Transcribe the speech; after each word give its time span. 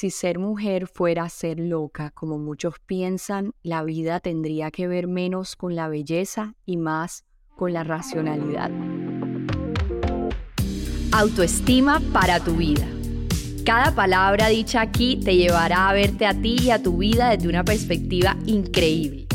Si 0.00 0.10
ser 0.10 0.38
mujer 0.38 0.86
fuera 0.86 1.28
ser 1.28 1.58
loca, 1.58 2.12
como 2.12 2.38
muchos 2.38 2.74
piensan, 2.86 3.50
la 3.64 3.82
vida 3.82 4.20
tendría 4.20 4.70
que 4.70 4.86
ver 4.86 5.08
menos 5.08 5.56
con 5.56 5.74
la 5.74 5.88
belleza 5.88 6.54
y 6.64 6.76
más 6.76 7.24
con 7.56 7.72
la 7.72 7.82
racionalidad. 7.82 8.70
Autoestima 11.10 12.00
para 12.12 12.38
tu 12.38 12.52
vida. 12.52 12.86
Cada 13.64 13.92
palabra 13.92 14.46
dicha 14.46 14.82
aquí 14.82 15.16
te 15.16 15.34
llevará 15.34 15.88
a 15.88 15.94
verte 15.94 16.26
a 16.26 16.40
ti 16.40 16.58
y 16.62 16.70
a 16.70 16.80
tu 16.80 16.98
vida 16.98 17.30
desde 17.30 17.48
una 17.48 17.64
perspectiva 17.64 18.36
increíble. 18.46 19.26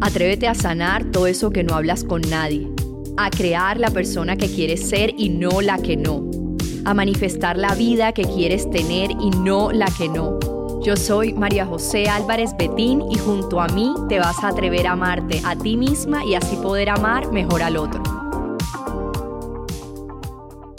Atrévete 0.00 0.48
a 0.48 0.56
sanar 0.56 1.12
todo 1.12 1.28
eso 1.28 1.50
que 1.50 1.62
no 1.62 1.76
hablas 1.76 2.02
con 2.02 2.22
nadie, 2.22 2.68
a 3.16 3.30
crear 3.30 3.78
la 3.78 3.92
persona 3.92 4.34
que 4.34 4.52
quieres 4.52 4.88
ser 4.88 5.14
y 5.16 5.28
no 5.28 5.60
la 5.60 5.78
que 5.78 5.96
no 5.96 6.47
a 6.88 6.94
manifestar 6.94 7.58
la 7.58 7.74
vida 7.74 8.12
que 8.12 8.22
quieres 8.22 8.70
tener 8.70 9.10
y 9.10 9.28
no 9.28 9.70
la 9.72 9.88
que 9.98 10.08
no. 10.08 10.38
Yo 10.80 10.96
soy 10.96 11.34
María 11.34 11.66
José 11.66 12.08
Álvarez 12.08 12.56
Betín 12.56 13.02
y 13.10 13.18
junto 13.18 13.60
a 13.60 13.68
mí 13.68 13.92
te 14.08 14.18
vas 14.18 14.42
a 14.42 14.48
atrever 14.48 14.86
a 14.86 14.92
amarte 14.92 15.42
a 15.44 15.54
ti 15.54 15.76
misma 15.76 16.24
y 16.24 16.34
así 16.34 16.56
poder 16.56 16.88
amar 16.88 17.30
mejor 17.30 17.62
al 17.62 17.76
otro. 17.76 18.02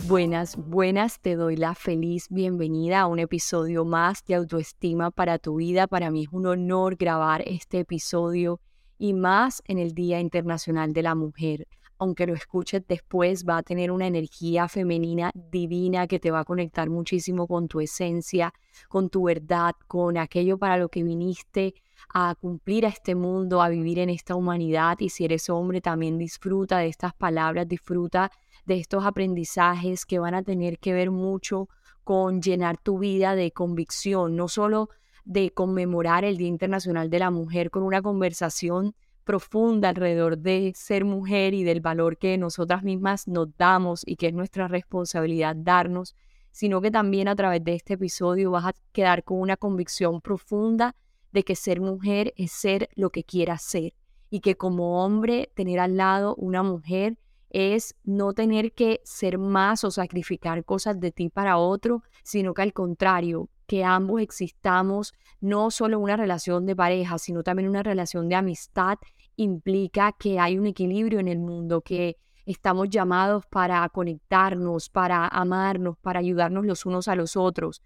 Buenas, 0.08 0.58
buenas, 0.58 1.20
te 1.20 1.36
doy 1.36 1.56
la 1.56 1.76
feliz 1.76 2.26
bienvenida 2.32 3.02
a 3.02 3.06
un 3.06 3.20
episodio 3.20 3.86
más 3.86 4.26
de 4.26 4.34
autoestima 4.34 5.12
para 5.12 5.38
tu 5.38 5.58
vida. 5.58 5.86
Para 5.86 6.10
mí 6.10 6.24
es 6.24 6.30
un 6.32 6.48
honor 6.48 6.96
grabar 6.96 7.44
este 7.46 7.82
episodio 7.82 8.60
y 8.98 9.14
más 9.14 9.62
en 9.66 9.78
el 9.78 9.94
Día 9.94 10.20
Internacional 10.20 10.92
de 10.92 11.04
la 11.04 11.14
Mujer 11.14 11.68
aunque 12.00 12.26
lo 12.26 12.34
escuches 12.34 12.82
después, 12.88 13.46
va 13.48 13.58
a 13.58 13.64
tener 13.64 13.92
una 13.92 14.08
energía 14.08 14.70
femenina 14.70 15.32
divina 15.34 16.08
que 16.08 16.18
te 16.18 16.32
va 16.32 16.40
a 16.40 16.46
conectar 16.46 16.90
muchísimo 16.90 17.46
con 17.46 17.68
tu 17.68 17.82
esencia, 17.82 18.54
con 18.88 19.10
tu 19.10 19.24
verdad, 19.24 19.76
con 19.88 20.18
aquello 20.18 20.58
para 20.58 20.78
lo 20.78 20.88
que 20.88 21.04
viniste 21.04 21.76
a 22.14 22.36
cumplir 22.36 22.86
a 22.86 22.90
este 22.90 23.16
mundo, 23.16 23.62
a 23.62 23.68
vivir 23.68 24.00
en 24.00 24.10
esta 24.10 24.36
humanidad. 24.36 24.98
Y 25.00 25.10
si 25.10 25.26
eres 25.26 25.50
hombre, 25.50 25.82
también 25.82 26.18
disfruta 26.18 26.78
de 26.78 26.88
estas 26.88 27.14
palabras, 27.14 27.68
disfruta 27.68 28.32
de 28.66 28.80
estos 28.80 29.06
aprendizajes 29.06 30.06
que 30.06 30.20
van 30.20 30.36
a 30.36 30.44
tener 30.44 30.80
que 30.80 30.94
ver 30.94 31.12
mucho 31.12 31.68
con 32.06 32.42
llenar 32.42 32.78
tu 32.78 33.00
vida 33.00 33.36
de 33.36 33.52
convicción, 33.52 34.38
no 34.38 34.48
solo 34.48 34.90
de 35.26 35.52
conmemorar 35.52 36.24
el 36.24 36.38
Día 36.38 36.48
Internacional 36.48 37.10
de 37.10 37.20
la 37.20 37.30
Mujer 37.30 37.70
con 37.70 37.84
una 37.84 38.02
conversación 38.02 38.96
profunda 39.30 39.90
alrededor 39.90 40.40
de 40.40 40.74
ser 40.76 41.06
mujer 41.06 41.54
y 41.54 41.64
del 41.64 41.82
valor 41.82 42.18
que 42.18 42.36
nosotras 42.40 42.82
mismas 42.82 43.28
nos 43.28 43.56
damos 43.58 44.02
y 44.04 44.16
que 44.16 44.26
es 44.26 44.34
nuestra 44.34 44.68
responsabilidad 44.68 45.56
darnos, 45.56 46.16
sino 46.50 46.82
que 46.82 46.90
también 46.90 47.28
a 47.28 47.36
través 47.36 47.64
de 47.64 47.76
este 47.76 47.94
episodio 47.94 48.50
vas 48.50 48.66
a 48.66 48.74
quedar 48.92 49.24
con 49.24 49.40
una 49.40 49.56
convicción 49.56 50.20
profunda 50.20 50.96
de 51.32 51.44
que 51.44 51.56
ser 51.56 51.80
mujer 51.80 52.34
es 52.38 52.52
ser 52.52 52.90
lo 52.96 53.12
que 53.12 53.24
quieras 53.24 53.62
ser 53.62 53.94
y 54.32 54.40
que 54.40 54.56
como 54.56 55.06
hombre 55.06 55.52
tener 55.54 55.80
al 55.80 55.96
lado 55.96 56.34
una 56.34 56.64
mujer 56.64 57.20
es 57.52 57.94
no 58.04 58.34
tener 58.34 58.72
que 58.74 59.00
ser 59.04 59.38
más 59.38 59.84
o 59.84 59.92
sacrificar 59.92 60.66
cosas 60.66 61.00
de 61.00 61.12
ti 61.12 61.30
para 61.30 61.58
otro, 61.58 62.02
sino 62.24 62.56
que 62.56 62.64
al 62.64 62.74
contrario, 62.74 63.48
que 63.68 63.84
ambos 63.84 64.22
existamos 64.22 65.14
no 65.40 65.70
solo 65.70 66.00
una 66.00 66.18
relación 66.18 66.66
de 66.66 66.76
pareja, 66.76 67.20
sino 67.20 67.44
también 67.44 67.70
una 67.70 67.84
relación 67.84 68.28
de 68.28 68.34
amistad 68.34 68.98
implica 69.40 70.12
que 70.12 70.40
hay 70.40 70.58
un 70.58 70.68
equilibrio 70.68 71.20
en 71.20 71.28
el 71.28 71.40
mundo, 71.40 71.82
que 71.82 72.18
estamos 72.46 72.90
llamados 72.90 73.46
para 73.46 73.88
conectarnos, 73.90 74.90
para 74.90 75.28
amarnos, 75.28 75.98
para 75.98 76.20
ayudarnos 76.20 76.66
los 76.66 76.86
unos 76.86 77.08
a 77.08 77.16
los 77.16 77.38
otros. 77.38 77.82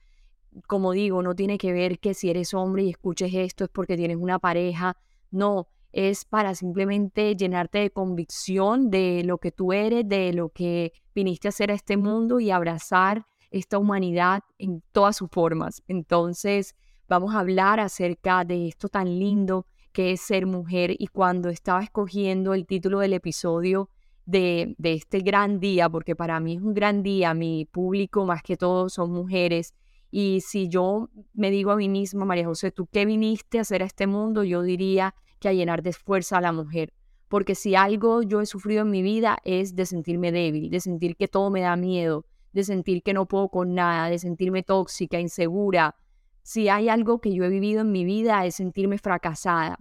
Como 0.67 0.93
digo, 0.93 1.21
no 1.21 1.35
tiene 1.35 1.57
que 1.57 1.71
ver 1.71 1.99
que 1.99 2.13
si 2.13 2.29
eres 2.29 2.53
hombre 2.53 2.83
y 2.83 2.89
escuches 2.89 3.33
esto 3.33 3.65
es 3.65 3.69
porque 3.69 3.97
tienes 3.97 4.17
una 4.17 4.39
pareja, 4.39 4.97
no, 5.29 5.67
es 5.91 6.25
para 6.25 6.55
simplemente 6.55 7.35
llenarte 7.35 7.79
de 7.79 7.91
convicción 7.91 8.89
de 8.89 9.23
lo 9.23 9.37
que 9.37 9.51
tú 9.51 9.73
eres, 9.73 10.07
de 10.07 10.33
lo 10.33 10.49
que 10.49 10.93
viniste 11.13 11.47
a 11.47 11.49
hacer 11.49 11.69
a 11.69 11.75
este 11.75 11.97
mundo 11.97 12.39
y 12.39 12.49
abrazar 12.49 13.27
esta 13.51 13.77
humanidad 13.77 14.41
en 14.57 14.81
todas 14.91 15.17
sus 15.17 15.29
formas. 15.29 15.83
Entonces, 15.87 16.75
vamos 17.07 17.35
a 17.35 17.39
hablar 17.39 17.79
acerca 17.79 18.43
de 18.43 18.67
esto 18.67 18.89
tan 18.89 19.19
lindo 19.19 19.67
que 19.93 20.11
es 20.11 20.21
ser 20.21 20.45
mujer 20.45 20.93
y 20.97 21.07
cuando 21.07 21.49
estaba 21.49 21.83
escogiendo 21.83 22.53
el 22.53 22.65
título 22.65 22.99
del 22.99 23.13
episodio 23.13 23.89
de, 24.25 24.75
de 24.77 24.93
este 24.93 25.19
gran 25.19 25.59
día, 25.59 25.89
porque 25.89 26.15
para 26.15 26.39
mí 26.39 26.55
es 26.55 26.61
un 26.61 26.73
gran 26.73 27.03
día, 27.03 27.33
mi 27.33 27.65
público 27.65 28.25
más 28.25 28.41
que 28.43 28.57
todo 28.57 28.89
son 28.89 29.11
mujeres, 29.11 29.73
y 30.15 30.41
si 30.41 30.69
yo 30.69 31.09
me 31.33 31.49
digo 31.49 31.71
a 31.71 31.75
mí 31.75 31.89
misma, 31.89 32.23
María 32.23 32.45
José, 32.45 32.69
¿tú 32.71 32.85
qué 32.85 33.03
viniste 33.03 33.57
a 33.57 33.61
hacer 33.61 33.81
a 33.81 33.85
este 33.85 34.05
mundo? 34.05 34.43
Yo 34.43 34.61
diría 34.61 35.15
que 35.39 35.49
a 35.49 35.53
llenar 35.53 35.81
de 35.81 35.91
fuerza 35.91 36.37
a 36.37 36.41
la 36.41 36.51
mujer. 36.51 36.93
Porque 37.29 37.55
si 37.55 37.73
algo 37.73 38.21
yo 38.21 38.39
he 38.39 38.45
sufrido 38.45 38.83
en 38.83 38.91
mi 38.91 39.01
vida 39.01 39.39
es 39.43 39.75
de 39.75 39.87
sentirme 39.87 40.31
débil, 40.31 40.69
de 40.69 40.81
sentir 40.81 41.15
que 41.15 41.27
todo 41.27 41.49
me 41.49 41.61
da 41.61 41.75
miedo, 41.75 42.27
de 42.51 42.63
sentir 42.63 43.01
que 43.01 43.13
no 43.13 43.25
puedo 43.25 43.49
con 43.49 43.73
nada, 43.73 44.07
de 44.07 44.19
sentirme 44.19 44.61
tóxica, 44.61 45.19
insegura, 45.19 45.95
si 46.43 46.69
hay 46.69 46.89
algo 46.89 47.19
que 47.19 47.33
yo 47.33 47.45
he 47.45 47.49
vivido 47.49 47.81
en 47.81 47.91
mi 47.91 48.05
vida 48.05 48.45
es 48.45 48.55
sentirme 48.55 48.97
fracasada, 48.97 49.79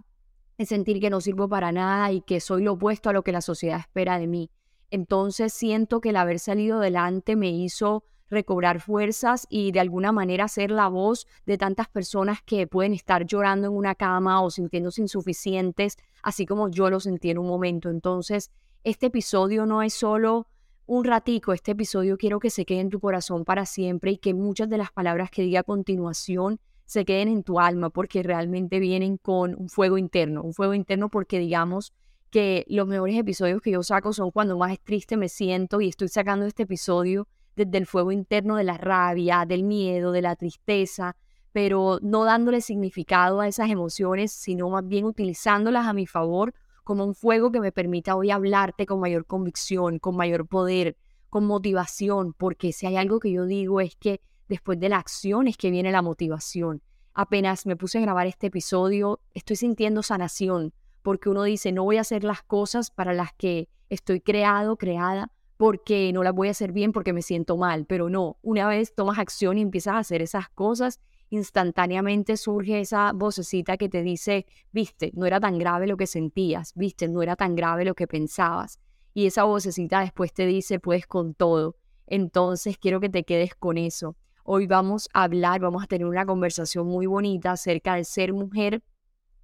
es 0.57 0.69
sentir 0.69 0.99
que 0.99 1.09
no 1.09 1.21
sirvo 1.21 1.49
para 1.49 1.71
nada 1.71 2.11
y 2.11 2.21
que 2.21 2.39
soy 2.39 2.63
lo 2.63 2.73
opuesto 2.73 3.09
a 3.09 3.13
lo 3.13 3.23
que 3.23 3.31
la 3.31 3.41
sociedad 3.41 3.79
espera 3.79 4.17
de 4.17 4.27
mí. 4.27 4.49
Entonces 4.89 5.53
siento 5.53 6.01
que 6.01 6.09
el 6.09 6.15
haber 6.15 6.39
salido 6.39 6.77
adelante 6.77 7.35
me 7.35 7.49
hizo 7.49 8.05
recobrar 8.29 8.79
fuerzas 8.79 9.45
y 9.49 9.71
de 9.71 9.79
alguna 9.79 10.11
manera 10.11 10.47
ser 10.47 10.71
la 10.71 10.87
voz 10.87 11.27
de 11.45 11.57
tantas 11.57 11.87
personas 11.87 12.41
que 12.41 12.65
pueden 12.67 12.93
estar 12.93 13.25
llorando 13.25 13.67
en 13.67 13.73
una 13.73 13.95
cama 13.95 14.41
o 14.41 14.49
sintiéndose 14.49 15.01
insuficientes, 15.01 15.97
así 16.21 16.45
como 16.45 16.69
yo 16.69 16.89
lo 16.89 16.99
sentí 16.99 17.29
en 17.29 17.37
un 17.37 17.47
momento. 17.47 17.89
Entonces, 17.89 18.51
este 18.83 19.07
episodio 19.07 19.65
no 19.65 19.81
es 19.81 19.93
solo 19.93 20.47
un 20.85 21.05
ratico, 21.05 21.53
este 21.53 21.71
episodio 21.71 22.17
quiero 22.17 22.39
que 22.39 22.49
se 22.49 22.65
quede 22.65 22.81
en 22.81 22.89
tu 22.89 22.99
corazón 22.99 23.45
para 23.45 23.65
siempre 23.65 24.11
y 24.11 24.17
que 24.17 24.33
muchas 24.33 24.69
de 24.69 24.77
las 24.77 24.91
palabras 24.91 25.31
que 25.31 25.41
diga 25.41 25.61
a 25.61 25.63
continuación 25.63 26.59
se 26.85 27.05
queden 27.05 27.29
en 27.29 27.43
tu 27.43 27.59
alma 27.59 27.89
porque 27.89 28.21
realmente 28.21 28.79
vienen 28.79 29.17
con 29.17 29.55
un 29.57 29.69
fuego 29.69 29.97
interno, 29.97 30.43
un 30.43 30.53
fuego 30.53 30.73
interno 30.73 31.09
porque 31.09 31.39
digamos 31.39 31.93
que 32.29 32.65
los 32.67 32.85
mejores 32.87 33.17
episodios 33.17 33.61
que 33.61 33.71
yo 33.71 33.83
saco 33.83 34.11
son 34.11 34.31
cuando 34.31 34.57
más 34.57 34.77
triste 34.83 35.15
me 35.15 35.29
siento 35.29 35.79
y 35.79 35.87
estoy 35.87 36.09
sacando 36.09 36.45
este 36.45 36.63
episodio 36.63 37.27
desde 37.55 37.77
el 37.77 37.85
fuego 37.85 38.11
interno 38.11 38.57
de 38.57 38.65
la 38.65 38.77
rabia, 38.77 39.45
del 39.47 39.63
miedo, 39.63 40.11
de 40.11 40.21
la 40.21 40.35
tristeza, 40.35 41.15
pero 41.53 41.99
no 42.01 42.25
dándole 42.25 42.59
significado 42.59 43.39
a 43.39 43.47
esas 43.47 43.69
emociones, 43.69 44.33
sino 44.33 44.69
más 44.69 44.85
bien 44.85 45.05
utilizándolas 45.05 45.87
a 45.87 45.93
mi 45.93 46.07
favor 46.07 46.53
como 46.83 47.05
un 47.05 47.15
fuego 47.15 47.51
que 47.51 47.59
me 47.59 47.71
permita 47.71 48.15
hoy 48.15 48.31
hablarte 48.31 48.85
con 48.85 48.99
mayor 48.99 49.25
convicción, 49.25 49.99
con 49.99 50.15
mayor 50.15 50.47
poder, 50.47 50.97
con 51.29 51.45
motivación, 51.45 52.33
porque 52.33 52.73
si 52.73 52.85
hay 52.85 52.97
algo 52.97 53.19
que 53.19 53.31
yo 53.31 53.45
digo 53.45 53.81
es 53.81 53.95
que 53.95 54.21
después 54.47 54.79
de 54.79 54.89
la 54.89 54.97
acción 54.97 55.47
es 55.47 55.57
que 55.57 55.71
viene 55.71 55.91
la 55.91 56.01
motivación. 56.01 56.81
Apenas 57.13 57.65
me 57.65 57.75
puse 57.75 57.97
a 57.97 58.01
grabar 58.01 58.27
este 58.27 58.47
episodio, 58.47 59.19
estoy 59.33 59.55
sintiendo 59.55 60.03
sanación, 60.03 60.73
porque 61.01 61.29
uno 61.29 61.43
dice, 61.43 61.71
no 61.71 61.83
voy 61.83 61.97
a 61.97 62.01
hacer 62.01 62.23
las 62.23 62.43
cosas 62.43 62.91
para 62.91 63.13
las 63.13 63.33
que 63.33 63.69
estoy 63.89 64.21
creado, 64.21 64.77
creada, 64.77 65.31
porque 65.57 66.11
no 66.13 66.23
las 66.23 66.33
voy 66.33 66.47
a 66.47 66.51
hacer 66.51 66.71
bien 66.71 66.91
porque 66.91 67.13
me 67.13 67.21
siento 67.21 67.57
mal, 67.57 67.85
pero 67.85 68.09
no, 68.09 68.37
una 68.41 68.67
vez 68.67 68.93
tomas 68.95 69.19
acción 69.19 69.57
y 69.57 69.61
empiezas 69.61 69.93
a 69.93 69.99
hacer 69.99 70.21
esas 70.21 70.49
cosas, 70.49 70.99
instantáneamente 71.29 72.37
surge 72.37 72.79
esa 72.79 73.11
vocecita 73.13 73.77
que 73.77 73.89
te 73.89 74.03
dice, 74.03 74.45
viste, 74.71 75.11
no 75.15 75.25
era 75.25 75.39
tan 75.39 75.57
grave 75.57 75.87
lo 75.87 75.97
que 75.97 76.07
sentías, 76.07 76.73
viste, 76.75 77.07
no 77.07 77.21
era 77.21 77.35
tan 77.35 77.55
grave 77.55 77.85
lo 77.85 77.95
que 77.95 78.07
pensabas. 78.07 78.79
Y 79.13 79.27
esa 79.27 79.43
vocecita 79.43 80.01
después 80.01 80.33
te 80.33 80.45
dice, 80.45 80.79
puedes 80.79 81.07
con 81.07 81.33
todo. 81.33 81.75
Entonces 82.07 82.77
quiero 82.77 82.99
que 82.99 83.09
te 83.09 83.23
quedes 83.23 83.55
con 83.55 83.77
eso. 83.77 84.15
Hoy 84.43 84.67
vamos 84.67 85.07
a 85.13 85.23
hablar, 85.23 85.61
vamos 85.61 85.83
a 85.83 85.87
tener 85.87 86.05
una 86.05 86.25
conversación 86.25 86.87
muy 86.87 87.05
bonita 87.05 87.51
acerca 87.51 87.95
de 87.95 88.03
ser 88.03 88.33
mujer 88.33 88.83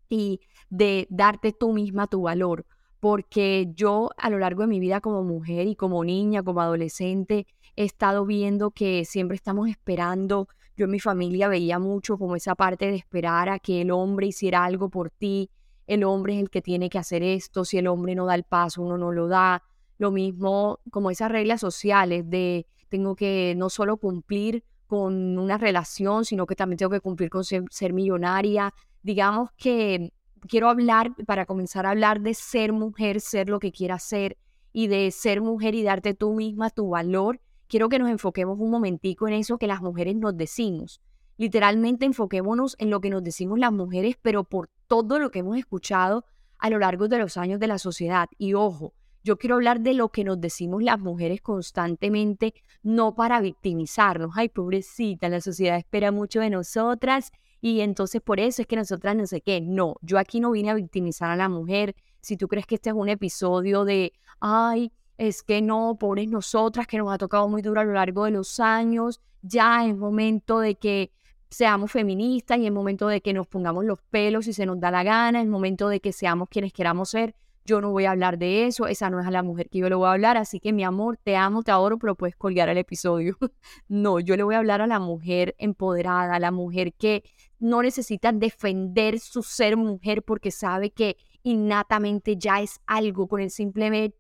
y 0.10 0.42
de 0.70 1.08
darte 1.10 1.54
tú 1.54 1.72
misma 1.72 2.08
tu 2.08 2.24
valor. 2.24 2.66
Porque 3.00 3.72
yo 3.76 4.10
a 4.18 4.30
lo 4.30 4.40
largo 4.40 4.64
de 4.64 4.68
mi 4.68 4.80
vida 4.82 5.00
como 5.00 5.24
mujer 5.24 5.68
y 5.68 5.76
como 5.76 6.04
niña, 6.04 6.44
como 6.44 6.60
adolescente, 6.60 7.48
he 7.82 7.86
estado 7.86 8.26
viendo 8.26 8.72
que 8.72 9.06
siempre 9.06 9.36
estamos 9.36 9.70
esperando 9.70 10.48
yo 10.80 10.86
en 10.86 10.92
mi 10.92 11.02
familia 11.02 11.50
veía 11.50 11.78
mucho 11.78 12.18
como 12.18 12.38
esa 12.38 12.56
parte 12.56 12.86
de 12.90 12.96
esperar 12.96 13.50
a 13.50 13.60
que 13.60 13.82
el 13.82 13.92
hombre 13.92 14.28
hiciera 14.28 14.64
algo 14.64 14.90
por 14.90 15.10
ti, 15.10 15.52
el 15.88 16.06
hombre 16.06 16.36
es 16.36 16.40
el 16.40 16.50
que 16.50 16.62
tiene 16.62 16.90
que 16.90 16.98
hacer 16.98 17.22
esto, 17.22 17.66
si 17.66 17.78
el 17.78 17.88
hombre 17.88 18.16
no 18.16 18.26
da 18.26 18.36
el 18.36 18.46
paso, 18.46 18.82
uno 18.82 18.98
no 18.98 19.12
lo 19.12 19.28
da. 19.28 19.62
Lo 19.98 20.12
mismo 20.12 20.80
como 20.90 21.12
esas 21.12 21.34
reglas 21.34 21.60
sociales 21.60 22.30
de 22.30 22.66
tengo 22.88 23.14
que 23.18 23.56
no 23.58 23.70
solo 23.70 23.98
cumplir 23.98 24.64
con 24.88 25.38
una 25.38 25.58
relación, 25.58 26.24
sino 26.24 26.46
que 26.46 26.56
también 26.56 26.78
tengo 26.78 26.92
que 26.92 27.02
cumplir 27.02 27.30
con 27.30 27.44
ser, 27.44 27.92
millonaria. 27.92 28.74
Digamos 29.04 29.50
que 29.58 30.14
quiero 30.48 30.70
hablar, 30.70 31.14
para 31.28 31.46
comenzar 31.46 31.86
a 31.86 31.90
hablar 31.90 32.22
de 32.22 32.34
ser 32.34 32.72
mujer, 32.72 33.20
ser 33.20 33.50
lo 33.50 33.60
que 33.60 33.74
quieras 33.74 34.04
ser 34.04 34.38
y 34.72 34.88
de 34.88 35.12
ser 35.12 35.42
mujer 35.42 35.76
y 35.76 35.84
darte 35.84 36.14
tú 36.14 36.36
misma 36.36 36.70
tu 36.70 36.88
valor 36.88 37.42
quiero 37.70 37.88
que 37.88 38.00
nos 38.00 38.10
enfoquemos 38.10 38.60
un 38.60 38.72
momentico 38.72 39.28
en 39.28 39.36
eso 39.36 39.58
que 39.58 39.68
las 39.68 39.82
mujeres 39.82 40.16
nos 40.16 40.36
decimos. 40.36 41.02
Literalmente 41.38 42.06
enfoquémonos 42.06 42.76
en 42.80 42.90
lo 42.90 43.00
que 43.00 43.10
nos 43.10 43.24
decimos 43.24 43.60
las 43.60 43.72
mujeres, 43.72 44.18
pero 44.22 44.44
por 44.44 44.70
todo 44.88 45.20
lo 45.20 45.32
que 45.32 45.40
hemos 45.40 45.58
escuchado 45.58 46.26
a 46.58 46.70
lo 46.70 46.80
largo 46.80 47.08
de 47.08 47.20
los 47.20 47.38
años 47.38 47.60
de 47.60 47.68
la 47.68 47.78
sociedad. 47.78 48.28
Y 48.38 48.56
ojo, 48.56 48.94
yo 49.24 49.38
quiero 49.38 49.56
hablar 49.56 49.80
de 49.80 49.94
lo 49.94 50.10
que 50.10 50.24
nos 50.24 50.42
decimos 50.42 50.84
las 50.84 51.00
mujeres 51.00 51.42
constantemente, 51.42 52.54
no 52.82 53.16
para 53.16 53.40
victimizarnos. 53.40 54.32
Ay, 54.36 54.50
pobrecita, 54.50 55.30
la 55.30 55.40
sociedad 55.40 55.78
espera 55.78 56.12
mucho 56.12 56.42
de 56.42 56.50
nosotras 56.50 57.32
y 57.62 57.82
entonces 57.82 58.22
por 58.22 58.40
eso 58.40 58.62
es 58.62 58.68
que 58.68 58.76
nosotras 58.76 59.16
no 59.16 59.28
sé 59.28 59.42
qué. 59.42 59.62
No, 59.62 59.96
yo 60.02 60.18
aquí 60.18 60.40
no 60.40 60.52
vine 60.52 60.72
a 60.72 60.74
victimizar 60.74 61.30
a 61.30 61.36
la 61.36 61.50
mujer. 61.50 61.96
Si 62.22 62.36
tú 62.36 62.48
crees 62.48 62.66
que 62.66 62.76
este 62.76 62.90
es 62.90 62.96
un 62.96 63.10
episodio 63.10 63.86
de, 63.86 64.14
ay, 64.40 64.92
es 65.20 65.44
que 65.44 65.62
no, 65.62 65.98
pobres 66.00 66.30
nosotras, 66.30 66.88
que 66.88 66.98
nos 66.98 67.12
ha 67.12 67.18
tocado 67.18 67.50
muy 67.50 67.62
duro 67.62 67.82
a 67.82 67.84
lo 67.84 67.92
largo 67.92 68.24
de 68.24 68.32
los 68.32 68.60
años, 68.62 69.22
ya 69.42 69.86
es 69.86 69.96
momento 69.96 70.60
de 70.60 70.76
que 70.76 71.12
seamos 71.50 71.92
feministas 71.92 72.58
y 72.58 72.66
es 72.66 72.72
momento 72.72 73.10
de 73.10 73.20
que 73.20 73.34
nos 73.34 73.46
pongamos 73.46 73.84
los 73.84 74.02
pelos 74.02 74.46
si 74.46 74.54
se 74.54 74.66
nos 74.66 74.80
da 74.80 74.92
la 74.92 75.04
gana, 75.04 75.42
es 75.42 75.48
momento 75.48 75.90
de 75.90 76.00
que 76.00 76.14
seamos 76.14 76.48
quienes 76.48 76.72
queramos 76.72 77.10
ser. 77.10 77.36
Yo 77.66 77.82
no 77.82 77.92
voy 77.92 78.06
a 78.06 78.12
hablar 78.12 78.38
de 78.38 78.66
eso, 78.66 78.88
esa 78.88 79.10
no 79.10 79.20
es 79.20 79.28
a 79.28 79.32
la 79.32 79.44
mujer 79.44 79.70
que 79.70 79.80
yo 79.80 79.90
le 79.90 79.96
voy 79.96 80.08
a 80.08 80.14
hablar, 80.14 80.38
así 80.38 80.62
que 80.62 80.72
mi 80.72 80.86
amor, 80.86 81.20
te 81.22 81.36
amo, 81.36 81.64
te 81.64 81.72
adoro, 81.72 82.00
pero 82.00 82.16
puedes 82.16 82.38
colgar 82.38 82.70
el 82.70 82.78
episodio. 82.78 83.38
no, 83.90 84.22
yo 84.22 84.38
le 84.38 84.44
voy 84.44 84.56
a 84.56 84.60
hablar 84.60 84.82
a 84.82 84.88
la 84.88 85.00
mujer 85.00 85.54
empoderada, 85.58 86.34
a 86.34 86.40
la 86.40 86.52
mujer 86.52 86.94
que 86.94 87.24
no 87.60 87.84
necesita 87.84 88.32
defender 88.32 89.20
su 89.20 89.44
ser 89.44 89.76
mujer 89.76 90.24
porque 90.24 90.50
sabe 90.50 90.92
que 90.92 91.18
innatamente 91.44 92.38
ya 92.38 92.62
es 92.62 92.80
algo 92.88 93.28
con 93.28 93.42
el 93.42 93.52
simple, 93.52 94.14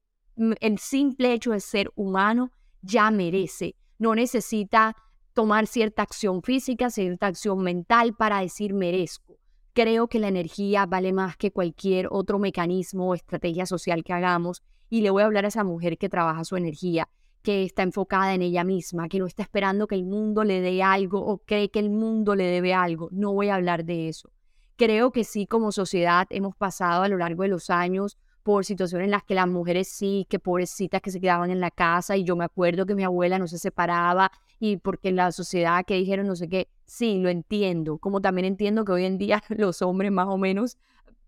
el 0.59 0.79
simple 0.79 1.33
hecho 1.33 1.51
de 1.51 1.59
ser 1.59 1.91
humano, 1.95 2.51
ya 2.81 3.11
merece. 3.11 3.75
No 3.97 4.15
necesita 4.15 4.95
tomar 5.33 5.67
cierta 5.67 6.01
acción 6.01 6.41
física, 6.41 6.89
cierta 6.89 7.27
acción 7.27 7.59
mental 7.59 8.13
para 8.13 8.41
decir 8.41 8.73
merezco. 8.73 9.37
Creo 9.73 10.07
que 10.07 10.19
la 10.19 10.27
energía 10.27 10.85
vale 10.85 11.13
más 11.13 11.37
que 11.37 11.51
cualquier 11.51 12.07
otro 12.09 12.39
mecanismo 12.39 13.09
o 13.09 13.13
estrategia 13.13 13.65
social 13.65 14.03
que 14.03 14.13
hagamos 14.13 14.63
y 14.89 15.01
le 15.01 15.09
voy 15.09 15.23
a 15.23 15.25
hablar 15.25 15.45
a 15.45 15.49
esa 15.49 15.63
mujer 15.63 15.97
que 15.97 16.09
trabaja 16.09 16.43
su 16.43 16.55
energía, 16.57 17.07
que 17.43 17.63
está 17.63 17.83
enfocada 17.83 18.33
en 18.33 18.41
ella 18.41 18.63
misma, 18.63 19.07
que 19.07 19.19
no 19.19 19.27
está 19.27 19.43
esperando 19.43 19.87
que 19.87 19.95
el 19.95 20.05
mundo 20.05 20.43
le 20.43 20.61
dé 20.61 20.81
algo 20.81 21.19
o 21.25 21.37
cree 21.37 21.69
que 21.69 21.79
el 21.79 21.89
mundo 21.89 22.35
le 22.35 22.45
debe 22.45 22.73
algo. 22.73 23.09
No 23.11 23.33
voy 23.33 23.49
a 23.49 23.55
hablar 23.55 23.85
de 23.85 24.09
eso. 24.09 24.29
Creo 24.75 25.11
que 25.11 25.23
sí, 25.23 25.45
como 25.45 25.71
sociedad 25.71 26.27
hemos 26.31 26.55
pasado 26.55 27.03
a 27.03 27.07
lo 27.07 27.17
largo 27.17 27.43
de 27.43 27.49
los 27.49 27.69
años 27.69 28.17
por 28.43 28.65
situaciones 28.65 29.05
en 29.05 29.11
las 29.11 29.23
que 29.23 29.35
las 29.35 29.47
mujeres 29.47 29.87
sí, 29.87 30.25
que 30.29 30.39
pobrecitas 30.39 31.01
que 31.01 31.11
se 31.11 31.19
quedaban 31.19 31.51
en 31.51 31.59
la 31.59 31.71
casa 31.71 32.17
y 32.17 32.23
yo 32.23 32.35
me 32.35 32.45
acuerdo 32.45 32.85
que 32.85 32.95
mi 32.95 33.03
abuela 33.03 33.39
no 33.39 33.47
se 33.47 33.57
separaba 33.57 34.31
y 34.59 34.77
porque 34.77 35.11
la 35.11 35.31
sociedad 35.31 35.85
que 35.85 35.95
dijeron 35.95 36.27
no 36.27 36.35
sé 36.35 36.47
qué, 36.49 36.67
sí, 36.85 37.19
lo 37.19 37.29
entiendo, 37.29 37.97
como 37.97 38.21
también 38.21 38.45
entiendo 38.45 38.85
que 38.85 38.91
hoy 38.91 39.05
en 39.05 39.17
día 39.17 39.41
los 39.49 39.81
hombres 39.81 40.11
más 40.11 40.27
o 40.27 40.37
menos 40.37 40.77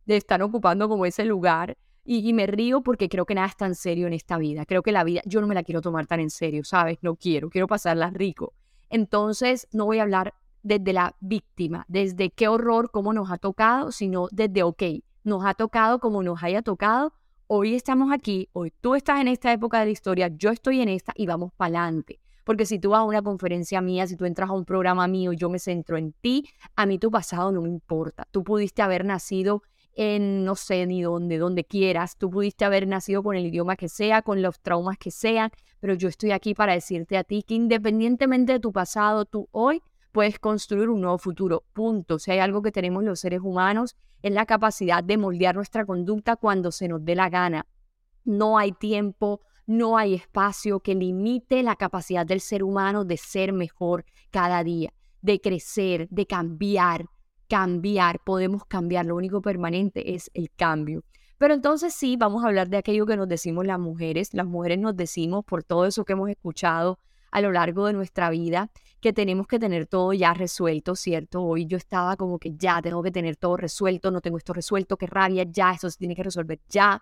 están 0.08 0.42
ocupando 0.42 0.90
como 0.90 1.06
ese 1.06 1.26
lugar 1.26 1.78
y, 2.04 2.34
me 2.34 2.48
río 2.48 2.82
porque 2.82 3.08
creo 3.10 3.26
que 3.26 3.36
nada 3.36 3.48
es 3.48 3.56
tan 3.56 3.76
serio 3.76 4.08
en 4.08 4.14
esta 4.14 4.38
vida, 4.38 4.66
creo 4.66 4.82
que 4.82 4.92
la 4.92 5.04
vida 5.04 5.22
yo 5.26 5.40
no 5.40 5.48
me 5.48 5.56
la 5.56 5.64
quiero 5.64 5.82
tomar 5.82 6.08
tan 6.08 6.20
en 6.20 6.32
serio, 6.32 6.64
¿sabes? 6.64 6.98
No 7.02 7.16
quiero, 7.16 7.50
quiero 7.50 7.68
pasarla 7.68 8.10
rico. 8.10 8.54
Entonces 8.90 9.68
no 9.72 9.86
voy 9.86 10.00
a 10.00 10.02
hablar 10.02 10.34
desde 10.64 10.94
la 10.94 11.16
víctima, 11.20 11.86
desde 11.88 12.32
qué 12.32 12.48
horror, 12.48 12.92
cómo 12.92 13.14
nos 13.14 13.32
ha 13.32 13.38
tocado, 13.38 13.92
sino 13.92 14.28
desde, 14.32 14.64
ok, 14.64 14.84
nos 15.24 15.46
ha 15.46 15.54
tocado 15.54 16.00
como 16.00 16.24
nos 16.24 16.42
haya 16.44 16.62
tocado, 16.62 17.14
hoy 17.48 17.76
estamos 17.76 18.12
aquí, 18.12 18.50
hoy 18.54 18.72
tú 18.82 18.96
estás 18.96 19.22
en 19.22 19.28
esta 19.28 19.52
época 19.52 19.80
de 19.80 19.86
la 19.86 19.92
historia, 19.92 20.30
yo 20.30 20.50
estoy 20.50 20.82
en 20.82 20.90
esta 20.90 21.14
y 21.16 21.26
vamos 21.26 21.52
para 21.54 21.80
adelante. 21.80 22.20
Porque 22.44 22.66
si 22.66 22.80
tú 22.80 22.90
vas 22.90 23.02
a 23.02 23.04
una 23.04 23.22
conferencia 23.22 23.82
mía, 23.82 24.08
si 24.08 24.16
tú 24.16 24.26
entras 24.26 24.50
a 24.50 24.54
un 24.54 24.66
programa 24.66 25.08
mío, 25.08 25.32
yo 25.34 25.50
me 25.50 25.60
centro 25.60 25.98
en 25.98 26.14
ti, 26.14 26.50
a 26.76 26.86
mí 26.86 26.98
tu 26.98 27.12
pasado 27.12 27.52
no 27.52 27.62
me 27.62 27.70
importa. 27.70 28.28
Tú 28.32 28.44
pudiste 28.44 28.82
haber 28.82 29.06
nacido 29.06 29.62
en 29.94 30.44
no 30.44 30.56
sé 30.56 30.86
ni 30.88 31.02
dónde, 31.02 31.38
donde 31.38 31.66
quieras. 31.66 32.18
Tú 32.18 32.30
pudiste 32.30 32.66
haber 32.66 32.88
nacido 32.88 33.22
con 33.22 33.36
el 33.36 33.46
idioma 33.46 33.76
que 33.76 33.90
sea, 33.90 34.22
con 34.22 34.42
los 34.42 34.60
traumas 34.60 34.98
que 34.98 35.12
sean, 35.12 35.52
pero 35.80 35.94
yo 35.94 36.08
estoy 36.08 36.32
aquí 36.32 36.54
para 36.54 36.74
decirte 36.74 37.18
a 37.18 37.24
ti 37.24 37.44
que 37.44 37.56
independientemente 37.56 38.54
de 38.54 38.60
tu 38.60 38.72
pasado, 38.72 39.26
tú 39.26 39.48
hoy 39.52 39.84
puedes 40.12 40.40
construir 40.40 40.90
un 40.90 41.02
nuevo 41.02 41.18
futuro. 41.18 41.64
Punto. 41.74 42.20
Si 42.20 42.32
hay 42.32 42.40
algo 42.40 42.62
que 42.62 42.72
tenemos 42.72 43.04
los 43.04 43.20
seres 43.20 43.42
humanos, 43.42 43.96
es 44.22 44.32
la 44.32 44.46
capacidad 44.46 45.04
de 45.04 45.18
moldear 45.18 45.56
nuestra 45.56 45.86
conducta 45.86 46.36
cuando 46.36 46.72
se 46.72 46.88
nos 46.88 47.04
dé 47.04 47.16
la 47.16 47.30
gana. 47.30 47.66
No 48.24 48.58
hay 48.58 48.72
tiempo, 48.74 49.42
no 49.66 49.98
hay 49.98 50.14
espacio 50.16 50.80
que 50.80 50.96
limite 50.96 51.64
la 51.64 51.76
capacidad 51.76 52.26
del 52.26 52.42
ser 52.42 52.64
humano 52.64 53.06
de 53.06 53.18
ser 53.18 53.54
mejor 53.54 54.06
cada 54.30 54.64
día, 54.64 54.94
de 55.22 55.40
crecer, 55.40 56.08
de 56.10 56.28
cambiar, 56.28 57.06
cambiar. 57.48 58.20
Podemos 58.24 58.66
cambiar, 58.66 59.06
lo 59.06 59.16
único 59.16 59.42
permanente 59.42 60.14
es 60.14 60.30
el 60.34 60.52
cambio. 60.52 61.04
Pero 61.38 61.56
entonces 61.56 61.96
sí, 61.96 62.18
vamos 62.18 62.44
a 62.44 62.48
hablar 62.48 62.70
de 62.70 62.78
aquello 62.78 63.08
que 63.08 63.18
nos 63.18 63.28
decimos 63.28 63.66
las 63.66 63.80
mujeres. 63.80 64.34
Las 64.34 64.46
mujeres 64.46 64.78
nos 64.78 64.96
decimos 64.96 65.44
por 65.44 65.64
todo 65.64 65.88
eso 65.88 66.06
que 66.06 66.14
hemos 66.14 66.30
escuchado 66.30 67.00
a 67.32 67.42
lo 67.42 67.52
largo 67.52 67.88
de 67.88 67.94
nuestra 67.94 68.30
vida, 68.30 68.70
que 69.00 69.14
tenemos 69.14 69.48
que 69.48 69.58
tener 69.58 69.88
todo 69.88 70.14
ya 70.14 70.34
resuelto, 70.34 70.96
¿cierto? 70.96 71.42
Hoy 71.42 71.66
yo 71.66 71.78
estaba 71.78 72.16
como 72.18 72.38
que 72.38 72.54
ya 72.56 72.82
tengo 72.82 73.02
que 73.02 73.12
tener 73.12 73.36
todo 73.38 73.58
resuelto, 73.58 74.12
no 74.12 74.22
tengo 74.22 74.38
esto 74.38 74.54
resuelto, 74.54 74.98
qué 74.98 75.08
rabia, 75.08 75.46
ya, 75.50 75.72
eso 75.72 75.90
se 75.90 75.98
tiene 75.98 76.16
que 76.16 76.24
resolver 76.24 76.60
ya 76.70 77.02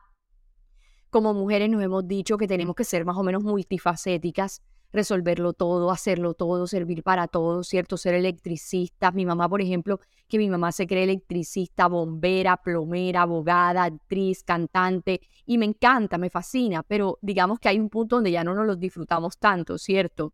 como 1.10 1.34
mujeres 1.34 1.70
nos 1.70 1.82
hemos 1.82 2.08
dicho 2.08 2.38
que 2.38 2.48
tenemos 2.48 2.76
que 2.76 2.84
ser 2.84 3.06
más 3.06 3.18
o 3.18 3.24
menos 3.24 3.44
multifacéticas, 3.44 4.62
resolverlo 4.92 5.54
todo, 5.54 5.92
hacerlo 5.92 6.34
todo, 6.34 6.68
servir 6.68 7.04
para 7.04 7.28
todo, 7.28 7.64
¿cierto? 7.64 7.98
Ser 7.98 8.16
electricista. 8.16 9.12
Mi 9.12 9.26
mamá, 9.26 9.48
por 9.48 9.62
ejemplo, 9.62 10.00
que 10.28 10.38
mi 10.38 10.50
mamá 10.50 10.72
se 10.72 10.88
cree 10.88 11.04
electricista, 11.04 11.88
bombera, 11.88 12.58
plomera, 12.58 13.24
abogada, 13.24 13.84
actriz, 13.84 14.44
cantante, 14.44 15.22
y 15.46 15.58
me 15.58 15.66
encanta, 15.66 16.18
me 16.18 16.30
fascina, 16.30 16.84
pero 16.84 17.18
digamos 17.22 17.60
que 17.60 17.70
hay 17.70 17.80
un 17.80 17.90
punto 17.90 18.18
donde 18.18 18.32
ya 18.32 18.44
no 18.44 18.54
nos 18.54 18.68
los 18.68 18.80
disfrutamos 18.80 19.38
tanto, 19.38 19.78
¿cierto? 19.78 20.34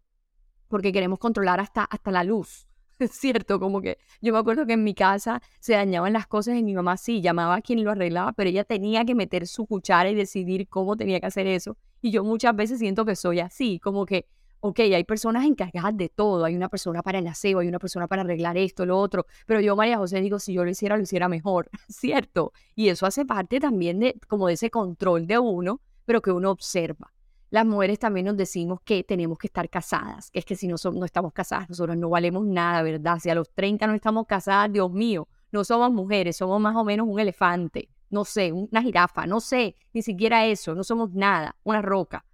Porque 0.68 0.92
queremos 0.92 1.20
controlar 1.20 1.60
hasta, 1.60 1.84
hasta 1.84 2.12
la 2.12 2.24
luz. 2.24 2.68
Cierto, 3.12 3.60
como 3.60 3.82
que 3.82 3.98
yo 4.22 4.34
me 4.34 4.40
acuerdo 4.40 4.66
que 4.66 4.74
en 4.74 4.84
mi 4.84 4.94
casa 4.94 5.42
se 5.60 5.74
dañaban 5.74 6.14
las 6.14 6.28
cosas 6.28 6.56
y 6.56 6.64
mi 6.64 6.74
mamá 6.74 6.98
sí 6.98 7.22
llamaba 7.22 7.56
a 7.56 7.62
quien 7.62 7.84
lo 7.84 7.92
arreglaba, 7.92 8.34
pero 8.34 8.50
ella 8.50 8.64
tenía 8.64 9.06
que 9.06 9.16
meter 9.16 9.48
su 9.48 9.66
cuchara 9.66 10.10
y 10.10 10.16
decidir 10.16 10.68
cómo 10.68 10.96
tenía 10.96 11.20
que 11.20 11.26
hacer 11.26 11.48
eso. 11.48 11.78
Y 12.02 12.12
yo 12.12 12.24
muchas 12.24 12.56
veces 12.56 12.80
siento 12.80 13.06
que 13.06 13.16
soy 13.16 13.40
así, 13.40 13.80
como 13.80 14.06
que, 14.06 14.28
ok, 14.68 14.80
hay 14.80 15.04
personas 15.04 15.46
encargadas 15.46 15.96
de 15.96 16.10
todo, 16.10 16.44
hay 16.44 16.56
una 16.56 16.70
persona 16.70 17.04
para 17.04 17.20
el 17.20 17.28
aseo, 17.28 17.60
hay 17.60 17.68
una 17.68 17.78
persona 17.78 18.08
para 18.08 18.24
arreglar 18.24 18.58
esto, 18.58 18.84
lo 18.84 18.98
otro, 18.98 19.28
pero 19.46 19.62
yo, 19.62 19.76
María 19.76 20.00
José, 20.00 20.22
digo, 20.22 20.40
si 20.40 20.54
yo 20.54 20.64
lo 20.64 20.72
hiciera, 20.72 20.98
lo 20.98 21.04
hiciera 21.04 21.30
mejor, 21.30 21.70
¿cierto? 21.88 22.52
Y 22.74 22.90
eso 22.90 23.06
hace 23.06 23.26
parte 23.26 23.60
también 23.60 24.00
de 24.00 24.20
como 24.28 24.48
de 24.48 24.54
ese 24.54 24.72
control 24.72 25.28
de 25.28 25.38
uno, 25.38 25.82
pero 26.06 26.20
que 26.20 26.32
uno 26.32 26.50
observa 26.50 27.14
las 27.52 27.66
mujeres 27.66 28.00
también 28.00 28.26
nos 28.26 28.36
decimos 28.36 28.82
que 28.84 29.04
tenemos 29.04 29.38
que 29.38 29.48
estar 29.48 29.70
casadas, 29.70 30.32
que 30.32 30.40
es 30.40 30.46
que 30.46 30.56
si 30.56 30.68
no, 30.68 30.76
no 30.94 31.06
estamos 31.06 31.32
casadas, 31.32 31.70
nosotros 31.70 31.96
no 31.96 32.10
valemos 32.10 32.44
nada, 32.46 32.82
¿verdad? 32.82 33.20
Si 33.20 33.30
a 33.30 33.36
los 33.36 33.50
30 33.54 33.86
no 33.88 33.94
estamos 33.94 34.26
casadas, 34.26 34.74
Dios 34.74 34.92
mío, 34.92 35.30
no 35.52 35.64
somos 35.64 35.92
mujeres, 35.92 36.36
somos 36.36 36.60
más 36.60 36.76
o 36.76 36.84
menos 36.84 37.08
un 37.08 37.20
elefante, 37.20 37.88
no 38.10 38.26
sé, 38.26 38.52
una 38.52 38.82
jirafa, 38.82 39.26
no 39.28 39.40
sé, 39.40 39.76
ni 39.94 40.02
siquiera 40.02 40.46
eso, 40.48 40.76
no 40.76 40.84
somos 40.84 41.14
nada, 41.14 41.56
una 41.64 41.82
roca, 41.82 42.26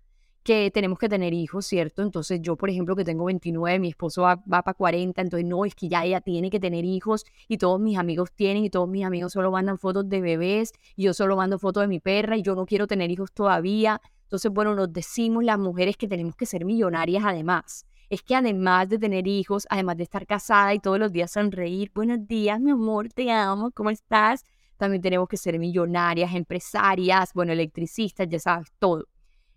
que 0.44 0.72
tenemos 0.72 0.98
que 0.98 1.10
tener 1.10 1.34
hijos, 1.34 1.66
¿cierto? 1.66 2.02
Entonces 2.02 2.42
yo, 2.42 2.56
por 2.56 2.70
ejemplo, 2.70 2.96
que 2.96 3.04
tengo 3.04 3.26
29, 3.26 3.80
mi 3.80 3.90
esposo 3.90 4.24
va, 4.24 4.42
va 4.52 4.64
para 4.64 4.74
40, 4.74 5.22
entonces 5.22 5.48
no, 5.48 5.66
es 5.66 5.76
que 5.76 5.88
ya 5.88 6.04
ella 6.04 6.22
tiene 6.22 6.50
que 6.50 6.60
tener 6.60 6.86
hijos 6.86 7.26
y 7.48 7.58
todos 7.58 7.80
mis 7.80 7.98
amigos 7.98 8.32
tienen 8.34 8.66
y 8.66 8.70
todos 8.70 8.90
mis 8.90 9.06
amigos 9.06 9.34
solo 9.34 9.52
mandan 9.52 9.78
fotos 9.78 10.10
de 10.10 10.22
bebés 10.22 10.74
y 10.96 11.04
yo 11.04 11.14
solo 11.14 11.36
mando 11.36 11.60
fotos 11.60 11.82
de 11.82 11.88
mi 11.88 12.00
perra 12.00 12.38
y 12.38 12.42
yo 12.42 12.56
no 12.56 12.66
quiero 12.66 12.88
tener 12.88 13.12
hijos 13.12 13.32
todavía. 13.32 14.02
Entonces, 14.24 14.52
bueno, 14.52 14.74
nos 14.76 14.92
decimos 14.92 15.44
las 15.44 15.60
mujeres 15.60 15.98
que 15.98 16.08
tenemos 16.08 16.36
que 16.36 16.46
ser 16.46 16.66
millonarias 16.66 17.24
además. 17.26 17.86
Es 18.10 18.24
que 18.24 18.36
además 18.36 18.90
de 18.90 18.98
tener 18.98 19.28
hijos, 19.28 19.68
además 19.70 19.98
de 19.98 20.04
estar 20.04 20.26
casada 20.26 20.74
y 20.74 20.80
todos 20.80 21.00
los 21.00 21.12
días 21.12 21.32
sonreír, 21.32 21.92
buenos 21.94 22.28
días, 22.28 22.60
mi 22.60 22.72
amor, 22.72 23.10
te 23.10 23.32
amo, 23.32 23.72
¿cómo 23.72 23.90
estás? 23.90 24.44
También 24.78 25.02
tenemos 25.02 25.28
que 25.28 25.38
ser 25.38 25.60
millonarias, 25.60 26.34
empresarias, 26.34 27.32
bueno, 27.34 27.54
electricistas, 27.54 28.28
ya 28.28 28.40
sabes, 28.40 28.70
todo. 28.80 29.11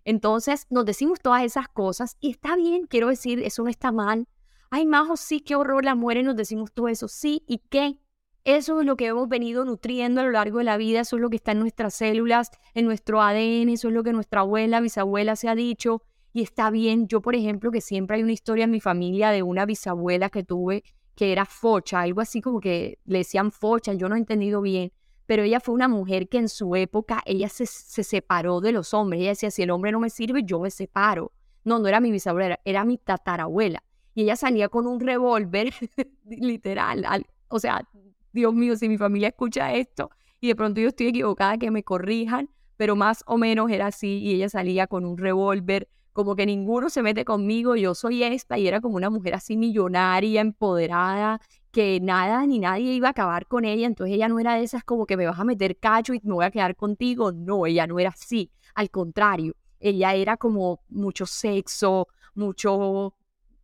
Entonces, 0.05 0.67
nos 0.69 0.85
decimos 0.85 1.19
todas 1.19 1.43
esas 1.43 1.67
cosas 1.67 2.15
y 2.21 2.31
está 2.31 2.55
bien, 2.55 2.85
quiero 2.87 3.09
decir, 3.09 3.39
eso 3.39 3.63
no 3.63 3.69
está 3.69 3.91
mal. 3.91 4.27
Ay, 4.69 4.85
Majo, 4.85 5.17
sí, 5.17 5.41
qué 5.41 5.55
horror, 5.55 5.83
las 5.83 5.97
mujeres 5.97 6.23
nos 6.23 6.35
decimos 6.35 6.71
todo 6.71 6.87
eso, 6.87 7.07
sí, 7.07 7.43
¿y 7.47 7.57
qué? 7.69 7.99
Eso 8.43 8.79
es 8.79 8.85
lo 8.85 8.95
que 8.95 9.07
hemos 9.07 9.27
venido 9.27 9.65
nutriendo 9.65 10.21
a 10.21 10.23
lo 10.23 10.31
largo 10.31 10.59
de 10.59 10.65
la 10.65 10.77
vida, 10.77 10.99
eso 10.99 11.15
es 11.15 11.21
lo 11.21 11.31
que 11.31 11.37
está 11.37 11.53
en 11.53 11.59
nuestras 11.59 11.95
células, 11.95 12.51
en 12.75 12.85
nuestro 12.85 13.21
ADN, 13.21 13.69
eso 13.69 13.87
es 13.87 13.93
lo 13.93 14.03
que 14.03 14.13
nuestra 14.13 14.41
abuela, 14.41 14.79
bisabuela 14.79 15.35
se 15.35 15.49
ha 15.49 15.55
dicho 15.55 16.03
y 16.31 16.43
está 16.43 16.69
bien. 16.69 17.07
Yo, 17.07 17.21
por 17.21 17.33
ejemplo, 17.33 17.71
que 17.71 17.81
siempre 17.81 18.17
hay 18.17 18.23
una 18.23 18.33
historia 18.33 18.65
en 18.65 18.71
mi 18.71 18.79
familia 18.79 19.31
de 19.31 19.41
una 19.41 19.65
bisabuela 19.65 20.29
que 20.29 20.43
tuve 20.43 20.83
que 21.15 21.31
era 21.31 21.45
focha, 21.45 22.01
algo 22.01 22.21
así 22.21 22.41
como 22.41 22.59
que 22.59 22.99
le 23.05 23.19
decían 23.19 23.51
focha, 23.51 23.93
yo 23.93 24.09
no 24.09 24.15
he 24.15 24.19
entendido 24.19 24.61
bien, 24.61 24.91
pero 25.25 25.43
ella 25.43 25.59
fue 25.59 25.73
una 25.73 25.87
mujer 25.87 26.29
que 26.29 26.37
en 26.37 26.49
su 26.49 26.75
época, 26.75 27.21
ella 27.25 27.49
se, 27.49 27.65
se 27.65 28.03
separó 28.03 28.61
de 28.61 28.71
los 28.71 28.93
hombres, 28.93 29.21
ella 29.21 29.29
decía, 29.31 29.51
si 29.51 29.63
el 29.63 29.71
hombre 29.71 29.91
no 29.91 29.99
me 29.99 30.09
sirve, 30.09 30.43
yo 30.43 30.59
me 30.59 30.71
separo. 30.71 31.31
No, 31.63 31.79
no 31.79 31.87
era 31.87 31.99
mi 31.99 32.11
bisabuela, 32.11 32.59
era 32.63 32.85
mi 32.85 32.97
tatarabuela. 32.97 33.83
y 34.13 34.23
ella 34.23 34.35
salía 34.35 34.69
con 34.69 34.85
un 34.85 34.99
revólver, 34.99 35.73
literal. 36.25 37.25
o 37.47 37.59
sea, 37.59 37.87
Dios 38.31 38.53
mío, 38.53 38.75
si 38.75 38.87
mi 38.87 38.97
familia 38.97 39.29
escucha 39.29 39.73
esto 39.73 40.11
y 40.41 40.49
de 40.49 40.55
pronto 40.55 40.79
yo 40.81 40.89
estoy 40.89 41.07
equivocada, 41.07 41.57
que 41.57 41.71
me 41.71 41.83
corrijan, 41.83 42.49
pero 42.77 42.95
más 42.95 43.23
o 43.25 43.37
menos 43.37 43.71
era 43.71 43.87
así 43.87 44.19
y 44.19 44.35
ella 44.35 44.49
salía 44.49 44.87
con 44.87 45.05
un 45.05 45.17
revólver, 45.17 45.87
como 46.13 46.35
que 46.35 46.45
ninguno 46.45 46.89
se 46.89 47.01
mete 47.01 47.25
conmigo, 47.25 47.75
yo 47.75 47.95
soy 47.95 48.23
esta 48.23 48.57
y 48.57 48.67
era 48.67 48.79
como 48.79 48.95
una 48.95 49.09
mujer 49.09 49.33
así 49.35 49.57
millonaria, 49.57 50.41
empoderada, 50.41 51.41
que 51.75 51.99
nada 51.99 52.45
ni 52.47 52.59
nadie 52.59 52.93
iba 52.93 53.09
a 53.09 53.11
acabar 53.11 53.47
con 53.47 53.65
ella, 53.65 53.85
entonces 53.85 54.15
ella 54.15 54.29
no 54.29 54.39
era 54.39 54.55
de 54.55 54.63
esas 54.63 54.85
como 54.85 55.05
que 55.05 55.17
me 55.17 55.25
vas 55.25 55.37
a 55.37 55.43
meter 55.43 55.77
cacho 55.77 56.13
y 56.13 56.21
me 56.23 56.33
voy 56.33 56.45
a 56.45 56.49
quedar 56.49 56.77
contigo, 56.77 57.33
no, 57.33 57.65
ella 57.65 57.85
no 57.85 57.99
era 57.99 58.11
así, 58.11 58.49
al 58.75 58.89
contrario, 58.89 59.57
ella 59.81 60.13
era 60.13 60.37
como 60.37 60.85
mucho 60.87 61.25
sexo, 61.25 62.07
mucho, 62.33 63.13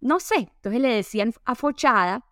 no 0.02 0.20
sé, 0.20 0.52
entonces 0.56 0.82
le 0.82 0.90
decían 0.90 1.34
afochada 1.46 2.26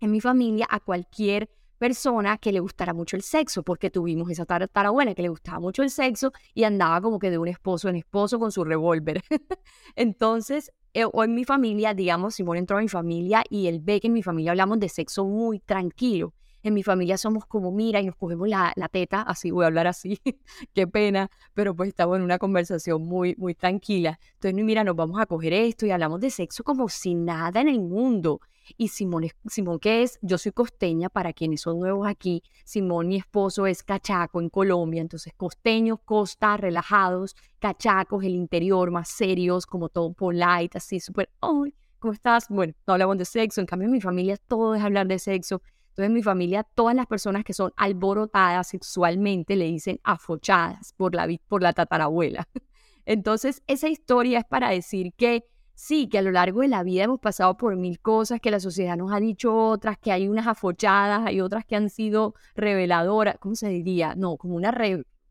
en 0.00 0.12
mi 0.12 0.22
familia 0.22 0.66
a 0.70 0.80
cualquier 0.80 1.50
persona 1.76 2.38
que 2.38 2.50
le 2.50 2.60
gustara 2.60 2.94
mucho 2.94 3.14
el 3.14 3.22
sexo, 3.22 3.62
porque 3.62 3.90
tuvimos 3.90 4.30
esa 4.30 4.46
tarabuela 4.46 5.14
que 5.14 5.20
le 5.20 5.28
gustaba 5.28 5.60
mucho 5.60 5.82
el 5.82 5.90
sexo 5.90 6.32
y 6.54 6.64
andaba 6.64 7.02
como 7.02 7.18
que 7.18 7.30
de 7.30 7.36
un 7.36 7.48
esposo 7.48 7.90
en 7.90 7.96
esposo 7.96 8.38
con 8.38 8.50
su 8.50 8.64
revólver. 8.64 9.22
Entonces, 9.94 10.72
o 11.12 11.24
en 11.24 11.34
mi 11.34 11.44
familia, 11.44 11.94
digamos, 11.94 12.34
Simón 12.34 12.56
entró 12.56 12.78
a 12.78 12.80
mi 12.80 12.88
familia 12.88 13.44
y 13.48 13.66
él 13.66 13.80
ve 13.80 14.00
que 14.00 14.08
en 14.08 14.12
mi 14.12 14.22
familia 14.22 14.52
hablamos 14.52 14.80
de 14.80 14.88
sexo 14.88 15.24
muy 15.24 15.60
tranquilo. 15.60 16.32
En 16.62 16.74
mi 16.74 16.82
familia 16.82 17.16
somos 17.18 17.46
como, 17.46 17.72
mira, 17.72 18.00
y 18.00 18.06
nos 18.06 18.16
cogemos 18.16 18.48
la, 18.48 18.72
la 18.76 18.88
teta, 18.88 19.22
así 19.22 19.50
voy 19.50 19.64
a 19.64 19.68
hablar 19.68 19.86
así, 19.86 20.20
qué 20.74 20.86
pena, 20.86 21.30
pero 21.54 21.74
pues 21.74 21.88
estamos 21.88 22.16
en 22.16 22.22
una 22.22 22.38
conversación 22.38 23.02
muy, 23.06 23.34
muy 23.36 23.54
tranquila. 23.54 24.18
Entonces, 24.34 24.64
mira, 24.64 24.84
nos 24.84 24.96
vamos 24.96 25.20
a 25.20 25.26
coger 25.26 25.52
esto 25.52 25.86
y 25.86 25.90
hablamos 25.90 26.20
de 26.20 26.30
sexo 26.30 26.64
como 26.64 26.88
sin 26.88 27.24
nada 27.24 27.60
en 27.60 27.68
el 27.68 27.80
mundo. 27.80 28.40
Y 28.76 28.88
Simón, 28.88 29.26
Simón, 29.46 29.78
¿qué 29.78 30.02
es? 30.02 30.18
Yo 30.20 30.36
soy 30.36 30.52
costeña, 30.52 31.08
para 31.08 31.32
quienes 31.32 31.62
son 31.62 31.78
nuevos 31.78 32.06
aquí. 32.06 32.42
Simón, 32.64 33.08
mi 33.08 33.16
esposo, 33.16 33.66
es 33.66 33.82
cachaco 33.82 34.40
en 34.40 34.50
Colombia. 34.50 35.00
Entonces, 35.00 35.32
costeños, 35.36 36.00
costa, 36.04 36.56
relajados, 36.56 37.34
cachacos, 37.58 38.24
el 38.24 38.34
interior, 38.34 38.90
más 38.90 39.08
serios, 39.08 39.66
como 39.66 39.88
todo 39.88 40.12
polite, 40.12 40.76
así 40.76 41.00
súper, 41.00 41.30
¡ay! 41.40 41.74
¿Cómo 41.98 42.12
estás? 42.12 42.46
Bueno, 42.48 42.74
no 42.86 42.92
hablamos 42.92 43.18
de 43.18 43.24
sexo. 43.24 43.60
En 43.60 43.66
cambio, 43.66 43.86
en 43.86 43.92
mi 43.92 44.00
familia 44.00 44.36
todo 44.36 44.74
es 44.74 44.82
hablar 44.82 45.06
de 45.06 45.18
sexo. 45.18 45.62
Entonces, 45.98 46.10
en 46.10 46.14
mi 46.14 46.22
familia, 46.22 46.62
todas 46.62 46.94
las 46.94 47.08
personas 47.08 47.42
que 47.42 47.52
son 47.52 47.72
alborotadas 47.76 48.68
sexualmente 48.68 49.56
le 49.56 49.64
dicen 49.64 49.98
afochadas 50.04 50.92
por 50.96 51.12
la, 51.12 51.28
por 51.48 51.60
la 51.60 51.72
tatarabuela. 51.72 52.46
Entonces, 53.04 53.64
esa 53.66 53.88
historia 53.88 54.38
es 54.38 54.44
para 54.44 54.70
decir 54.70 55.12
que 55.14 55.48
sí, 55.74 56.08
que 56.08 56.18
a 56.18 56.22
lo 56.22 56.30
largo 56.30 56.60
de 56.60 56.68
la 56.68 56.84
vida 56.84 57.02
hemos 57.02 57.18
pasado 57.18 57.56
por 57.56 57.74
mil 57.74 57.98
cosas, 57.98 58.40
que 58.40 58.52
la 58.52 58.60
sociedad 58.60 58.96
nos 58.96 59.12
ha 59.12 59.18
dicho 59.18 59.52
otras, 59.52 59.98
que 59.98 60.12
hay 60.12 60.28
unas 60.28 60.46
afochadas, 60.46 61.26
hay 61.26 61.40
otras 61.40 61.64
que 61.64 61.74
han 61.74 61.90
sido 61.90 62.34
reveladoras, 62.54 63.36
¿cómo 63.40 63.56
se 63.56 63.68
diría? 63.68 64.14
No, 64.14 64.36
como 64.36 64.54
una 64.54 64.72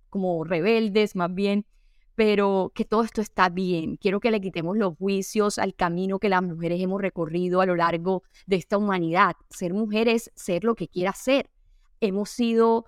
como 0.10 0.44
rebeldes 0.44 1.16
más 1.16 1.34
bien, 1.34 1.66
pero 2.18 2.72
que 2.74 2.84
todo 2.84 3.04
esto 3.04 3.22
está 3.22 3.48
bien. 3.50 3.96
Quiero 3.98 4.20
que 4.20 4.32
le 4.32 4.42
quitemos 4.42 4.76
los 4.76 4.98
juicios 4.98 5.60
al 5.60 5.76
camino 5.76 6.18
que 6.18 6.30
las 6.30 6.42
mujeres 6.42 6.82
hemos 6.82 7.00
recorrido 7.00 7.62
a 7.62 7.68
lo 7.68 7.76
largo 7.76 8.24
de 8.48 8.56
esta 8.56 8.80
humanidad. 8.80 9.36
Ser 9.52 9.76
mujeres, 9.76 10.32
ser 10.34 10.64
lo 10.64 10.74
que 10.74 10.88
quiera 10.88 11.14
ser. 11.14 11.52
Hemos 12.02 12.32
sido 12.32 12.86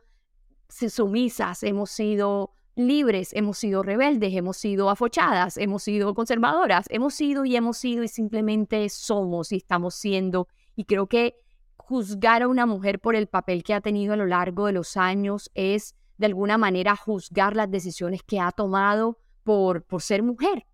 sumisas, 0.68 1.62
hemos 1.62 1.92
sido 1.92 2.56
libres, 2.76 3.32
hemos 3.34 3.60
sido 3.60 3.84
rebeldes, 3.84 4.34
hemos 4.34 4.58
sido 4.58 4.90
afochadas, 4.90 5.58
hemos 5.58 5.84
sido 5.84 6.16
conservadoras, 6.16 6.88
hemos 6.90 7.14
sido 7.14 7.46
y 7.46 7.56
hemos 7.56 7.78
sido 7.78 8.04
y 8.04 8.08
simplemente 8.08 8.90
somos 8.90 9.52
y 9.52 9.58
estamos 9.58 9.94
siendo. 9.94 10.48
Y 10.76 10.86
creo 10.86 11.06
que 11.06 11.36
juzgar 11.78 12.42
a 12.42 12.48
una 12.48 12.66
mujer 12.66 13.00
por 13.00 13.16
el 13.16 13.28
papel 13.28 13.62
que 13.62 13.76
ha 13.76 13.82
tenido 13.82 14.14
a 14.14 14.18
lo 14.18 14.26
largo 14.26 14.66
de 14.66 14.74
los 14.74 14.98
años 14.98 15.52
es 15.54 15.94
de 16.20 16.26
alguna 16.28 16.58
manera 16.58 16.96
juzgar 16.96 17.56
las 17.56 17.72
decisiones 17.72 18.22
que 18.24 18.40
ha 18.40 18.52
tomado 18.52 19.18
por, 19.44 19.84
por 19.84 20.02
ser 20.02 20.22
mujer. 20.22 20.66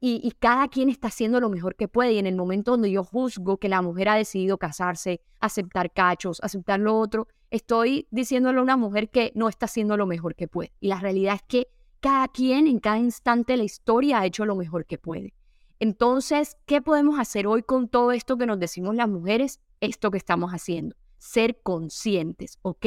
Y, 0.00 0.20
y, 0.24 0.32
cada 0.32 0.66
quien 0.68 0.88
está 0.88 1.08
haciendo 1.08 1.38
lo 1.38 1.48
mejor 1.48 1.76
que 1.76 1.86
puede. 1.86 2.14
Y 2.14 2.18
en 2.18 2.26
el 2.26 2.34
momento 2.34 2.72
donde 2.72 2.90
yo 2.90 3.04
juzgo 3.04 3.58
que 3.58 3.68
la 3.68 3.82
mujer 3.82 4.08
ha 4.08 4.14
decidido 4.16 4.58
casarse, 4.58 5.20
aceptar 5.40 5.92
cachos, 5.92 6.40
aceptar 6.42 6.80
lo 6.80 6.98
otro, 6.98 7.28
estoy 7.50 8.08
diciéndole 8.10 8.58
a 8.58 8.62
una 8.62 8.76
mujer 8.76 9.10
que 9.10 9.32
no 9.34 9.48
está 9.48 9.66
haciendo 9.66 9.96
lo 9.96 10.06
mejor 10.06 10.34
que 10.34 10.48
puede. 10.48 10.72
Y 10.80 10.88
la 10.88 10.98
realidad 10.98 11.36
es 11.36 11.42
que 11.42 11.68
cada 12.00 12.26
quien 12.28 12.66
en 12.66 12.78
cada 12.80 12.98
instante 12.98 13.52
de 13.52 13.58
la 13.58 13.64
historia 13.64 14.20
ha 14.20 14.26
hecho 14.26 14.44
lo 14.44 14.56
mejor 14.56 14.86
que 14.86 14.98
puede. 14.98 15.34
Entonces, 15.78 16.56
¿qué 16.66 16.80
podemos 16.80 17.18
hacer 17.18 17.46
hoy 17.46 17.62
con 17.62 17.88
todo 17.88 18.12
esto 18.12 18.36
que 18.36 18.46
nos 18.46 18.58
decimos 18.58 18.94
las 18.94 19.08
mujeres? 19.08 19.60
Esto 19.80 20.10
que 20.10 20.18
estamos 20.18 20.52
haciendo, 20.52 20.96
ser 21.18 21.60
conscientes, 21.62 22.58
¿ok? 22.62 22.86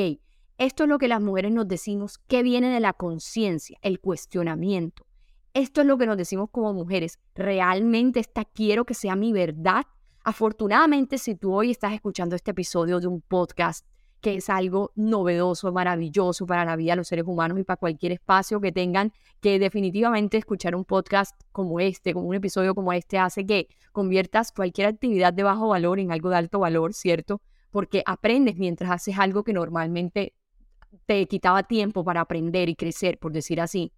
Esto 0.57 0.83
es 0.83 0.89
lo 0.89 0.99
que 0.99 1.09
las 1.09 1.19
mujeres 1.19 1.51
nos 1.51 1.67
decimos, 1.67 2.17
que 2.17 2.41
viene 2.41 2.69
de 2.69 2.79
la 2.79 2.93
conciencia, 2.93 3.77
el 3.81 3.99
cuestionamiento. 3.99 5.05
Esto 5.53 5.81
es 5.81 5.87
lo 5.87 5.97
que 5.97 6.05
nos 6.05 6.15
decimos 6.15 6.49
como 6.49 6.73
mujeres. 6.73 7.19
¿Realmente 7.33 8.21
esta 8.21 8.45
quiero 8.45 8.85
que 8.85 8.93
sea 8.93 9.17
mi 9.17 9.33
verdad? 9.33 9.83
Afortunadamente, 10.23 11.17
si 11.17 11.35
tú 11.35 11.53
hoy 11.53 11.71
estás 11.71 11.91
escuchando 11.91 12.37
este 12.37 12.51
episodio 12.51 13.01
de 13.01 13.07
un 13.07 13.19
podcast 13.19 13.85
que 14.21 14.35
es 14.35 14.49
algo 14.49 14.93
novedoso, 14.95 15.73
maravilloso 15.73 16.47
para 16.47 16.63
la 16.63 16.77
vida 16.77 16.93
de 16.93 16.95
los 16.95 17.09
seres 17.09 17.25
humanos 17.27 17.59
y 17.59 17.63
para 17.65 17.75
cualquier 17.75 18.13
espacio 18.13 18.61
que 18.61 18.71
tengan, 18.71 19.11
que 19.41 19.59
definitivamente 19.59 20.37
escuchar 20.37 20.73
un 20.73 20.85
podcast 20.85 21.39
como 21.51 21.81
este, 21.81 22.13
como 22.13 22.29
un 22.29 22.35
episodio 22.35 22.73
como 22.73 22.93
este, 22.93 23.17
hace 23.17 23.45
que 23.45 23.67
conviertas 23.91 24.53
cualquier 24.53 24.87
actividad 24.87 25.33
de 25.33 25.43
bajo 25.43 25.67
valor 25.67 25.99
en 25.99 26.13
algo 26.13 26.29
de 26.29 26.37
alto 26.37 26.59
valor, 26.59 26.93
¿cierto? 26.93 27.41
Porque 27.71 28.03
aprendes 28.05 28.55
mientras 28.55 28.89
haces 28.89 29.19
algo 29.19 29.43
que 29.43 29.51
normalmente 29.51 30.33
te 31.05 31.25
quitaba 31.27 31.63
tiempo 31.63 32.03
para 32.03 32.21
aprender 32.21 32.69
y 32.69 32.75
crecer, 32.75 33.17
por 33.17 33.31
decir 33.31 33.61
así. 33.61 33.91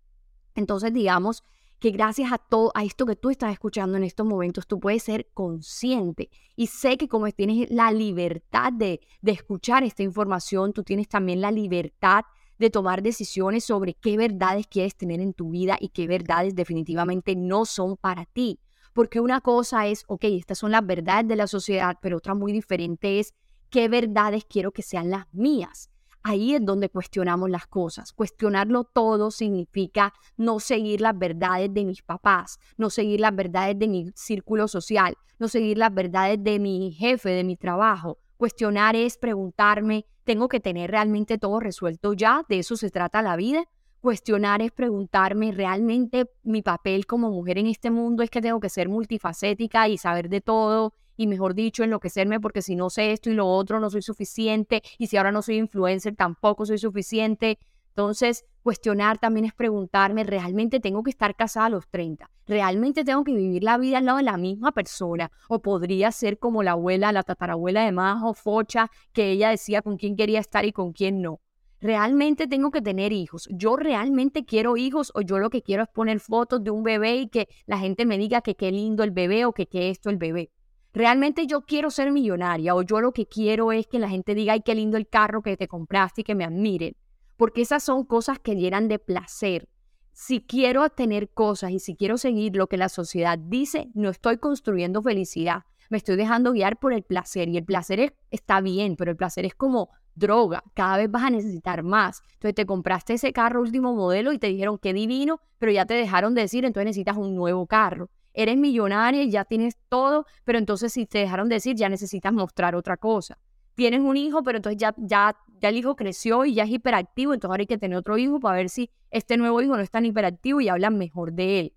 Entonces, 0.55 0.93
digamos 0.93 1.43
que 1.79 1.91
gracias 1.91 2.31
a 2.31 2.37
todo 2.37 2.71
a 2.73 2.83
esto 2.83 3.05
que 3.05 3.15
tú 3.15 3.29
estás 3.29 3.51
escuchando 3.51 3.97
en 3.97 4.03
estos 4.03 4.25
momentos, 4.25 4.65
tú 4.65 4.79
puedes 4.79 5.03
ser 5.03 5.29
consciente. 5.33 6.29
Y 6.55 6.67
sé 6.67 6.97
que 6.97 7.07
como 7.07 7.29
tienes 7.31 7.69
la 7.69 7.91
libertad 7.91 8.73
de, 8.73 8.99
de 9.21 9.31
escuchar 9.31 9.83
esta 9.83 10.03
información, 10.03 10.73
tú 10.73 10.83
tienes 10.83 11.07
también 11.07 11.41
la 11.41 11.51
libertad 11.51 12.25
de 12.57 12.71
tomar 12.71 13.03
decisiones 13.03 13.65
sobre 13.65 13.93
qué 13.93 14.17
verdades 14.17 14.65
quieres 14.65 14.95
tener 14.95 15.21
en 15.21 15.33
tu 15.33 15.51
vida 15.51 15.77
y 15.79 15.89
qué 15.89 16.07
verdades 16.07 16.55
definitivamente 16.55 17.35
no 17.35 17.65
son 17.65 17.97
para 17.97 18.25
ti. 18.25 18.59
Porque 18.93 19.19
una 19.19 19.41
cosa 19.41 19.85
es, 19.85 20.03
ok, 20.07 20.23
estas 20.23 20.57
son 20.57 20.71
las 20.71 20.83
verdades 20.83 21.27
de 21.27 21.35
la 21.35 21.45
sociedad, 21.45 21.99
pero 22.01 22.17
otra 22.17 22.33
muy 22.33 22.51
diferente 22.51 23.19
es 23.19 23.35
qué 23.69 23.87
verdades 23.87 24.45
quiero 24.45 24.71
que 24.71 24.81
sean 24.81 25.11
las 25.11 25.31
mías 25.31 25.91
ahí 26.27 26.55
es 26.55 26.65
donde 26.65 26.89
cuestionamos 26.89 27.49
las 27.49 27.67
cosas. 27.67 28.13
Cuestionarlo 28.13 28.83
todo 28.83 29.31
significa 29.31 30.13
no 30.35 30.59
seguir 30.59 31.01
las 31.01 31.17
verdades 31.17 31.73
de 31.73 31.85
mis 31.85 32.01
papás, 32.01 32.59
no 32.77 32.89
seguir 32.89 33.19
las 33.19 33.35
verdades 33.35 33.77
de 33.79 33.87
mi 33.87 34.11
círculo 34.15 34.67
social, 34.67 35.15
no 35.39 35.47
seguir 35.47 35.77
las 35.77 35.93
verdades 35.93 36.43
de 36.43 36.59
mi 36.59 36.91
jefe, 36.91 37.29
de 37.29 37.43
mi 37.43 37.55
trabajo. 37.55 38.19
Cuestionar 38.37 38.95
es 38.95 39.17
preguntarme, 39.17 40.05
¿tengo 40.23 40.47
que 40.47 40.59
tener 40.59 40.91
realmente 40.91 41.37
todo 41.37 41.59
resuelto 41.59 42.13
ya? 42.13 42.43
¿De 42.47 42.59
eso 42.59 42.77
se 42.77 42.91
trata 42.91 43.21
la 43.21 43.35
vida? 43.35 43.65
Cuestionar 44.01 44.61
es 44.61 44.71
preguntarme, 44.71 45.51
¿realmente 45.51 46.29
mi 46.43 46.61
papel 46.61 47.07
como 47.07 47.31
mujer 47.31 47.57
en 47.57 47.67
este 47.67 47.89
mundo 47.89 48.21
es 48.21 48.29
que 48.29 48.41
tengo 48.41 48.59
que 48.59 48.69
ser 48.69 48.89
multifacética 48.89 49.87
y 49.87 49.97
saber 49.97 50.29
de 50.29 50.41
todo 50.41 50.93
y 51.17 51.27
mejor 51.27 51.55
dicho, 51.55 51.83
enloquecerme 51.83 52.39
porque 52.39 52.61
si 52.61 52.75
no 52.75 52.89
sé 52.89 53.11
esto 53.11 53.29
y 53.29 53.33
lo 53.33 53.47
otro 53.47 53.79
no 53.79 53.89
soy 53.89 54.03
suficiente 54.03 54.81
y 54.97 55.07
si 55.07 55.17
ahora 55.17 55.31
no 55.31 55.41
soy 55.41 55.57
influencer 55.57 56.15
tampoco 56.15 56.65
soy 56.65 56.77
suficiente. 56.77 57.57
Entonces, 57.89 58.45
cuestionar 58.61 59.17
también 59.17 59.45
es 59.45 59.53
preguntarme, 59.53 60.23
¿realmente 60.23 60.79
tengo 60.79 61.01
que 61.01 61.09
estar 61.09 61.35
casada 61.35 61.65
a 61.65 61.69
los 61.69 61.87
30? 61.89 62.29
¿Realmente 62.45 63.03
tengo 63.03 63.23
que 63.23 63.33
vivir 63.33 63.63
la 63.63 63.79
vida 63.79 63.97
al 63.97 64.05
lado 64.05 64.19
de 64.19 64.23
la 64.23 64.37
misma 64.37 64.71
persona? 64.71 65.31
¿O 65.49 65.63
podría 65.63 66.11
ser 66.11 66.37
como 66.37 66.61
la 66.61 66.73
abuela, 66.73 67.11
la 67.11 67.23
tatarabuela 67.23 67.83
de 67.83 67.91
Majo, 67.91 68.35
Focha, 68.35 68.91
que 69.13 69.31
ella 69.31 69.49
decía 69.49 69.81
con 69.81 69.97
quién 69.97 70.15
quería 70.15 70.39
estar 70.39 70.63
y 70.63 70.71
con 70.71 70.93
quién 70.93 71.23
no? 71.23 71.39
¿Realmente 71.79 72.47
tengo 72.47 72.71
que 72.71 72.81
tener 72.81 73.13
hijos? 73.13 73.47
¿Yo 73.51 73.75
realmente 73.75 74.45
quiero 74.45 74.77
hijos 74.77 75.11
o 75.15 75.21
yo 75.21 75.39
lo 75.39 75.49
que 75.49 75.61
quiero 75.61 75.83
es 75.83 75.89
poner 75.89 76.19
fotos 76.19 76.63
de 76.63 76.71
un 76.71 76.83
bebé 76.83 77.17
y 77.17 77.29
que 77.29 77.47
la 77.65 77.77
gente 77.79 78.05
me 78.05 78.17
diga 78.17 78.41
que 78.41 78.55
qué 78.55 78.71
lindo 78.71 79.03
el 79.03 79.11
bebé 79.11 79.45
o 79.45 79.53
que 79.53 79.67
qué 79.67 79.89
esto 79.89 80.09
el 80.09 80.17
bebé? 80.17 80.51
Realmente 80.93 81.47
yo 81.47 81.61
quiero 81.61 81.89
ser 81.89 82.11
millonaria 82.11 82.75
o 82.75 82.81
yo 82.81 83.01
lo 83.01 83.11
que 83.11 83.27
quiero 83.27 83.71
es 83.71 83.87
que 83.87 83.99
la 83.99 84.09
gente 84.09 84.35
diga, 84.35 84.53
ay, 84.53 84.61
qué 84.61 84.75
lindo 84.75 84.97
el 84.97 85.07
carro 85.07 85.41
que 85.41 85.57
te 85.57 85.67
compraste 85.67 86.21
y 86.21 86.23
que 86.23 86.35
me 86.35 86.43
admiren, 86.43 86.95
porque 87.37 87.61
esas 87.61 87.83
son 87.83 88.05
cosas 88.05 88.39
que 88.39 88.55
llenan 88.55 88.87
de 88.87 88.99
placer. 88.99 89.69
Si 90.13 90.41
quiero 90.41 90.89
tener 90.89 91.29
cosas 91.29 91.71
y 91.71 91.79
si 91.79 91.95
quiero 91.95 92.17
seguir 92.17 92.55
lo 92.55 92.67
que 92.67 92.77
la 92.77 92.89
sociedad 92.89 93.37
dice, 93.37 93.89
no 93.93 94.09
estoy 94.09 94.37
construyendo 94.37 95.03
felicidad, 95.03 95.63
me 95.89 95.97
estoy 95.97 96.15
dejando 96.15 96.51
guiar 96.51 96.79
por 96.79 96.93
el 96.93 97.03
placer 97.03 97.47
y 97.49 97.57
el 97.57 97.63
placer 97.63 98.15
está 98.31 98.59
bien, 98.61 98.95
pero 98.95 99.11
el 99.11 99.17
placer 99.17 99.45
es 99.45 99.53
como 99.53 99.89
droga, 100.15 100.63
cada 100.73 100.97
vez 100.97 101.11
vas 101.11 101.23
a 101.23 101.29
necesitar 101.29 101.83
más. 101.83 102.21
Entonces 102.33 102.55
te 102.55 102.65
compraste 102.65 103.13
ese 103.13 103.31
carro 103.31 103.61
último 103.61 103.93
modelo 103.93 104.33
y 104.33 104.39
te 104.39 104.47
dijeron 104.47 104.79
qué 104.79 104.91
divino, 104.93 105.39
pero 105.59 105.71
ya 105.71 105.85
te 105.85 105.93
dejaron 105.93 106.33
de 106.33 106.41
decir, 106.41 106.65
entonces 106.65 106.87
necesitas 106.87 107.17
un 107.17 107.35
nuevo 107.35 107.67
carro 107.67 108.09
eres 108.37 108.55
millonaria 108.55 109.23
y 109.23 109.31
ya 109.31 109.45
tienes 109.45 109.77
todo, 109.89 110.27
pero 110.45 110.59
entonces 110.59 110.93
si 110.93 111.07
te 111.07 111.17
dejaron 111.17 111.49
decir, 111.49 111.75
ya 111.75 111.89
necesitas 111.89 112.31
mostrar 112.31 112.75
otra 112.75 112.95
cosa. 112.95 113.39
Tienes 113.73 113.99
un 114.01 114.15
hijo, 114.15 114.43
pero 114.43 114.57
entonces 114.57 114.79
ya, 114.79 114.93
ya, 114.97 115.35
ya 115.59 115.69
el 115.69 115.77
hijo 115.77 115.95
creció 115.95 116.45
y 116.45 116.53
ya 116.53 116.63
es 116.63 116.69
hiperactivo, 116.69 117.33
entonces 117.33 117.51
ahora 117.51 117.61
hay 117.61 117.67
que 117.67 117.79
tener 117.79 117.97
otro 117.97 118.17
hijo 118.17 118.39
para 118.39 118.57
ver 118.57 118.69
si 118.69 118.91
este 119.09 119.37
nuevo 119.37 119.59
hijo 119.61 119.75
no 119.75 119.81
es 119.81 119.89
tan 119.89 120.05
hiperactivo 120.05 120.61
y 120.61 120.69
hablan 120.69 120.99
mejor 120.99 121.33
de 121.33 121.59
él. 121.59 121.73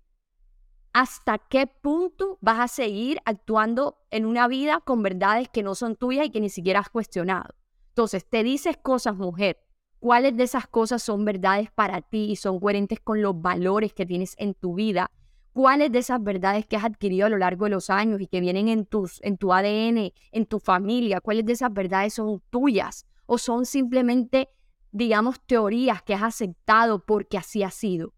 ¿Hasta 0.93 1.39
qué 1.39 1.65
punto 1.65 2.37
vas 2.41 2.59
a 2.59 2.67
seguir 2.67 3.19
actuando 3.25 3.97
en 4.11 4.25
una 4.27 4.47
vida 4.47 4.81
con 4.81 5.01
verdades 5.01 5.49
que 5.49 5.63
no 5.63 5.73
son 5.73 5.95
tuyas 5.95 6.27
y 6.27 6.29
que 6.29 6.41
ni 6.41 6.49
siquiera 6.49 6.81
has 6.81 6.89
cuestionado? 6.89 7.55
Entonces, 7.89 8.29
te 8.29 8.43
dices 8.43 8.77
cosas, 8.77 9.15
mujer, 9.15 9.57
cuáles 9.99 10.37
de 10.37 10.43
esas 10.43 10.67
cosas 10.67 11.01
son 11.01 11.25
verdades 11.25 11.71
para 11.71 12.01
ti 12.01 12.29
y 12.29 12.35
son 12.35 12.59
coherentes 12.59 12.99
con 12.99 13.21
los 13.21 13.41
valores 13.41 13.93
que 13.93 14.05
tienes 14.05 14.35
en 14.37 14.53
tu 14.53 14.75
vida, 14.75 15.09
cuáles 15.53 15.91
de 15.91 15.99
esas 15.99 16.23
verdades 16.23 16.65
que 16.65 16.77
has 16.77 16.85
adquirido 16.85 17.25
a 17.25 17.29
lo 17.29 17.37
largo 17.37 17.65
de 17.65 17.71
los 17.71 17.89
años 17.89 18.21
y 18.21 18.27
que 18.27 18.39
vienen 18.39 18.67
en, 18.67 18.85
tus, 18.85 19.21
en 19.23 19.37
tu 19.37 19.53
ADN, 19.53 20.13
en 20.31 20.45
tu 20.45 20.59
familia, 20.59 21.21
cuáles 21.21 21.45
de 21.45 21.53
esas 21.53 21.73
verdades 21.73 22.13
son 22.13 22.41
tuyas 22.49 23.05
o 23.25 23.37
son 23.37 23.65
simplemente, 23.65 24.49
digamos, 24.91 25.41
teorías 25.45 26.01
que 26.03 26.13
has 26.13 26.23
aceptado 26.23 27.05
porque 27.05 27.37
así 27.37 27.63
ha 27.63 27.71
sido. 27.71 28.13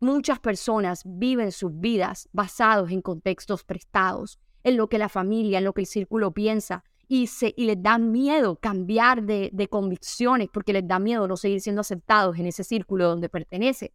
Muchas 0.00 0.38
personas 0.38 1.02
viven 1.04 1.50
sus 1.50 1.78
vidas 1.78 2.28
basados 2.32 2.90
en 2.90 3.02
contextos 3.02 3.64
prestados, 3.64 4.38
en 4.62 4.76
lo 4.76 4.88
que 4.88 4.98
la 4.98 5.08
familia, 5.08 5.58
en 5.58 5.64
lo 5.64 5.72
que 5.72 5.82
el 5.82 5.86
círculo 5.86 6.32
piensa, 6.32 6.84
y, 7.08 7.26
se, 7.28 7.54
y 7.56 7.64
les 7.64 7.82
da 7.82 7.98
miedo 7.98 8.56
cambiar 8.56 9.22
de, 9.22 9.50
de 9.52 9.68
convicciones 9.68 10.48
porque 10.52 10.74
les 10.74 10.86
da 10.86 10.98
miedo 10.98 11.26
no 11.26 11.36
seguir 11.36 11.60
siendo 11.60 11.80
aceptados 11.80 12.38
en 12.38 12.46
ese 12.46 12.62
círculo 12.64 13.08
donde 13.08 13.30
pertenece. 13.30 13.94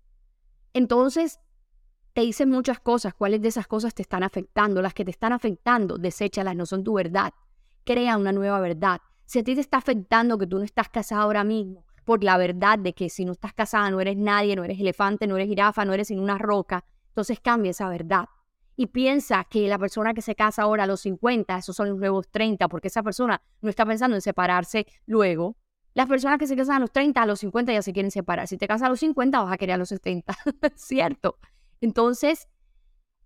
Entonces, 0.74 1.40
te 2.14 2.22
dicen 2.22 2.50
muchas 2.50 2.80
cosas, 2.80 3.14
cuáles 3.14 3.42
de 3.42 3.48
esas 3.48 3.68
cosas 3.68 3.94
te 3.94 4.02
están 4.02 4.24
afectando, 4.24 4.82
las 4.82 4.94
que 4.94 5.04
te 5.04 5.12
están 5.12 5.34
afectando, 5.34 5.98
deséchalas, 5.98 6.56
no 6.56 6.66
son 6.66 6.84
tu 6.84 6.94
verdad. 6.94 7.34
Crea 7.84 8.18
una 8.18 8.32
nueva 8.32 8.60
verdad. 8.60 9.02
Si 9.26 9.40
a 9.40 9.44
ti 9.44 9.56
te 9.56 9.62
está 9.62 9.78
afectando 9.78 10.38
que 10.38 10.48
tú 10.48 10.58
no 10.58 10.64
estás 10.64 10.90
casado 10.90 11.24
ahora 11.24 11.44
mismo, 11.44 11.86
por 12.06 12.24
la 12.24 12.38
verdad 12.38 12.78
de 12.78 12.94
que 12.94 13.10
si 13.10 13.26
no 13.26 13.32
estás 13.32 13.54
casada 13.54 13.90
no 13.90 14.00
eres 14.00 14.18
nadie, 14.18 14.56
no 14.56 14.64
eres 14.64 14.80
elefante, 14.80 15.26
no 15.26 15.36
eres 15.36 15.48
jirafa, 15.48 15.86
no 15.86 15.94
eres 15.94 16.10
sin 16.10 16.20
una 16.20 16.38
roca, 16.38 16.86
entonces 17.10 17.40
cambia 17.40 17.72
esa 17.72 17.90
verdad 17.90 18.26
y 18.76 18.88
piensa 18.88 19.44
que 19.46 19.68
la 19.68 19.78
persona 19.78 20.14
que 20.14 20.22
se 20.22 20.36
casa 20.36 20.64
ahora 20.64 20.84
a 20.84 20.88
los 20.88 21.02
50, 21.02 21.58
esos 21.58 21.76
son 21.76 21.90
los 21.90 21.98
nuevos 21.98 22.28
30, 22.30 22.68
porque 22.68 22.88
esa 22.88 23.04
persona 23.04 23.42
no 23.62 23.70
está 23.70 23.86
pensando 23.86 24.16
en 24.16 24.22
separarse 24.22 24.88
luego. 25.06 25.58
Las 25.94 26.08
personas 26.08 26.40
que 26.40 26.48
se 26.48 26.56
casan 26.56 26.78
a 26.78 26.80
los 26.80 26.92
30, 26.92 27.22
a 27.22 27.26
los 27.26 27.40
50 27.40 27.72
ya 27.72 27.82
se 27.84 27.94
quieren 27.94 28.10
separar. 28.10 28.48
Si 28.48 28.58
te 28.58 28.68
casas 28.68 28.88
a 28.88 28.90
los 28.90 29.00
50, 29.00 29.44
vas 29.44 29.54
a 29.54 29.58
querer 29.58 29.76
a 29.76 29.78
los 29.78 29.90
70, 29.90 30.36
¿cierto? 30.76 31.38
Entonces, 31.84 32.48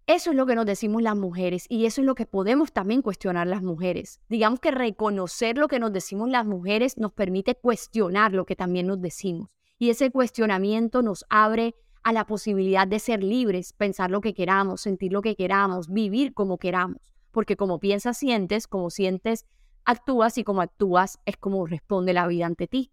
eso 0.07 0.31
es 0.31 0.35
lo 0.35 0.47
que 0.47 0.55
nos 0.55 0.65
decimos 0.65 1.03
las 1.03 1.15
mujeres 1.15 1.67
y 1.69 1.85
eso 1.85 2.01
es 2.01 2.07
lo 2.07 2.15
que 2.15 2.25
podemos 2.25 2.73
también 2.73 3.03
cuestionar 3.03 3.45
las 3.45 3.61
mujeres. 3.61 4.19
Digamos 4.29 4.59
que 4.59 4.71
reconocer 4.71 5.59
lo 5.59 5.67
que 5.67 5.77
nos 5.77 5.93
decimos 5.93 6.27
las 6.27 6.43
mujeres 6.43 6.97
nos 6.97 7.11
permite 7.11 7.53
cuestionar 7.53 8.33
lo 8.33 8.47
que 8.47 8.55
también 8.55 8.87
nos 8.87 8.99
decimos. 8.99 9.51
Y 9.77 9.91
ese 9.91 10.09
cuestionamiento 10.09 11.03
nos 11.03 11.23
abre 11.29 11.75
a 12.01 12.13
la 12.13 12.25
posibilidad 12.25 12.87
de 12.87 12.97
ser 12.97 13.23
libres, 13.23 13.73
pensar 13.73 14.09
lo 14.09 14.21
que 14.21 14.33
queramos, 14.33 14.81
sentir 14.81 15.13
lo 15.13 15.21
que 15.21 15.35
queramos, 15.35 15.87
vivir 15.87 16.33
como 16.33 16.57
queramos. 16.57 17.13
Porque 17.29 17.57
como 17.57 17.79
piensas, 17.79 18.17
sientes, 18.17 18.65
como 18.65 18.89
sientes, 18.89 19.45
actúas 19.85 20.39
y 20.39 20.43
como 20.43 20.61
actúas 20.61 21.19
es 21.25 21.37
como 21.37 21.67
responde 21.67 22.13
la 22.13 22.25
vida 22.25 22.47
ante 22.47 22.65
ti. 22.65 22.91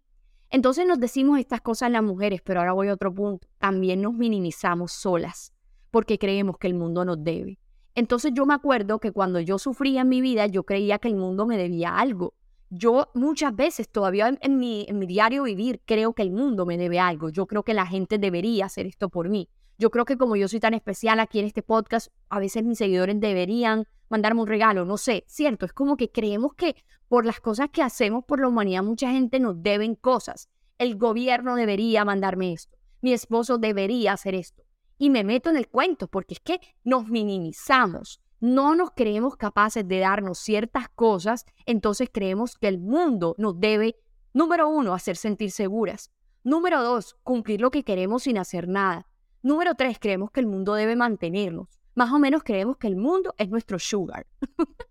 Entonces 0.51 0.85
nos 0.85 0.99
decimos 0.99 1.39
estas 1.39 1.61
cosas 1.61 1.89
las 1.89 2.03
mujeres, 2.03 2.43
pero 2.43 2.59
ahora 2.59 2.73
voy 2.73 2.89
a 2.89 2.93
otro 2.93 3.11
punto. 3.11 3.47
También 3.57 4.03
nos 4.03 4.13
minimizamos 4.13 4.91
solas 4.91 5.54
porque 5.95 6.19
creemos 6.19 6.57
que 6.57 6.67
el 6.67 6.73
mundo 6.73 7.05
nos 7.05 7.23
debe. 7.23 7.57
Entonces 7.95 8.33
yo 8.35 8.45
me 8.45 8.53
acuerdo 8.53 8.99
que 8.99 9.13
cuando 9.13 9.39
yo 9.39 9.57
sufría 9.57 10.01
en 10.01 10.09
mi 10.09 10.19
vida, 10.19 10.45
yo 10.45 10.63
creía 10.63 10.99
que 10.99 11.07
el 11.07 11.15
mundo 11.15 11.45
me 11.45 11.55
debía 11.57 11.97
algo 11.97 12.33
yo 12.69 13.09
muchas 13.13 13.55
veces 13.55 13.87
todavía 13.87 14.37
en, 14.41 14.57
mi, 14.57 14.85
en 14.89 14.99
mi 14.99 15.05
diario 15.05 15.43
vivir 15.43 15.81
creo 15.85 16.11
que 16.11 16.23
el 16.23 16.31
mundo 16.31 16.65
me 16.65 16.77
debe 16.77 16.99
algo. 16.99 17.29
Yo 17.29 17.45
creo 17.45 17.63
que 17.63 17.73
la 17.73 17.85
gente 17.85 18.17
debería 18.17 18.65
hacer 18.65 18.87
esto 18.87 19.07
por 19.07 19.29
mí. 19.29 19.47
Yo 19.77 19.89
creo 19.89 20.03
que 20.03 20.17
como 20.17 20.35
yo 20.35 20.49
soy 20.49 20.59
tan 20.59 20.73
especial 20.73 21.21
aquí 21.21 21.39
en 21.39 21.45
este 21.45 21.61
podcast, 21.61 22.11
a 22.27 22.39
veces 22.39 22.65
mis 22.65 22.77
seguidores 22.77 23.17
deberían 23.21 23.85
mandarme 24.09 24.41
un 24.41 24.47
regalo, 24.47 24.83
no 24.83 24.97
sé, 24.97 25.23
cierto, 25.27 25.65
es 25.65 25.71
como 25.71 25.95
que 25.95 26.11
creemos 26.11 26.55
que 26.55 26.75
por 27.07 27.25
las 27.25 27.39
cosas 27.39 27.69
que 27.71 27.81
hacemos 27.81 28.25
por 28.25 28.41
la 28.41 28.49
humanidad 28.49 28.83
mucha 28.83 29.09
gente 29.09 29.39
nos 29.39 29.63
deben 29.63 29.95
cosas. 29.95 30.49
El 30.77 30.97
gobierno 30.97 31.55
debería 31.55 32.03
mandarme 32.03 32.51
esto, 32.51 32.77
mi 32.99 33.13
esposo 33.13 33.57
debería 33.57 34.11
hacer 34.11 34.35
esto. 34.35 34.64
Y 34.97 35.09
me 35.09 35.23
meto 35.23 35.49
en 35.49 35.57
el 35.57 35.67
cuento 35.67 36.07
porque 36.07 36.35
es 36.35 36.39
que 36.39 36.61
nos 36.83 37.07
minimizamos, 37.07 38.21
no 38.39 38.75
nos 38.75 38.91
creemos 38.91 39.35
capaces 39.35 39.87
de 39.87 39.99
darnos 39.99 40.39
ciertas 40.39 40.89
cosas, 40.89 41.45
entonces 41.65 42.09
creemos 42.11 42.57
que 42.57 42.67
el 42.67 42.79
mundo 42.79 43.35
nos 43.37 43.59
debe, 43.59 43.97
número 44.33 44.69
uno, 44.69 44.93
hacer 44.93 45.17
sentir 45.17 45.51
seguras. 45.51 46.11
Número 46.43 46.83
dos, 46.83 47.15
cumplir 47.23 47.59
lo 47.59 47.71
que 47.71 47.83
queremos 47.83 48.23
sin 48.23 48.37
hacer 48.37 48.67
nada. 48.67 49.07
Número 49.41 49.75
tres, 49.75 49.97
creemos 49.99 50.31
que 50.31 50.39
el 50.39 50.47
mundo 50.47 50.75
debe 50.75 50.95
mantenernos. 50.95 51.67
Más 51.95 52.11
o 52.11 52.19
menos 52.19 52.43
creemos 52.43 52.77
que 52.77 52.87
el 52.87 52.95
mundo 52.95 53.33
es 53.37 53.49
nuestro 53.49 53.79
sugar. 53.79 54.27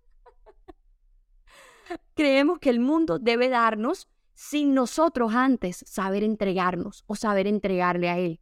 creemos 2.15 2.59
que 2.59 2.69
el 2.69 2.79
mundo 2.79 3.19
debe 3.19 3.49
darnos 3.49 4.09
sin 4.33 4.73
nosotros 4.73 5.33
antes 5.33 5.83
saber 5.87 6.23
entregarnos 6.23 7.03
o 7.07 7.15
saber 7.15 7.47
entregarle 7.47 8.09
a 8.09 8.17
él. 8.17 8.41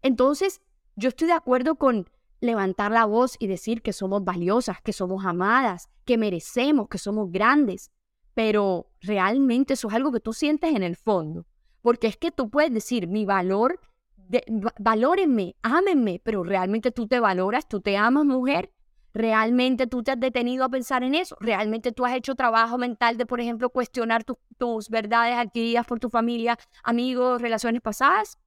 Entonces, 0.00 0.62
yo 0.98 1.10
estoy 1.10 1.28
de 1.28 1.34
acuerdo 1.34 1.76
con 1.76 2.10
levantar 2.40 2.90
la 2.90 3.04
voz 3.04 3.36
y 3.38 3.46
decir 3.46 3.82
que 3.82 3.92
somos 3.92 4.24
valiosas, 4.24 4.82
que 4.82 4.92
somos 4.92 5.24
amadas, 5.24 5.88
que 6.04 6.18
merecemos, 6.18 6.88
que 6.88 6.98
somos 6.98 7.30
grandes. 7.30 7.92
Pero 8.34 8.90
realmente 9.00 9.74
eso 9.74 9.88
es 9.88 9.94
algo 9.94 10.10
que 10.10 10.18
tú 10.18 10.32
sientes 10.32 10.74
en 10.74 10.82
el 10.82 10.96
fondo. 10.96 11.46
Porque 11.82 12.08
es 12.08 12.16
que 12.16 12.32
tú 12.32 12.50
puedes 12.50 12.74
decir, 12.74 13.06
mi 13.06 13.24
valor, 13.24 13.80
de, 14.16 14.42
valórenme, 14.80 15.54
ámenme, 15.62 16.20
pero 16.24 16.42
realmente 16.42 16.90
tú 16.90 17.06
te 17.06 17.20
valoras, 17.20 17.68
tú 17.68 17.80
te 17.80 17.96
amas, 17.96 18.24
mujer. 18.24 18.72
¿Realmente 19.14 19.86
tú 19.86 20.02
te 20.02 20.10
has 20.10 20.20
detenido 20.20 20.64
a 20.64 20.68
pensar 20.68 21.04
en 21.04 21.14
eso? 21.14 21.36
¿Realmente 21.40 21.92
tú 21.92 22.06
has 22.06 22.14
hecho 22.14 22.34
trabajo 22.34 22.76
mental 22.76 23.16
de, 23.16 23.24
por 23.24 23.40
ejemplo, 23.40 23.70
cuestionar 23.70 24.24
tus 24.24 24.88
verdades 24.88 25.36
adquiridas 25.36 25.86
por 25.86 26.00
tu 26.00 26.10
familia, 26.10 26.58
amigos, 26.82 27.40
relaciones 27.40 27.82
pasadas? 27.82 28.38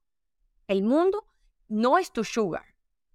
El 0.68 0.82
mundo 0.82 1.24
no 1.72 1.98
es 1.98 2.12
tu 2.12 2.22
sugar. 2.22 2.64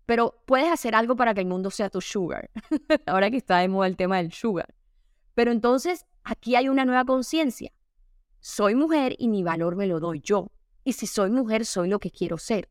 Pero 0.06 0.42
puedes 0.46 0.72
hacer 0.72 0.96
algo 0.96 1.16
para 1.16 1.34
que 1.34 1.42
el 1.42 1.48
mundo 1.48 1.70
sea 1.70 1.90
tu 1.90 2.02
sugar. 2.02 2.50
Ahora 3.06 3.30
que 3.30 3.38
está 3.38 3.60
de 3.60 3.68
moda 3.68 3.88
el 3.88 3.98
tema 3.98 4.18
del 4.18 4.34
sugar. 4.34 4.74
Pero 5.36 5.52
entonces 5.52 6.06
aquí 6.24 6.56
hay 6.56 6.68
una 6.68 6.86
nueva 6.86 7.06
conciencia. 7.06 7.72
Soy 8.40 8.74
mujer 8.74 9.16
y 9.20 9.28
mi 9.28 9.44
valor 9.44 9.76
me 9.76 9.88
lo 9.88 10.00
doy 10.00 10.22
yo. 10.22 10.52
Y 10.84 10.94
si 10.94 11.06
soy 11.06 11.30
mujer, 11.30 11.66
soy 11.66 11.90
lo 11.90 12.00
que 12.00 12.10
quiero 12.10 12.38
ser. 12.38 12.70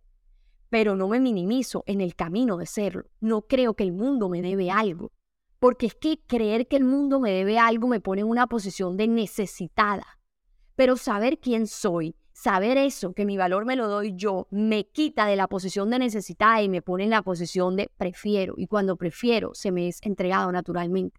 Pero 0.71 0.97
no 0.97 1.09
me 1.09 1.21
minimizo 1.21 1.85
en 1.87 2.01
el 2.01 2.17
camino 2.17 2.57
de 2.57 2.67
serlo. 2.67 3.05
No 3.21 3.43
creo 3.43 3.75
que 3.75 3.85
el 3.85 3.93
mundo 3.93 4.29
me 4.29 4.43
debe 4.43 4.71
algo. 4.71 5.13
Porque 5.61 5.87
es 5.87 5.95
que 5.95 6.19
creer 6.27 6.67
que 6.67 6.77
el 6.77 6.85
mundo 6.85 7.21
me 7.21 7.31
debe 7.31 7.59
algo 7.59 7.87
me 7.87 8.01
pone 8.01 8.23
en 8.23 8.29
una 8.29 8.47
posición 8.47 8.97
de 8.97 9.07
necesitada. 9.07 10.19
Pero 10.75 10.97
saber 10.97 11.39
quién 11.39 11.67
soy 11.67 12.17
saber 12.37 12.77
eso, 12.77 13.15
que 13.15 13.25
mi 13.25 13.39
valor 13.39 13.65
me 13.65 13.77
lo 13.77 13.89
doy 13.89 14.15
yo, 14.15 14.47
me 14.51 14.87
quita 14.91 15.25
de 15.25 15.37
la 15.37 15.49
posición 15.49 15.89
de 15.89 15.99
necesidad 15.99 16.61
y 16.61 16.69
me 16.69 16.83
pone 16.83 17.05
en 17.05 17.11
la 17.11 17.23
posición 17.23 17.77
de 17.77 17.91
prefiero. 17.97 18.53
Y 18.59 18.67
cuando 18.67 18.97
prefiero, 18.97 19.55
se 19.55 19.73
me 19.73 19.89
es 19.89 20.01
entregado 20.03 20.53
naturalmente. 20.53 21.19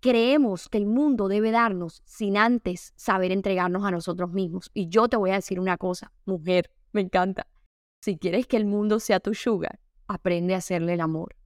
Creemos 0.00 0.68
que 0.68 0.76
el 0.76 0.84
mundo 0.84 1.28
debe 1.28 1.50
darnos 1.50 2.02
sin 2.04 2.36
antes 2.36 2.92
saber 2.94 3.32
entregarnos 3.32 3.86
a 3.86 3.90
nosotros 3.90 4.30
mismos. 4.32 4.70
Y 4.74 4.88
yo 4.88 5.08
te 5.08 5.16
voy 5.16 5.30
a 5.30 5.36
decir 5.36 5.58
una 5.58 5.78
cosa, 5.78 6.12
mujer, 6.26 6.70
me 6.92 7.00
encanta. 7.00 7.46
Si 8.02 8.18
quieres 8.18 8.46
que 8.46 8.58
el 8.58 8.66
mundo 8.66 9.00
sea 9.00 9.18
tu 9.18 9.32
sugar, 9.32 9.80
aprende 10.08 10.52
a 10.52 10.58
hacerle 10.58 10.92
el 10.92 11.00
amor. 11.00 11.36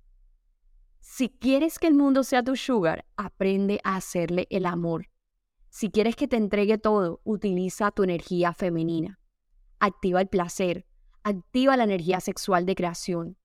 Si 0.98 1.28
quieres 1.28 1.78
que 1.78 1.86
el 1.86 1.94
mundo 1.94 2.24
sea 2.24 2.42
tu 2.42 2.56
sugar, 2.56 3.06
aprende 3.16 3.80
a 3.84 3.94
hacerle 3.94 4.48
el 4.50 4.66
amor. 4.66 5.06
Si 5.78 5.90
quieres 5.90 6.16
que 6.16 6.26
te 6.26 6.38
entregue 6.38 6.78
todo, 6.78 7.20
utiliza 7.22 7.90
tu 7.90 8.02
energía 8.02 8.54
femenina. 8.54 9.20
Activa 9.78 10.22
el 10.22 10.26
placer, 10.26 10.86
activa 11.22 11.76
la 11.76 11.84
energía 11.84 12.20
sexual 12.20 12.64
de 12.64 12.74
creación. 12.74 13.36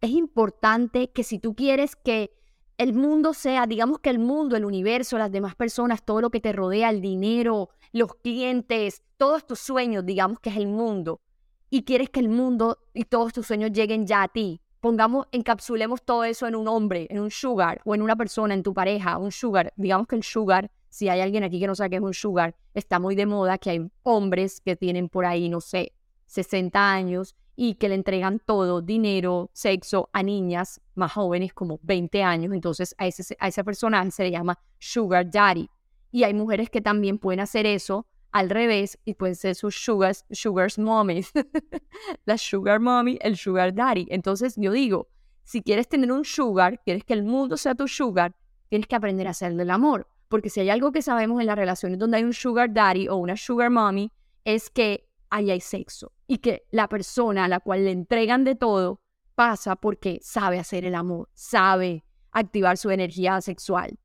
Es 0.00 0.10
importante 0.10 1.10
que 1.10 1.24
si 1.24 1.40
tú 1.40 1.56
quieres 1.56 1.96
que 1.96 2.30
el 2.78 2.94
mundo 2.94 3.34
sea, 3.34 3.66
digamos 3.66 3.98
que 3.98 4.10
el 4.10 4.20
mundo, 4.20 4.54
el 4.54 4.64
universo, 4.64 5.18
las 5.18 5.32
demás 5.32 5.56
personas, 5.56 6.04
todo 6.04 6.20
lo 6.20 6.30
que 6.30 6.38
te 6.38 6.52
rodea, 6.52 6.90
el 6.90 7.00
dinero, 7.00 7.70
los 7.90 8.14
clientes, 8.22 9.02
todos 9.16 9.44
tus 9.44 9.58
sueños, 9.58 10.06
digamos 10.06 10.38
que 10.38 10.50
es 10.50 10.56
el 10.56 10.68
mundo, 10.68 11.22
y 11.70 11.82
quieres 11.82 12.08
que 12.08 12.20
el 12.20 12.28
mundo 12.28 12.78
y 12.92 13.06
todos 13.06 13.32
tus 13.32 13.48
sueños 13.48 13.72
lleguen 13.72 14.06
ya 14.06 14.22
a 14.22 14.28
ti, 14.28 14.60
pongamos, 14.78 15.26
encapsulemos 15.32 16.04
todo 16.04 16.22
eso 16.22 16.46
en 16.46 16.54
un 16.54 16.68
hombre, 16.68 17.08
en 17.10 17.18
un 17.18 17.32
sugar, 17.32 17.80
o 17.84 17.96
en 17.96 18.02
una 18.02 18.14
persona, 18.14 18.54
en 18.54 18.62
tu 18.62 18.72
pareja, 18.72 19.18
un 19.18 19.32
sugar, 19.32 19.72
digamos 19.74 20.06
que 20.06 20.14
el 20.14 20.22
sugar 20.22 20.70
si 20.94 21.08
hay 21.08 21.20
alguien 21.20 21.42
aquí 21.42 21.58
que 21.58 21.66
no 21.66 21.74
sabe 21.74 21.90
qué 21.90 21.96
es 21.96 22.02
un 22.02 22.14
sugar, 22.14 22.54
está 22.72 23.00
muy 23.00 23.16
de 23.16 23.26
moda 23.26 23.58
que 23.58 23.68
hay 23.68 23.90
hombres 24.04 24.60
que 24.60 24.76
tienen 24.76 25.08
por 25.08 25.24
ahí, 25.24 25.48
no 25.48 25.60
sé, 25.60 25.92
60 26.26 26.92
años 26.92 27.34
y 27.56 27.74
que 27.74 27.88
le 27.88 27.96
entregan 27.96 28.38
todo, 28.38 28.80
dinero, 28.80 29.50
sexo 29.52 30.08
a 30.12 30.22
niñas 30.22 30.80
más 30.94 31.12
jóvenes 31.14 31.52
como 31.52 31.80
20 31.82 32.22
años. 32.22 32.52
Entonces 32.52 32.94
a 32.96 33.08
ese, 33.08 33.36
a 33.40 33.48
ese 33.48 33.64
personaje 33.64 34.12
se 34.12 34.22
le 34.22 34.30
llama 34.30 34.56
Sugar 34.78 35.28
Daddy. 35.28 35.68
Y 36.12 36.22
hay 36.22 36.32
mujeres 36.32 36.70
que 36.70 36.80
también 36.80 37.18
pueden 37.18 37.40
hacer 37.40 37.66
eso 37.66 38.06
al 38.30 38.48
revés 38.48 38.96
y 39.04 39.14
pueden 39.14 39.34
ser 39.34 39.56
sus 39.56 39.74
sugars, 39.74 40.24
sugars 40.30 40.78
mommies. 40.78 41.32
la 42.24 42.38
sugar 42.38 42.78
mommy, 42.78 43.18
el 43.20 43.36
sugar 43.36 43.74
daddy. 43.74 44.06
Entonces 44.10 44.54
yo 44.56 44.70
digo, 44.70 45.08
si 45.42 45.60
quieres 45.60 45.88
tener 45.88 46.12
un 46.12 46.24
sugar, 46.24 46.80
quieres 46.84 47.02
que 47.02 47.14
el 47.14 47.24
mundo 47.24 47.56
sea 47.56 47.74
tu 47.74 47.88
sugar, 47.88 48.36
tienes 48.68 48.86
que 48.86 48.94
aprender 48.94 49.26
a 49.26 49.30
hacer 49.30 49.56
del 49.56 49.70
amor. 49.70 50.06
Porque 50.34 50.50
si 50.50 50.58
hay 50.58 50.68
algo 50.68 50.90
que 50.90 51.00
sabemos 51.00 51.40
en 51.40 51.46
las 51.46 51.54
relaciones 51.54 51.96
donde 51.96 52.16
hay 52.16 52.24
un 52.24 52.32
sugar 52.32 52.74
daddy 52.74 53.06
o 53.06 53.14
una 53.14 53.36
sugar 53.36 53.70
mommy, 53.70 54.10
es 54.44 54.68
que 54.68 55.08
ahí 55.30 55.52
hay 55.52 55.60
sexo. 55.60 56.10
Y 56.26 56.38
que 56.38 56.66
la 56.72 56.88
persona 56.88 57.44
a 57.44 57.48
la 57.48 57.60
cual 57.60 57.84
le 57.84 57.92
entregan 57.92 58.42
de 58.42 58.56
todo 58.56 59.00
pasa 59.36 59.76
porque 59.76 60.18
sabe 60.22 60.58
hacer 60.58 60.86
el 60.86 60.96
amor, 60.96 61.28
sabe 61.34 62.04
activar 62.32 62.78
su 62.78 62.90
energía 62.90 63.40
sexual. 63.42 63.96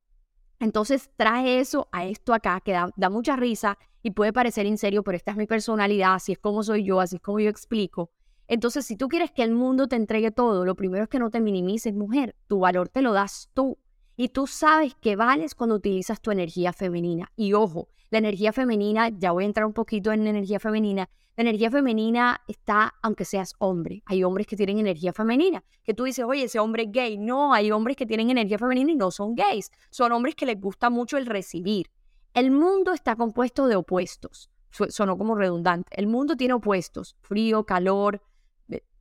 Entonces 0.60 1.10
trae 1.16 1.58
eso 1.58 1.88
a 1.90 2.04
esto 2.04 2.32
acá, 2.32 2.60
que 2.60 2.74
da, 2.74 3.10
mucha 3.10 3.34
risa 3.34 3.76
y 4.00 4.12
puede 4.12 4.32
parecer 4.32 4.66
en 4.66 4.78
serio, 4.78 5.02
pero 5.02 5.16
esta 5.16 5.32
es 5.32 5.36
mi 5.36 5.48
personalidad, 5.48 6.14
así 6.14 6.30
es 6.30 6.38
como 6.38 6.62
soy 6.62 6.84
yo, 6.84 7.00
así 7.00 7.16
es 7.16 7.22
como 7.22 7.40
yo 7.40 7.50
explico. 7.50 8.12
Entonces, 8.46 8.86
si 8.86 8.94
tú 8.94 9.08
quieres 9.08 9.32
que 9.32 9.42
el 9.42 9.50
mundo 9.50 9.88
te 9.88 9.96
entregue 9.96 10.30
todo, 10.30 10.64
lo 10.64 10.76
primero 10.76 11.02
es 11.02 11.10
que 11.10 11.18
no 11.18 11.30
te 11.30 11.40
minimices, 11.40 11.92
mujer. 11.92 12.36
Tu 12.46 12.60
valor 12.60 12.88
te 12.88 13.02
lo 13.02 13.12
das 13.12 13.50
tú. 13.52 13.78
Y 14.20 14.28
tú 14.28 14.46
sabes 14.46 14.94
que 14.96 15.16
vales 15.16 15.54
cuando 15.54 15.76
utilizas 15.76 16.20
tu 16.20 16.30
energía 16.30 16.74
femenina. 16.74 17.32
Y 17.36 17.54
ojo, 17.54 17.88
la 18.10 18.18
energía 18.18 18.52
femenina, 18.52 19.08
ya 19.08 19.32
voy 19.32 19.44
a 19.44 19.46
entrar 19.46 19.64
un 19.64 19.72
poquito 19.72 20.12
en 20.12 20.26
energía 20.26 20.60
femenina. 20.60 21.08
La 21.38 21.40
energía 21.40 21.70
femenina 21.70 22.42
está, 22.46 22.92
aunque 23.00 23.24
seas 23.24 23.54
hombre. 23.60 24.02
Hay 24.04 24.22
hombres 24.22 24.46
que 24.46 24.56
tienen 24.56 24.78
energía 24.78 25.14
femenina. 25.14 25.64
Que 25.82 25.94
tú 25.94 26.04
dices, 26.04 26.26
oye, 26.26 26.42
ese 26.42 26.58
hombre 26.58 26.82
es 26.82 26.92
gay. 26.92 27.16
No, 27.16 27.54
hay 27.54 27.70
hombres 27.70 27.96
que 27.96 28.04
tienen 28.04 28.28
energía 28.28 28.58
femenina 28.58 28.92
y 28.92 28.96
no 28.96 29.10
son 29.10 29.34
gays. 29.34 29.70
Son 29.88 30.12
hombres 30.12 30.34
que 30.34 30.44
les 30.44 30.60
gusta 30.60 30.90
mucho 30.90 31.16
el 31.16 31.24
recibir. 31.24 31.90
El 32.34 32.50
mundo 32.50 32.92
está 32.92 33.16
compuesto 33.16 33.68
de 33.68 33.76
opuestos. 33.76 34.50
Sonó 34.90 35.16
como 35.16 35.34
redundante. 35.34 35.88
El 35.96 36.08
mundo 36.08 36.36
tiene 36.36 36.52
opuestos. 36.52 37.16
Frío, 37.22 37.64
calor, 37.64 38.20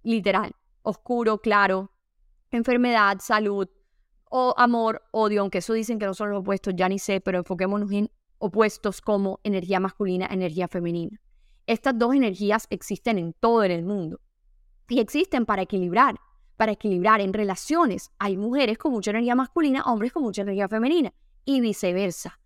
literal. 0.02 0.56
Oscuro, 0.82 1.40
claro. 1.40 1.92
Enfermedad, 2.52 3.18
salud, 3.20 3.68
o 4.30 4.54
amor, 4.58 5.04
odio, 5.12 5.42
aunque 5.42 5.58
eso 5.58 5.74
dicen 5.74 6.00
que 6.00 6.06
no 6.06 6.14
son 6.14 6.30
los 6.30 6.40
opuestos, 6.40 6.74
ya 6.76 6.88
ni 6.88 7.00
sé, 7.00 7.20
pero 7.22 7.40
enfoquémonos 7.40 7.92
en 7.92 8.10
opuestos 8.38 9.02
como 9.02 9.40
energía 9.44 9.80
masculina, 9.80 10.28
energía 10.32 10.68
femenina. 10.68 11.20
Estas 11.68 11.98
dos 11.98 12.16
energías 12.16 12.68
existen 12.70 13.18
en 13.18 13.34
todo 13.34 13.64
el 13.64 13.84
mundo 13.84 14.20
y 14.88 15.00
existen 15.00 15.46
para 15.46 15.64
equilibrar, 15.64 16.16
para 16.58 16.72
equilibrar 16.72 17.22
en 17.22 17.34
relaciones. 17.34 18.12
Hay 18.18 18.38
mujeres 18.38 18.78
con 18.78 18.92
mucha 18.92 19.12
energía 19.12 19.36
masculina, 19.36 19.84
hombres 19.84 20.14
con 20.14 20.24
mucha 20.24 20.42
energía 20.42 20.68
femenina 20.68 21.14
y 21.46 21.62
viceversa 21.62 22.40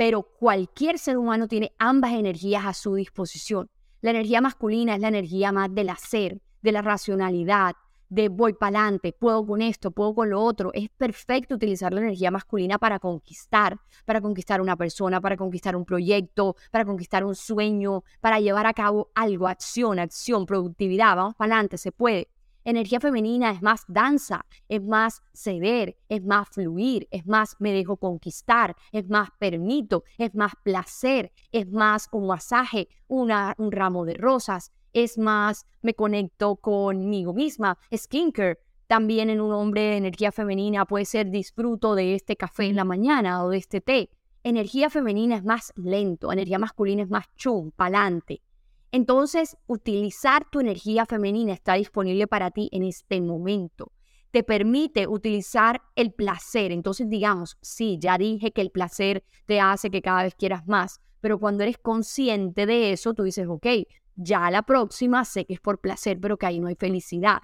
pero 0.00 0.22
cualquier 0.22 0.98
ser 0.98 1.18
humano 1.18 1.46
tiene 1.46 1.74
ambas 1.78 2.12
energías 2.12 2.64
a 2.64 2.72
su 2.72 2.94
disposición. 2.94 3.68
La 4.00 4.12
energía 4.12 4.40
masculina 4.40 4.94
es 4.94 5.00
la 5.02 5.08
energía 5.08 5.52
más 5.52 5.74
del 5.74 5.90
hacer, 5.90 6.40
de 6.62 6.72
la 6.72 6.80
racionalidad, 6.80 7.74
de 8.10 8.28
voy 8.28 8.52
para 8.52 8.80
adelante, 8.80 9.12
puedo 9.12 9.46
con 9.46 9.62
esto, 9.62 9.92
puedo 9.92 10.14
con 10.14 10.30
lo 10.30 10.42
otro. 10.42 10.70
Es 10.74 10.90
perfecto 10.90 11.54
utilizar 11.54 11.94
la 11.94 12.00
energía 12.00 12.30
masculina 12.30 12.78
para 12.78 12.98
conquistar, 12.98 13.78
para 14.04 14.20
conquistar 14.20 14.60
una 14.60 14.76
persona, 14.76 15.20
para 15.20 15.36
conquistar 15.36 15.76
un 15.76 15.84
proyecto, 15.84 16.56
para 16.70 16.84
conquistar 16.84 17.24
un 17.24 17.34
sueño, 17.34 18.02
para 18.20 18.40
llevar 18.40 18.66
a 18.66 18.74
cabo 18.74 19.10
algo, 19.14 19.48
acción, 19.48 19.98
acción, 19.98 20.44
productividad. 20.44 21.16
Vamos 21.16 21.36
para 21.36 21.54
adelante, 21.54 21.78
se 21.78 21.92
puede. 21.92 22.28
Energía 22.62 23.00
femenina 23.00 23.52
es 23.52 23.62
más 23.62 23.84
danza, 23.88 24.44
es 24.68 24.82
más 24.82 25.22
ceder, 25.32 25.96
es 26.10 26.22
más 26.22 26.46
fluir, 26.50 27.08
es 27.10 27.26
más 27.26 27.56
me 27.58 27.72
dejo 27.72 27.96
conquistar, 27.96 28.76
es 28.92 29.08
más 29.08 29.30
permito, 29.38 30.04
es 30.18 30.34
más 30.34 30.52
placer, 30.62 31.32
es 31.52 31.66
más 31.68 32.08
un 32.12 32.26
masaje, 32.26 32.88
una, 33.08 33.54
un 33.56 33.72
ramo 33.72 34.04
de 34.04 34.14
rosas, 34.14 34.72
es 34.92 35.18
más 35.18 35.66
me 35.82 35.94
conecto 35.94 36.56
conmigo 36.56 37.32
misma, 37.32 37.78
skincare. 37.94 38.58
También 38.86 39.30
en 39.30 39.40
un 39.40 39.52
hombre 39.52 39.82
de 39.82 39.96
energía 39.98 40.32
femenina 40.32 40.84
puede 40.84 41.04
ser 41.04 41.30
disfruto 41.30 41.94
de 41.94 42.14
este 42.14 42.36
café 42.36 42.64
en 42.64 42.76
la 42.76 42.84
mañana 42.84 43.44
o 43.44 43.50
de 43.50 43.58
este 43.58 43.80
té. 43.80 44.10
Energía 44.42 44.90
femenina 44.90 45.36
es 45.36 45.44
más 45.44 45.72
lento, 45.76 46.32
energía 46.32 46.58
masculina 46.58 47.02
es 47.02 47.10
más 47.10 47.26
chum, 47.36 47.70
pa'lante. 47.70 48.42
Entonces, 48.92 49.56
utilizar 49.66 50.44
tu 50.50 50.58
energía 50.58 51.06
femenina 51.06 51.52
está 51.52 51.74
disponible 51.74 52.26
para 52.26 52.50
ti 52.50 52.68
en 52.72 52.82
este 52.82 53.20
momento. 53.20 53.92
Te 54.32 54.42
permite 54.42 55.06
utilizar 55.06 55.80
el 55.94 56.12
placer. 56.12 56.72
Entonces, 56.72 57.08
digamos, 57.08 57.56
sí, 57.60 57.98
ya 58.00 58.18
dije 58.18 58.50
que 58.50 58.60
el 58.60 58.70
placer 58.70 59.22
te 59.46 59.60
hace 59.60 59.90
que 59.90 60.02
cada 60.02 60.24
vez 60.24 60.34
quieras 60.34 60.66
más, 60.66 61.00
pero 61.20 61.38
cuando 61.38 61.62
eres 61.62 61.78
consciente 61.78 62.66
de 62.66 62.92
eso, 62.92 63.14
tú 63.14 63.22
dices, 63.22 63.46
ok, 63.46 63.66
ya 64.20 64.50
la 64.50 64.62
próxima 64.62 65.24
sé 65.24 65.46
que 65.46 65.54
es 65.54 65.60
por 65.60 65.80
placer, 65.80 66.18
pero 66.20 66.36
que 66.36 66.46
ahí 66.46 66.60
no 66.60 66.68
hay 66.68 66.76
felicidad. 66.76 67.38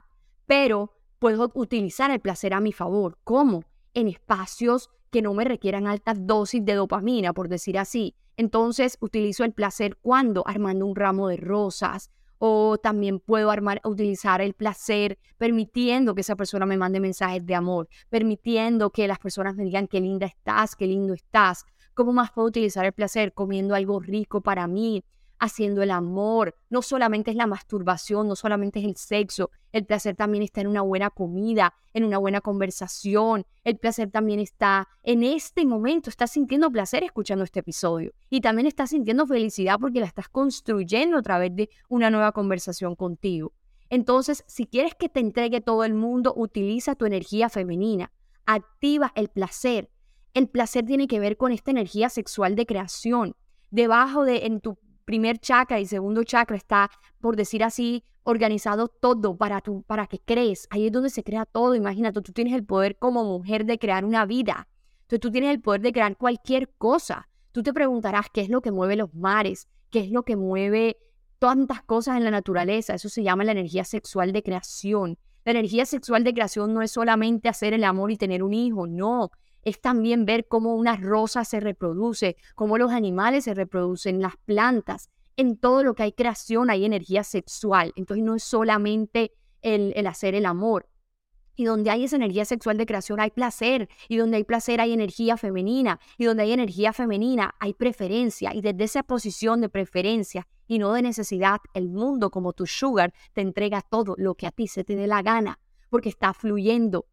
Pero 0.46 0.92
puedo 1.18 1.50
utilizar 1.54 2.10
el 2.10 2.20
placer 2.20 2.54
a 2.54 2.60
mi 2.60 2.72
favor. 2.72 3.18
¿Cómo? 3.24 3.64
En 3.94 4.08
espacios 4.08 4.90
que 5.10 5.22
no 5.22 5.32
me 5.34 5.44
requieran 5.44 5.86
altas 5.86 6.18
dosis 6.26 6.64
de 6.64 6.74
dopamina, 6.74 7.32
por 7.32 7.48
decir 7.48 7.78
así. 7.78 8.14
Entonces 8.36 8.98
utilizo 9.00 9.44
el 9.44 9.52
placer 9.52 9.96
cuando 10.02 10.42
armando 10.46 10.84
un 10.84 10.94
ramo 10.94 11.28
de 11.28 11.38
rosas 11.38 12.10
o 12.38 12.76
también 12.76 13.18
puedo 13.18 13.50
armar, 13.50 13.80
utilizar 13.84 14.42
el 14.42 14.52
placer 14.52 15.18
permitiendo 15.38 16.14
que 16.14 16.20
esa 16.20 16.36
persona 16.36 16.66
me 16.66 16.76
mande 16.76 17.00
mensajes 17.00 17.44
de 17.46 17.54
amor, 17.54 17.88
permitiendo 18.10 18.90
que 18.90 19.08
las 19.08 19.18
personas 19.18 19.56
me 19.56 19.64
digan 19.64 19.88
qué 19.88 20.00
linda 20.00 20.26
estás, 20.26 20.76
qué 20.76 20.86
lindo 20.86 21.14
estás. 21.14 21.64
¿Cómo 21.94 22.12
más 22.12 22.30
puedo 22.30 22.48
utilizar 22.48 22.84
el 22.84 22.92
placer? 22.92 23.32
Comiendo 23.32 23.74
algo 23.74 24.00
rico 24.00 24.42
para 24.42 24.66
mí, 24.66 25.02
haciendo 25.38 25.83
el 25.83 25.90
amor. 25.90 26.55
No 26.70 26.83
solamente 26.83 27.31
es 27.31 27.37
la 27.37 27.46
masturbación, 27.46 28.29
no 28.29 28.37
solamente 28.37 28.81
es 28.81 28.85
el 28.85 28.96
sexo. 28.96 29.51
El 29.72 29.85
placer 29.85 30.16
también 30.16 30.42
está 30.42 30.61
en 30.61 30.68
una 30.68 30.83
buena 30.83 31.11
comida, 31.11 31.75
en 31.92 32.05
una 32.05 32.18
buena 32.18 32.40
conversación. 32.40 33.44
El 33.64 33.79
placer 33.79 34.11
también 34.11 34.40
está 34.40 34.88
en 35.03 35.22
este 35.22 35.66
momento. 35.66 36.11
Estás 36.11 36.31
sintiendo 36.33 36.70
placer 36.70 37.05
escuchando 37.05 37.44
este 37.44 37.61
episodio. 37.61 38.12
Y 38.31 38.40
también 38.40 38.66
estás 38.66 38.90
sintiendo 38.90 39.27
felicidad 39.27 39.79
porque 39.81 40.01
la 40.01 40.07
estás 40.07 40.29
construyendo 40.29 41.18
a 41.18 41.22
través 41.22 41.55
de 41.55 41.68
una 41.88 42.11
nueva 42.11 42.33
conversación 42.33 42.96
contigo. 42.96 43.53
Entonces, 43.88 44.44
si 44.46 44.66
quieres 44.66 44.94
que 44.94 45.09
te 45.09 45.20
entregue 45.20 45.61
todo 45.61 45.85
el 45.85 45.94
mundo, 45.94 46.35
utiliza 46.37 46.94
tu 46.94 47.05
energía 47.05 47.49
femenina. 47.49 48.12
Activa 48.44 49.12
el 49.14 49.29
placer. 49.29 49.90
El 50.35 50.49
placer 50.49 50.85
tiene 50.85 51.07
que 51.07 51.20
ver 51.20 51.37
con 51.37 51.53
esta 51.53 51.70
energía 51.70 52.09
sexual 52.09 52.57
de 52.57 52.66
creación. 52.66 53.37
Debajo 53.70 54.25
de 54.25 54.46
en 54.46 54.61
tu 54.61 54.77
primer 55.07 55.38
chakra 55.38 55.81
y 55.81 55.87
segundo 55.87 56.23
chakra 56.25 56.59
está, 56.59 56.90
por 57.21 57.37
decir 57.37 57.64
así, 57.64 58.05
organizado 58.25 58.88
todo 58.88 59.37
para, 59.37 59.62
tu, 59.62 59.83
para 59.85 60.07
que 60.07 60.19
crees. 60.19 60.66
Ahí 60.69 60.87
es 60.87 60.92
donde 60.92 61.09
se 61.09 61.23
crea 61.23 61.47
todo. 61.47 61.75
Imagínate, 61.75 62.21
tú 62.21 62.33
tienes 62.33 62.53
el 62.53 62.66
poder 62.66 62.99
como 62.99 63.25
mujer 63.25 63.64
de 63.64 63.79
crear 63.79 64.05
una 64.05 64.27
vida. 64.27 64.69
Entonces 65.03 65.21
tú 65.21 65.31
tienes 65.31 65.51
el 65.51 65.62
poder 65.62 65.81
de 65.81 65.92
crear 65.92 66.16
cualquier 66.16 66.69
cosa. 66.77 67.29
Tú 67.53 67.62
te 67.62 67.73
preguntarás 67.73 68.27
qué 68.31 68.42
es 68.42 68.51
lo 68.51 68.61
que 68.61 68.73
mueve 68.73 68.97
los 68.97 69.14
mares, 69.14 69.69
qué 69.90 70.01
es 70.01 70.11
lo 70.11 70.25
que 70.25 70.37
mueve 70.37 70.99
tantas 71.38 71.83
cosas 71.83 72.16
en 72.16 72.25
la 72.25 72.31
naturaleza. 72.33 72.95
Eso 72.95 73.09
se 73.09 73.23
llama 73.23 73.45
la 73.45 73.53
energía 73.53 73.85
sexual 73.85 74.33
de 74.33 74.42
creación. 74.42 75.16
La 75.45 75.53
energía 75.53 75.87
sexual 75.87 76.25
de 76.25 76.35
creación 76.35 76.75
no 76.75 76.83
es 76.83 76.90
solamente 76.90 77.49
hacer 77.49 77.73
el 77.73 77.85
amor 77.85 78.11
y 78.11 78.16
tener 78.16 78.42
un 78.42 78.53
hijo, 78.53 78.88
no 78.88 79.31
es 79.66 79.81
también 79.81 80.26
ver 80.26 80.46
cómo 80.46 80.76
una 80.76 80.96
rosa 80.96 81.44
se 81.44 81.59
reproduce, 81.59 82.37
cómo 82.55 82.79
los 82.79 82.92
animales 82.92 83.44
se 83.44 83.52
reproducen, 83.52 84.22
las 84.22 84.37
plantas. 84.37 85.11
En 85.37 85.57
todo 85.57 85.83
lo 85.83 85.96
que 85.96 86.05
hay 86.05 86.12
creación 86.12 86.70
hay 86.70 86.85
energía 86.85 87.24
sexual. 87.24 87.92
Entonces 87.96 88.24
no 88.24 88.37
es 88.37 88.44
solamente 88.44 89.33
el, 89.62 89.92
el 89.96 90.07
hacer 90.07 90.37
el 90.37 90.46
amor. 90.46 90.88
Y 91.57 91.64
donde 91.64 91.90
hay 91.90 92.05
esa 92.05 92.14
energía 92.14 92.44
sexual 92.44 92.76
de 92.76 92.87
creación 92.87 93.18
hay 93.18 93.31
placer. 93.31 93.88
Y 94.09 94.18
donde 94.18 94.37
hay 94.37 94.44
placer 94.44 94.81
hay 94.81 94.92
energía 94.92 95.37
femenina. 95.37 95.98
Y 96.16 96.26
donde 96.26 96.44
hay 96.44 96.52
energía 96.52 96.92
femenina 96.92 97.57
hay 97.59 97.74
preferencia. 97.74 98.55
Y 98.55 98.61
desde 98.61 98.85
esa 98.85 99.02
posición 99.02 99.61
de 99.61 99.68
preferencia 99.68 100.46
y 100.68 100.79
no 100.79 100.92
de 100.92 101.02
necesidad, 101.02 101.59
el 101.74 101.88
mundo 101.88 102.31
como 102.31 102.52
tu 102.52 102.66
sugar 102.66 103.12
te 103.33 103.40
entrega 103.40 103.83
todo 103.83 104.14
lo 104.16 104.37
que 104.37 104.46
a 104.46 104.52
ti 104.52 104.68
se 104.68 104.85
te 104.85 104.94
dé 104.94 105.09
la 105.09 105.22
gana. 105.22 105.59
Porque 105.90 106.09
está 106.09 106.35
fluyendo 106.35 107.07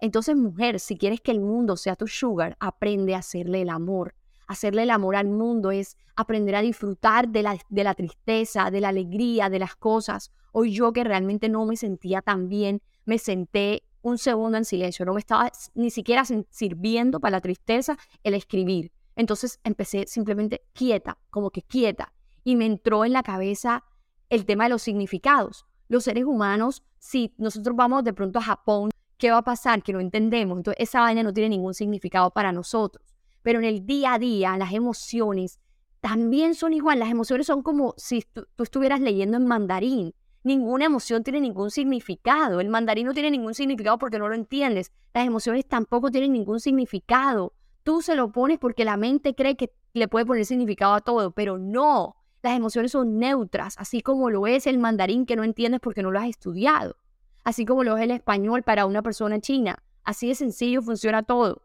entonces, 0.00 0.36
mujer, 0.36 0.80
si 0.80 0.96
quieres 0.96 1.20
que 1.20 1.30
el 1.30 1.40
mundo 1.40 1.76
sea 1.76 1.96
tu 1.96 2.06
sugar, 2.06 2.56
aprende 2.60 3.14
a 3.14 3.18
hacerle 3.18 3.62
el 3.62 3.68
amor. 3.68 4.14
Hacerle 4.46 4.82
el 4.82 4.90
amor 4.90 5.14
al 5.14 5.28
mundo 5.28 5.70
es 5.70 5.96
aprender 6.16 6.56
a 6.56 6.62
disfrutar 6.62 7.28
de 7.28 7.42
la, 7.42 7.58
de 7.68 7.84
la 7.84 7.94
tristeza, 7.94 8.70
de 8.70 8.80
la 8.80 8.88
alegría, 8.88 9.48
de 9.48 9.58
las 9.58 9.76
cosas. 9.76 10.32
Hoy 10.52 10.72
yo 10.72 10.92
que 10.92 11.04
realmente 11.04 11.48
no 11.48 11.66
me 11.66 11.76
sentía 11.76 12.22
tan 12.22 12.48
bien, 12.48 12.82
me 13.04 13.18
senté 13.18 13.84
un 14.02 14.18
segundo 14.18 14.56
en 14.58 14.64
silencio, 14.64 15.04
no 15.04 15.14
me 15.14 15.20
estaba 15.20 15.52
ni 15.74 15.90
siquiera 15.90 16.24
sirviendo 16.24 17.20
para 17.20 17.36
la 17.36 17.40
tristeza 17.40 17.96
el 18.24 18.34
escribir. 18.34 18.92
Entonces 19.16 19.60
empecé 19.64 20.06
simplemente 20.06 20.62
quieta, 20.72 21.18
como 21.28 21.50
que 21.50 21.62
quieta, 21.62 22.12
y 22.42 22.56
me 22.56 22.66
entró 22.66 23.04
en 23.04 23.12
la 23.12 23.22
cabeza 23.22 23.84
el 24.30 24.46
tema 24.46 24.64
de 24.64 24.70
los 24.70 24.82
significados 24.82 25.66
Los 25.88 26.04
seres 26.04 26.24
humanos, 26.24 26.82
si 26.98 27.34
nosotros 27.36 27.76
vamos 27.76 28.04
de 28.04 28.14
pronto 28.14 28.38
a 28.38 28.42
Japón, 28.42 28.90
¿qué 29.20 29.30
va 29.30 29.38
a 29.38 29.42
pasar? 29.42 29.84
Que 29.84 29.92
no 29.92 30.00
entendemos. 30.00 30.56
Entonces, 30.56 30.82
esa 30.82 31.00
vaina 31.00 31.22
no 31.22 31.32
tiene 31.32 31.50
ningún 31.50 31.74
significado 31.74 32.30
para 32.32 32.50
nosotros. 32.50 33.06
Pero 33.42 33.60
en 33.60 33.66
el 33.66 33.86
día 33.86 34.14
a 34.14 34.18
día, 34.18 34.56
las 34.56 34.72
emociones 34.72 35.60
también 36.00 36.56
son 36.56 36.72
igual. 36.72 36.98
Las 36.98 37.10
emociones 37.10 37.46
son 37.46 37.62
como 37.62 37.94
si 37.96 38.22
tú, 38.22 38.46
estuvieras 38.58 39.00
leyendo 39.00 39.36
en 39.36 39.46
mandarín. 39.46 40.14
Ninguna 40.42 40.86
emoción 40.86 41.22
tiene 41.22 41.40
ningún 41.40 41.70
significado. 41.70 42.60
El 42.60 42.70
mandarín 42.70 43.06
no 43.06 43.14
tiene 43.14 43.30
ningún 43.30 43.54
significado 43.54 43.98
porque 43.98 44.18
no 44.18 44.28
lo 44.28 44.34
entiendes. 44.34 44.90
Las 45.14 45.26
emociones 45.26 45.66
tampoco 45.66 46.10
tienen 46.10 46.32
ningún 46.32 46.58
significado. 46.58 47.52
Tú 47.82 48.02
se 48.02 48.16
lo 48.16 48.32
pones 48.32 48.58
porque 48.58 48.84
la 48.84 48.96
mente 48.96 49.34
cree 49.34 49.56
que 49.56 49.70
le 49.92 50.08
puede 50.08 50.26
poner 50.26 50.46
significado 50.46 50.94
a 50.94 51.00
todo, 51.00 51.30
pero 51.30 51.58
no. 51.58 52.16
Las 52.42 52.56
emociones 52.56 52.92
son 52.92 53.18
neutras, 53.18 53.74
así 53.76 54.00
como 54.00 54.30
lo 54.30 54.46
es 54.46 54.66
el 54.66 54.78
mandarín 54.78 55.26
que 55.26 55.36
no 55.36 55.44
entiendes 55.44 55.80
porque 55.80 56.02
no 56.02 56.10
lo 56.10 56.18
has 56.18 56.28
estudiado. 56.28 56.96
Así 57.44 57.64
como 57.64 57.84
lo 57.84 57.96
es 57.96 58.02
el 58.04 58.10
español 58.10 58.62
para 58.62 58.86
una 58.86 59.02
persona 59.02 59.40
china. 59.40 59.82
Así 60.04 60.28
de 60.28 60.34
sencillo 60.34 60.82
funciona 60.82 61.22
todo. 61.22 61.62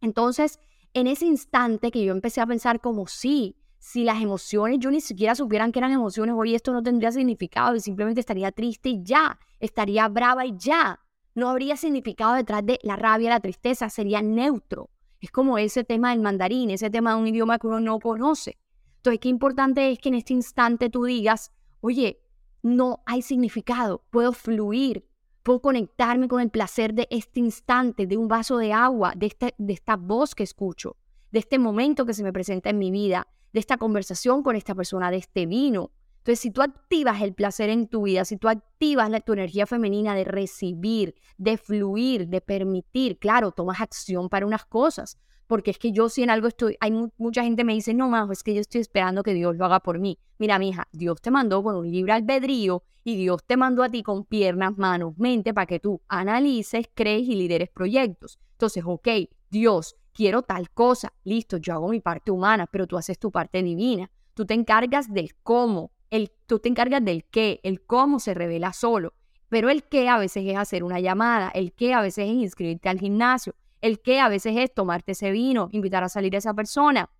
Entonces, 0.00 0.60
en 0.92 1.06
ese 1.06 1.26
instante 1.26 1.90
que 1.90 2.04
yo 2.04 2.12
empecé 2.12 2.40
a 2.40 2.46
pensar 2.46 2.80
como 2.80 3.06
sí, 3.06 3.56
si 3.78 4.04
las 4.04 4.22
emociones 4.22 4.78
yo 4.78 4.90
ni 4.90 5.00
siquiera 5.00 5.34
supieran 5.34 5.70
que 5.70 5.78
eran 5.78 5.92
emociones, 5.92 6.34
hoy 6.38 6.54
esto 6.54 6.72
no 6.72 6.82
tendría 6.82 7.12
significado 7.12 7.76
y 7.76 7.80
simplemente 7.80 8.20
estaría 8.20 8.50
triste 8.50 8.88
y 8.88 9.02
ya, 9.02 9.38
estaría 9.60 10.08
brava 10.08 10.46
y 10.46 10.56
ya. 10.56 11.00
No 11.34 11.50
habría 11.50 11.76
significado 11.76 12.34
detrás 12.34 12.64
de 12.64 12.78
la 12.82 12.96
rabia, 12.96 13.30
la 13.30 13.40
tristeza, 13.40 13.90
sería 13.90 14.22
neutro. 14.22 14.88
Es 15.20 15.30
como 15.30 15.58
ese 15.58 15.84
tema 15.84 16.10
del 16.10 16.20
mandarín, 16.20 16.70
ese 16.70 16.90
tema 16.90 17.14
de 17.14 17.20
un 17.20 17.26
idioma 17.26 17.58
que 17.58 17.66
uno 17.66 17.80
no 17.80 17.98
conoce. 17.98 18.56
Entonces, 18.96 19.20
qué 19.20 19.28
importante 19.28 19.90
es 19.90 19.98
que 19.98 20.08
en 20.08 20.14
este 20.14 20.32
instante 20.32 20.88
tú 20.88 21.04
digas, 21.04 21.52
oye, 21.80 22.23
no 22.64 23.02
hay 23.06 23.22
significado, 23.22 24.02
puedo 24.10 24.32
fluir, 24.32 25.06
Puedo 25.44 25.60
conectarme 25.60 26.26
con 26.26 26.40
el 26.40 26.48
placer 26.48 26.94
de 26.94 27.06
este 27.10 27.38
instante, 27.38 28.06
de 28.06 28.16
un 28.16 28.28
vaso 28.28 28.56
de 28.56 28.72
agua, 28.72 29.12
de, 29.14 29.26
este, 29.26 29.54
de 29.58 29.74
esta 29.74 29.96
voz 29.96 30.34
que 30.34 30.42
escucho, 30.42 30.96
de 31.32 31.40
este 31.40 31.58
momento 31.58 32.06
que 32.06 32.14
se 32.14 32.22
me 32.22 32.32
presenta 32.32 32.70
en 32.70 32.78
mi 32.78 32.90
vida, 32.90 33.28
de 33.52 33.60
esta 33.60 33.76
conversación 33.76 34.42
con 34.42 34.56
esta 34.56 34.74
persona, 34.74 35.10
de 35.10 35.18
este 35.18 35.44
vino. 35.44 35.90
Entonces, 36.16 36.40
si 36.40 36.50
tú 36.50 36.62
activas 36.62 37.20
el 37.20 37.34
placer 37.34 37.68
en 37.68 37.88
tu 37.88 38.04
vida, 38.04 38.24
si 38.24 38.38
tú 38.38 38.48
activas 38.48 39.10
la, 39.10 39.20
tu 39.20 39.34
energía 39.34 39.66
femenina 39.66 40.14
de 40.14 40.24
recibir, 40.24 41.14
de 41.36 41.58
fluir, 41.58 42.28
de 42.28 42.40
permitir, 42.40 43.18
claro, 43.18 43.52
tomas 43.52 43.82
acción 43.82 44.30
para 44.30 44.46
unas 44.46 44.64
cosas, 44.64 45.18
porque 45.46 45.70
es 45.70 45.78
que 45.78 45.92
yo 45.92 46.08
si 46.08 46.22
en 46.22 46.30
algo 46.30 46.48
estoy, 46.48 46.76
hay 46.80 46.92
mucha 47.16 47.42
gente 47.42 47.64
me 47.64 47.74
dice, 47.74 47.94
no, 47.94 48.08
Majo, 48.08 48.32
es 48.32 48.42
que 48.42 48.54
yo 48.54 48.60
estoy 48.60 48.80
esperando 48.80 49.22
que 49.22 49.34
Dios 49.34 49.56
lo 49.56 49.64
haga 49.64 49.80
por 49.80 49.98
mí. 49.98 50.18
Mira, 50.38 50.58
mija, 50.58 50.88
Dios 50.92 51.20
te 51.20 51.30
mandó 51.30 51.62
con 51.62 51.76
un 51.76 51.90
libre 51.90 52.12
albedrío 52.12 52.82
y 53.04 53.16
Dios 53.16 53.44
te 53.44 53.56
mandó 53.56 53.82
a 53.82 53.90
ti 53.90 54.02
con 54.02 54.24
piernas, 54.24 54.76
manos, 54.78 55.16
mente 55.18 55.52
para 55.52 55.66
que 55.66 55.78
tú 55.78 56.00
analices, 56.08 56.86
crees 56.94 57.28
y 57.28 57.34
lideres 57.36 57.68
proyectos. 57.70 58.38
Entonces, 58.52 58.82
ok, 58.86 59.08
Dios, 59.50 59.96
quiero 60.12 60.42
tal 60.42 60.70
cosa, 60.70 61.12
listo, 61.24 61.58
yo 61.58 61.74
hago 61.74 61.88
mi 61.88 62.00
parte 62.00 62.30
humana, 62.30 62.66
pero 62.66 62.86
tú 62.86 62.96
haces 62.96 63.18
tu 63.18 63.30
parte 63.30 63.62
divina. 63.62 64.10
Tú 64.32 64.46
te 64.46 64.54
encargas 64.54 65.12
del 65.12 65.34
cómo, 65.42 65.92
el, 66.10 66.32
tú 66.46 66.58
te 66.58 66.68
encargas 66.68 67.04
del 67.04 67.24
qué, 67.24 67.60
el 67.62 67.82
cómo 67.82 68.20
se 68.20 68.34
revela 68.34 68.72
solo. 68.72 69.14
Pero 69.48 69.68
el 69.68 69.84
qué 69.84 70.08
a 70.08 70.18
veces 70.18 70.44
es 70.46 70.56
hacer 70.56 70.82
una 70.82 70.98
llamada, 70.98 71.50
el 71.50 71.72
qué 71.72 71.92
a 71.92 72.00
veces 72.00 72.28
es 72.28 72.34
inscribirte 72.34 72.88
al 72.88 72.98
gimnasio, 72.98 73.54
el 73.84 74.00
qué 74.00 74.18
a 74.18 74.30
veces 74.30 74.56
es 74.56 74.72
tomarte 74.72 75.12
ese 75.12 75.30
vino, 75.30 75.68
invitar 75.70 76.02
a 76.02 76.08
salir 76.08 76.34
a 76.34 76.38
esa 76.38 76.54
persona. 76.54 77.10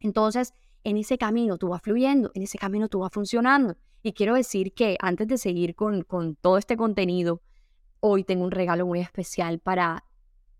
Entonces, 0.00 0.52
en 0.82 0.96
ese 0.96 1.18
camino 1.18 1.56
tú 1.56 1.68
vas 1.68 1.82
fluyendo, 1.82 2.32
en 2.34 2.42
ese 2.42 2.58
camino 2.58 2.88
tú 2.88 2.98
vas 2.98 3.12
funcionando. 3.12 3.76
Y 4.02 4.12
quiero 4.12 4.34
decir 4.34 4.74
que 4.74 4.96
antes 4.98 5.28
de 5.28 5.38
seguir 5.38 5.76
con, 5.76 6.02
con 6.02 6.34
todo 6.34 6.58
este 6.58 6.76
contenido, 6.76 7.42
hoy 8.00 8.24
tengo 8.24 8.42
un 8.42 8.50
regalo 8.50 8.86
muy 8.86 8.98
especial 8.98 9.60
para 9.60 10.02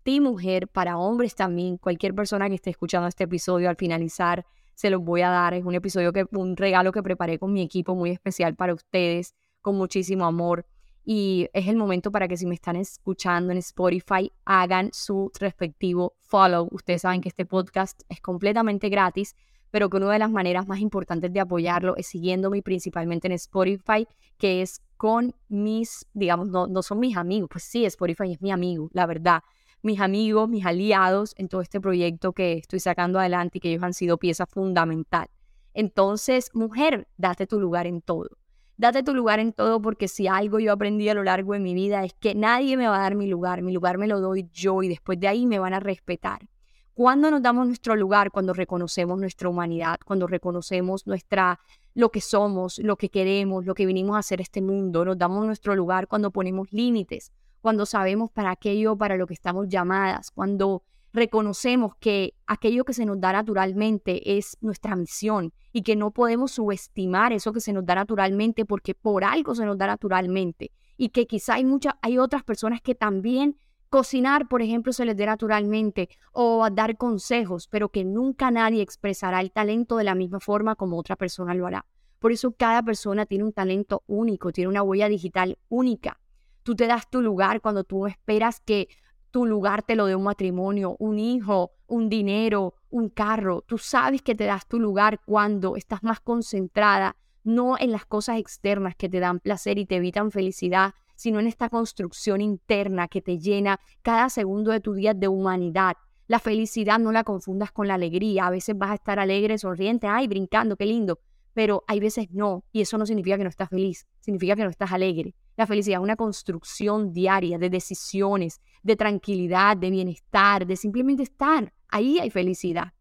ti, 0.03 0.21
mujer, 0.21 0.69
para 0.69 0.97
hombres 0.97 1.35
también, 1.35 1.79
cualquier 1.79 2.15
persona 2.15 2.47
que 2.47 2.55
esté 2.55 2.69
escuchando 2.69 3.09
este 3.09 3.25
episodio 3.25 3.67
al 3.67 3.75
finalizar, 3.75 4.45
se 4.73 4.89
los 4.89 5.03
voy 5.03 5.21
a 5.21 5.31
dar. 5.31 5.53
Es 5.53 5.65
un 5.65 5.75
episodio 5.75 6.13
que, 6.13 6.25
un 6.31 6.55
regalo 6.55 6.93
que 6.93 7.03
preparé 7.03 7.39
con 7.39 7.51
mi 7.51 7.61
equipo 7.61 7.93
muy 7.93 8.11
especial 8.11 8.55
para 8.55 8.73
ustedes, 8.73 9.35
con 9.61 9.75
muchísimo 9.75 10.23
amor 10.23 10.65
y 11.05 11.47
es 11.53 11.67
el 11.67 11.75
momento 11.75 12.11
para 12.11 12.27
que 12.27 12.35
si 12.35 12.47
me 12.47 12.55
están 12.55 12.75
escuchando 12.75 13.51
en 13.51 13.59
Spotify 13.59 14.31
hagan 14.43 14.89
su 14.91 15.31
respectivo 15.39 16.15
follow. 16.21 16.67
Ustedes 16.71 17.03
saben 17.03 17.21
que 17.21 17.29
este 17.29 17.45
podcast 17.45 18.01
es 18.09 18.19
completamente 18.19 18.89
gratis, 18.89 19.35
pero 19.69 19.89
que 19.89 19.97
una 19.97 20.11
de 20.11 20.19
las 20.19 20.31
maneras 20.31 20.67
más 20.67 20.79
importantes 20.79 21.31
de 21.31 21.39
apoyarlo 21.39 21.95
es 21.95 22.07
siguiéndome 22.07 22.63
principalmente 22.63 23.27
en 23.27 23.33
Spotify, 23.33 24.07
que 24.39 24.63
es 24.63 24.81
con 24.97 25.35
mis, 25.47 26.07
digamos, 26.13 26.47
no, 26.47 26.65
no 26.65 26.81
son 26.81 26.99
mis 26.99 27.15
amigos, 27.15 27.49
pues 27.51 27.63
sí, 27.65 27.85
Spotify 27.85 28.31
es 28.31 28.41
mi 28.41 28.51
amigo, 28.51 28.89
la 28.91 29.05
verdad. 29.05 29.43
Mis 29.83 29.99
amigos, 29.99 30.49
mis 30.49 30.65
aliados 30.65 31.35
en 31.37 31.47
todo 31.47 31.61
este 31.61 31.79
proyecto 31.79 32.33
que 32.33 32.53
estoy 32.53 32.79
sacando 32.79 33.19
adelante 33.19 33.59
y 33.59 33.61
que 33.61 33.69
ellos 33.69 33.83
han 33.83 33.93
sido 33.93 34.17
pieza 34.17 34.47
fundamental. 34.47 35.27
Entonces, 35.75 36.49
mujer, 36.53 37.07
date 37.17 37.45
tu 37.45 37.59
lugar 37.59 37.85
en 37.85 38.01
todo 38.01 38.29
date 38.77 39.03
tu 39.03 39.13
lugar 39.13 39.39
en 39.39 39.53
todo 39.53 39.81
porque 39.81 40.07
si 40.07 40.27
algo 40.27 40.59
yo 40.59 40.73
aprendí 40.73 41.07
a 41.09 41.13
lo 41.13 41.23
largo 41.23 41.53
de 41.53 41.59
mi 41.59 41.73
vida 41.73 42.03
es 42.03 42.13
que 42.13 42.35
nadie 42.35 42.77
me 42.77 42.87
va 42.87 42.97
a 42.97 43.01
dar 43.01 43.15
mi 43.15 43.27
lugar, 43.27 43.61
mi 43.61 43.71
lugar 43.71 43.97
me 43.97 44.07
lo 44.07 44.19
doy 44.19 44.49
yo 44.51 44.83
y 44.83 44.89
después 44.89 45.19
de 45.19 45.27
ahí 45.27 45.45
me 45.45 45.59
van 45.59 45.73
a 45.73 45.79
respetar. 45.79 46.47
Cuando 46.93 47.29
nos 47.29 47.41
damos 47.41 47.67
nuestro 47.67 47.95
lugar, 47.95 48.31
cuando 48.31 48.53
reconocemos 48.53 49.19
nuestra 49.19 49.49
humanidad, 49.49 49.99
cuando 50.05 50.27
reconocemos 50.27 51.05
nuestra 51.05 51.59
lo 51.93 52.09
que 52.09 52.21
somos, 52.21 52.79
lo 52.79 52.95
que 52.95 53.09
queremos, 53.09 53.65
lo 53.65 53.73
que 53.73 53.85
vinimos 53.85 54.15
a 54.15 54.19
hacer 54.19 54.39
este 54.39 54.61
mundo, 54.61 55.03
nos 55.03 55.17
damos 55.17 55.45
nuestro 55.45 55.75
lugar 55.75 56.07
cuando 56.07 56.31
ponemos 56.31 56.71
límites, 56.71 57.31
cuando 57.61 57.85
sabemos 57.85 58.31
para 58.31 58.51
aquello, 58.51 58.95
para 58.95 59.17
lo 59.17 59.27
que 59.27 59.33
estamos 59.33 59.67
llamadas, 59.67 60.31
cuando 60.31 60.83
reconocemos 61.15 61.93
que 61.99 62.33
aquello 62.45 62.83
que 62.83 62.93
se 62.93 63.05
nos 63.05 63.19
da 63.19 63.33
naturalmente 63.33 64.37
es 64.37 64.57
nuestra 64.61 64.95
misión 64.95 65.53
y 65.71 65.81
que 65.81 65.95
no 65.95 66.11
podemos 66.11 66.51
subestimar 66.51 67.33
eso 67.33 67.53
que 67.53 67.61
se 67.61 67.73
nos 67.73 67.85
da 67.85 67.95
naturalmente 67.95 68.65
porque 68.65 68.93
por 68.93 69.23
algo 69.23 69.55
se 69.55 69.65
nos 69.65 69.77
da 69.77 69.87
naturalmente 69.87 70.71
y 70.97 71.09
que 71.09 71.25
quizá 71.25 71.55
hay 71.55 71.65
muchas 71.65 71.93
hay 72.01 72.17
otras 72.17 72.43
personas 72.43 72.81
que 72.81 72.95
también 72.95 73.57
cocinar, 73.89 74.47
por 74.49 74.61
ejemplo, 74.61 74.91
se 74.91 75.05
les 75.05 75.15
dé 75.15 75.25
naturalmente 75.25 76.09
o 76.33 76.67
dar 76.69 76.97
consejos, 76.97 77.67
pero 77.69 77.89
que 77.89 78.03
nunca 78.03 78.51
nadie 78.51 78.81
expresará 78.81 79.39
el 79.39 79.51
talento 79.51 79.95
de 79.95 80.03
la 80.03 80.15
misma 80.15 80.41
forma 80.41 80.75
como 80.75 80.97
otra 80.97 81.15
persona 81.15 81.53
lo 81.53 81.65
hará. 81.65 81.85
Por 82.19 82.33
eso 82.33 82.51
cada 82.51 82.83
persona 82.83 83.25
tiene 83.25 83.45
un 83.45 83.53
talento 83.53 84.03
único, 84.07 84.51
tiene 84.51 84.67
una 84.67 84.83
huella 84.83 85.07
digital 85.07 85.57
única. 85.69 86.19
Tú 86.63 86.75
te 86.75 86.87
das 86.87 87.09
tu 87.09 87.21
lugar 87.21 87.61
cuando 87.61 87.83
tú 87.85 88.07
esperas 88.07 88.59
que 88.59 88.89
tu 89.35 89.45
lugar 89.45 89.83
te 89.83 89.97
lo 89.97 90.05
dé 90.05 90.15
un 90.15 90.23
matrimonio, 90.23 90.95
un 90.97 91.19
hijo, 91.19 91.73
un 91.87 92.07
dinero, 92.07 92.75
un 92.89 93.09
carro. 93.09 93.63
Tú 93.67 93.77
sabes 93.77 94.21
que 94.21 94.33
te 94.33 94.45
das 94.45 94.65
tu 94.65 94.79
lugar 94.79 95.19
cuando 95.25 95.75
estás 95.75 96.03
más 96.03 96.21
concentrada, 96.21 97.17
no 97.43 97.77
en 97.77 97.91
las 97.91 98.05
cosas 98.05 98.37
externas 98.37 98.95
que 98.95 99.09
te 99.09 99.19
dan 99.19 99.41
placer 99.41 99.77
y 99.77 99.85
te 99.85 99.97
evitan 99.97 100.31
felicidad, 100.31 100.93
sino 101.15 101.41
en 101.41 101.47
esta 101.47 101.67
construcción 101.67 102.39
interna 102.39 103.09
que 103.09 103.21
te 103.21 103.37
llena 103.37 103.81
cada 104.03 104.29
segundo 104.29 104.71
de 104.71 104.79
tu 104.79 104.93
día 104.93 105.13
de 105.13 105.27
humanidad. 105.27 105.97
La 106.27 106.39
felicidad 106.39 106.97
no 106.97 107.11
la 107.11 107.25
confundas 107.25 107.73
con 107.73 107.89
la 107.89 107.95
alegría. 107.95 108.47
A 108.47 108.51
veces 108.51 108.77
vas 108.77 108.91
a 108.91 108.95
estar 108.95 109.19
alegre, 109.19 109.57
sonriente, 109.57 110.07
ay, 110.07 110.29
brincando, 110.29 110.77
qué 110.77 110.85
lindo. 110.85 111.19
Pero 111.55 111.85
hay 111.87 112.01
veces 112.01 112.27
no, 112.31 112.65
y 112.73 112.81
eso 112.81 112.97
no 112.97 113.05
significa 113.05 113.37
que 113.37 113.43
no 113.43 113.49
estás 113.49 113.69
feliz, 113.69 114.05
significa 114.19 114.57
que 114.57 114.63
no 114.63 114.69
estás 114.69 114.91
alegre. 114.91 115.33
La 115.55 115.65
felicidad 115.65 115.99
es 115.99 116.03
una 116.03 116.17
construcción 116.17 117.13
diaria 117.13 117.57
de 117.57 117.69
decisiones, 117.69 118.59
de 118.83 118.97
tranquilidad, 118.97 119.77
de 119.77 119.89
bienestar, 119.89 120.67
de 120.67 120.75
simplemente 120.75 121.23
estar. 121.23 121.71
Ahí 121.87 122.19
hay 122.19 122.29
felicidad. 122.29 122.91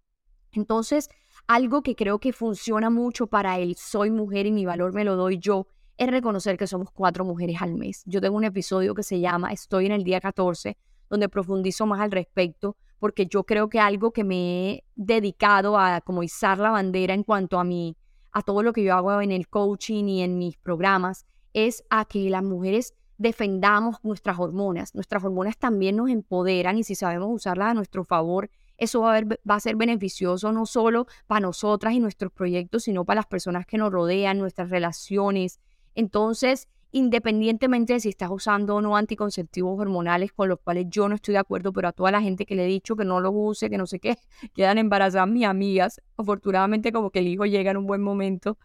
Entonces, 0.52 1.10
algo 1.48 1.82
que 1.82 1.96
creo 1.96 2.20
que 2.20 2.32
funciona 2.32 2.90
mucho 2.90 3.26
para 3.26 3.58
el 3.58 3.74
soy 3.74 4.12
mujer 4.12 4.46
y 4.46 4.52
mi 4.52 4.64
valor 4.64 4.94
me 4.94 5.02
lo 5.02 5.16
doy 5.16 5.38
yo 5.38 5.66
es 5.96 6.08
reconocer 6.08 6.56
que 6.56 6.68
somos 6.68 6.92
cuatro 6.92 7.24
mujeres 7.24 7.60
al 7.60 7.74
mes. 7.74 8.04
Yo 8.06 8.20
tengo 8.20 8.36
un 8.36 8.44
episodio 8.44 8.94
que 8.94 9.02
se 9.02 9.18
llama 9.18 9.52
Estoy 9.52 9.86
en 9.86 9.92
el 9.92 10.04
día 10.04 10.20
14, 10.20 10.76
donde 11.10 11.28
profundizo 11.28 11.86
más 11.86 12.00
al 12.00 12.12
respecto, 12.12 12.76
porque 13.00 13.26
yo 13.26 13.42
creo 13.42 13.68
que 13.68 13.80
algo 13.80 14.12
que 14.12 14.22
me 14.22 14.70
he 14.70 14.84
dedicado 14.94 15.76
a 15.76 16.00
como 16.00 16.22
izar 16.22 16.58
la 16.58 16.70
bandera 16.70 17.14
en 17.14 17.24
cuanto 17.24 17.58
a 17.58 17.64
mi, 17.64 17.96
a 18.34 18.42
todo 18.42 18.62
lo 18.62 18.72
que 18.72 18.82
yo 18.82 18.94
hago 18.94 19.20
en 19.22 19.32
el 19.32 19.48
coaching 19.48 20.04
y 20.04 20.22
en 20.22 20.36
mis 20.38 20.56
programas, 20.58 21.24
es 21.54 21.84
a 21.88 22.04
que 22.04 22.28
las 22.28 22.42
mujeres 22.42 22.94
defendamos 23.16 23.96
nuestras 24.02 24.38
hormonas. 24.38 24.94
Nuestras 24.94 25.24
hormonas 25.24 25.56
también 25.56 25.96
nos 25.96 26.10
empoderan 26.10 26.76
y 26.76 26.84
si 26.84 26.96
sabemos 26.96 27.28
usarlas 27.32 27.70
a 27.70 27.74
nuestro 27.74 28.04
favor, 28.04 28.50
eso 28.76 29.02
va 29.02 29.16
a, 29.16 29.22
va 29.22 29.54
a 29.54 29.60
ser 29.60 29.76
beneficioso 29.76 30.50
no 30.50 30.66
solo 30.66 31.06
para 31.28 31.40
nosotras 31.40 31.94
y 31.94 32.00
nuestros 32.00 32.32
proyectos, 32.32 32.82
sino 32.82 33.04
para 33.04 33.20
las 33.20 33.26
personas 33.26 33.66
que 33.66 33.78
nos 33.78 33.92
rodean, 33.92 34.38
nuestras 34.38 34.68
relaciones. 34.68 35.60
Entonces, 35.94 36.68
independientemente 36.94 37.94
de 37.94 37.98
si 37.98 38.10
estás 38.10 38.30
usando 38.30 38.76
o 38.76 38.80
no 38.80 38.96
anticonceptivos 38.96 39.80
hormonales, 39.80 40.32
con 40.32 40.48
los 40.48 40.60
cuales 40.60 40.86
yo 40.88 41.08
no 41.08 41.16
estoy 41.16 41.32
de 41.32 41.38
acuerdo, 41.38 41.72
pero 41.72 41.88
a 41.88 41.92
toda 41.92 42.12
la 42.12 42.22
gente 42.22 42.46
que 42.46 42.54
le 42.54 42.62
he 42.62 42.68
dicho 42.68 42.94
que 42.94 43.04
no 43.04 43.18
los 43.18 43.32
use, 43.34 43.68
que 43.68 43.76
no 43.76 43.86
sé 43.86 43.98
qué, 43.98 44.16
quedan 44.54 44.78
embarazadas 44.78 45.28
mis 45.28 45.44
amigas. 45.44 46.00
Afortunadamente 46.16 46.92
como 46.92 47.10
que 47.10 47.18
el 47.18 47.26
hijo 47.26 47.46
llega 47.46 47.72
en 47.72 47.78
un 47.78 47.86
buen 47.86 48.00
momento, 48.00 48.58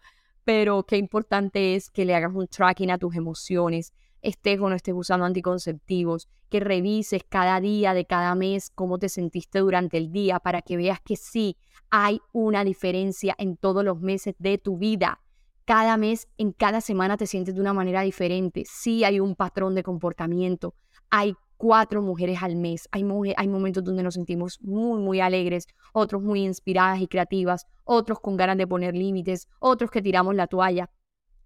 pero 0.44 0.84
qué 0.84 0.98
importante 0.98 1.74
es 1.74 1.90
que 1.90 2.06
le 2.06 2.14
hagas 2.14 2.32
un 2.36 2.48
tracking 2.48 2.92
a 2.92 3.00
tus 3.00 3.16
emociones, 3.16 3.94
estés 4.22 4.60
o 4.60 4.70
no 4.70 4.76
estés 4.76 4.94
usando 4.96 5.26
anticonceptivos, 5.26 6.30
que 6.50 6.60
revises 6.60 7.24
cada 7.28 7.60
día 7.60 7.96
de 7.96 8.06
cada 8.06 8.36
mes 8.36 8.70
cómo 8.70 9.00
te 9.00 9.10
sentiste 9.10 9.58
durante 9.58 9.98
el 9.98 10.12
día 10.12 10.40
para 10.40 10.62
que 10.62 10.78
veas 10.78 11.00
que 11.02 11.16
sí 11.16 11.58
hay 11.90 12.22
una 12.32 12.64
diferencia 12.64 13.34
en 13.40 13.58
todos 13.58 13.84
los 13.84 14.00
meses 14.00 14.36
de 14.38 14.60
tu 14.60 14.78
vida. 14.78 15.20
Cada 15.70 15.98
mes, 15.98 16.28
en 16.40 16.52
cada 16.52 16.82
semana 16.82 17.16
te 17.16 17.28
sientes 17.28 17.54
de 17.54 17.62
una 17.62 17.74
manera 17.74 18.02
diferente. 18.02 18.64
Sí 18.66 19.04
hay 19.04 19.20
un 19.20 19.36
patrón 19.36 19.76
de 19.76 19.84
comportamiento. 19.84 20.74
Hay 21.12 21.36
cuatro 21.58 22.02
mujeres 22.02 22.42
al 22.42 22.56
mes. 22.56 22.90
Hay, 22.92 23.06
hay 23.38 23.48
momentos 23.48 23.84
donde 23.84 24.02
nos 24.02 24.16
sentimos 24.16 24.60
muy, 24.64 25.00
muy 25.00 25.20
alegres, 25.20 25.68
otros 25.94 26.24
muy 26.24 26.44
inspiradas 26.44 27.02
y 27.02 27.08
creativas, 27.08 27.68
otros 27.84 28.20
con 28.20 28.36
ganas 28.36 28.58
de 28.58 28.66
poner 28.66 28.96
límites, 28.96 29.48
otros 29.60 29.92
que 29.92 30.02
tiramos 30.02 30.34
la 30.34 30.48
toalla. 30.48 30.90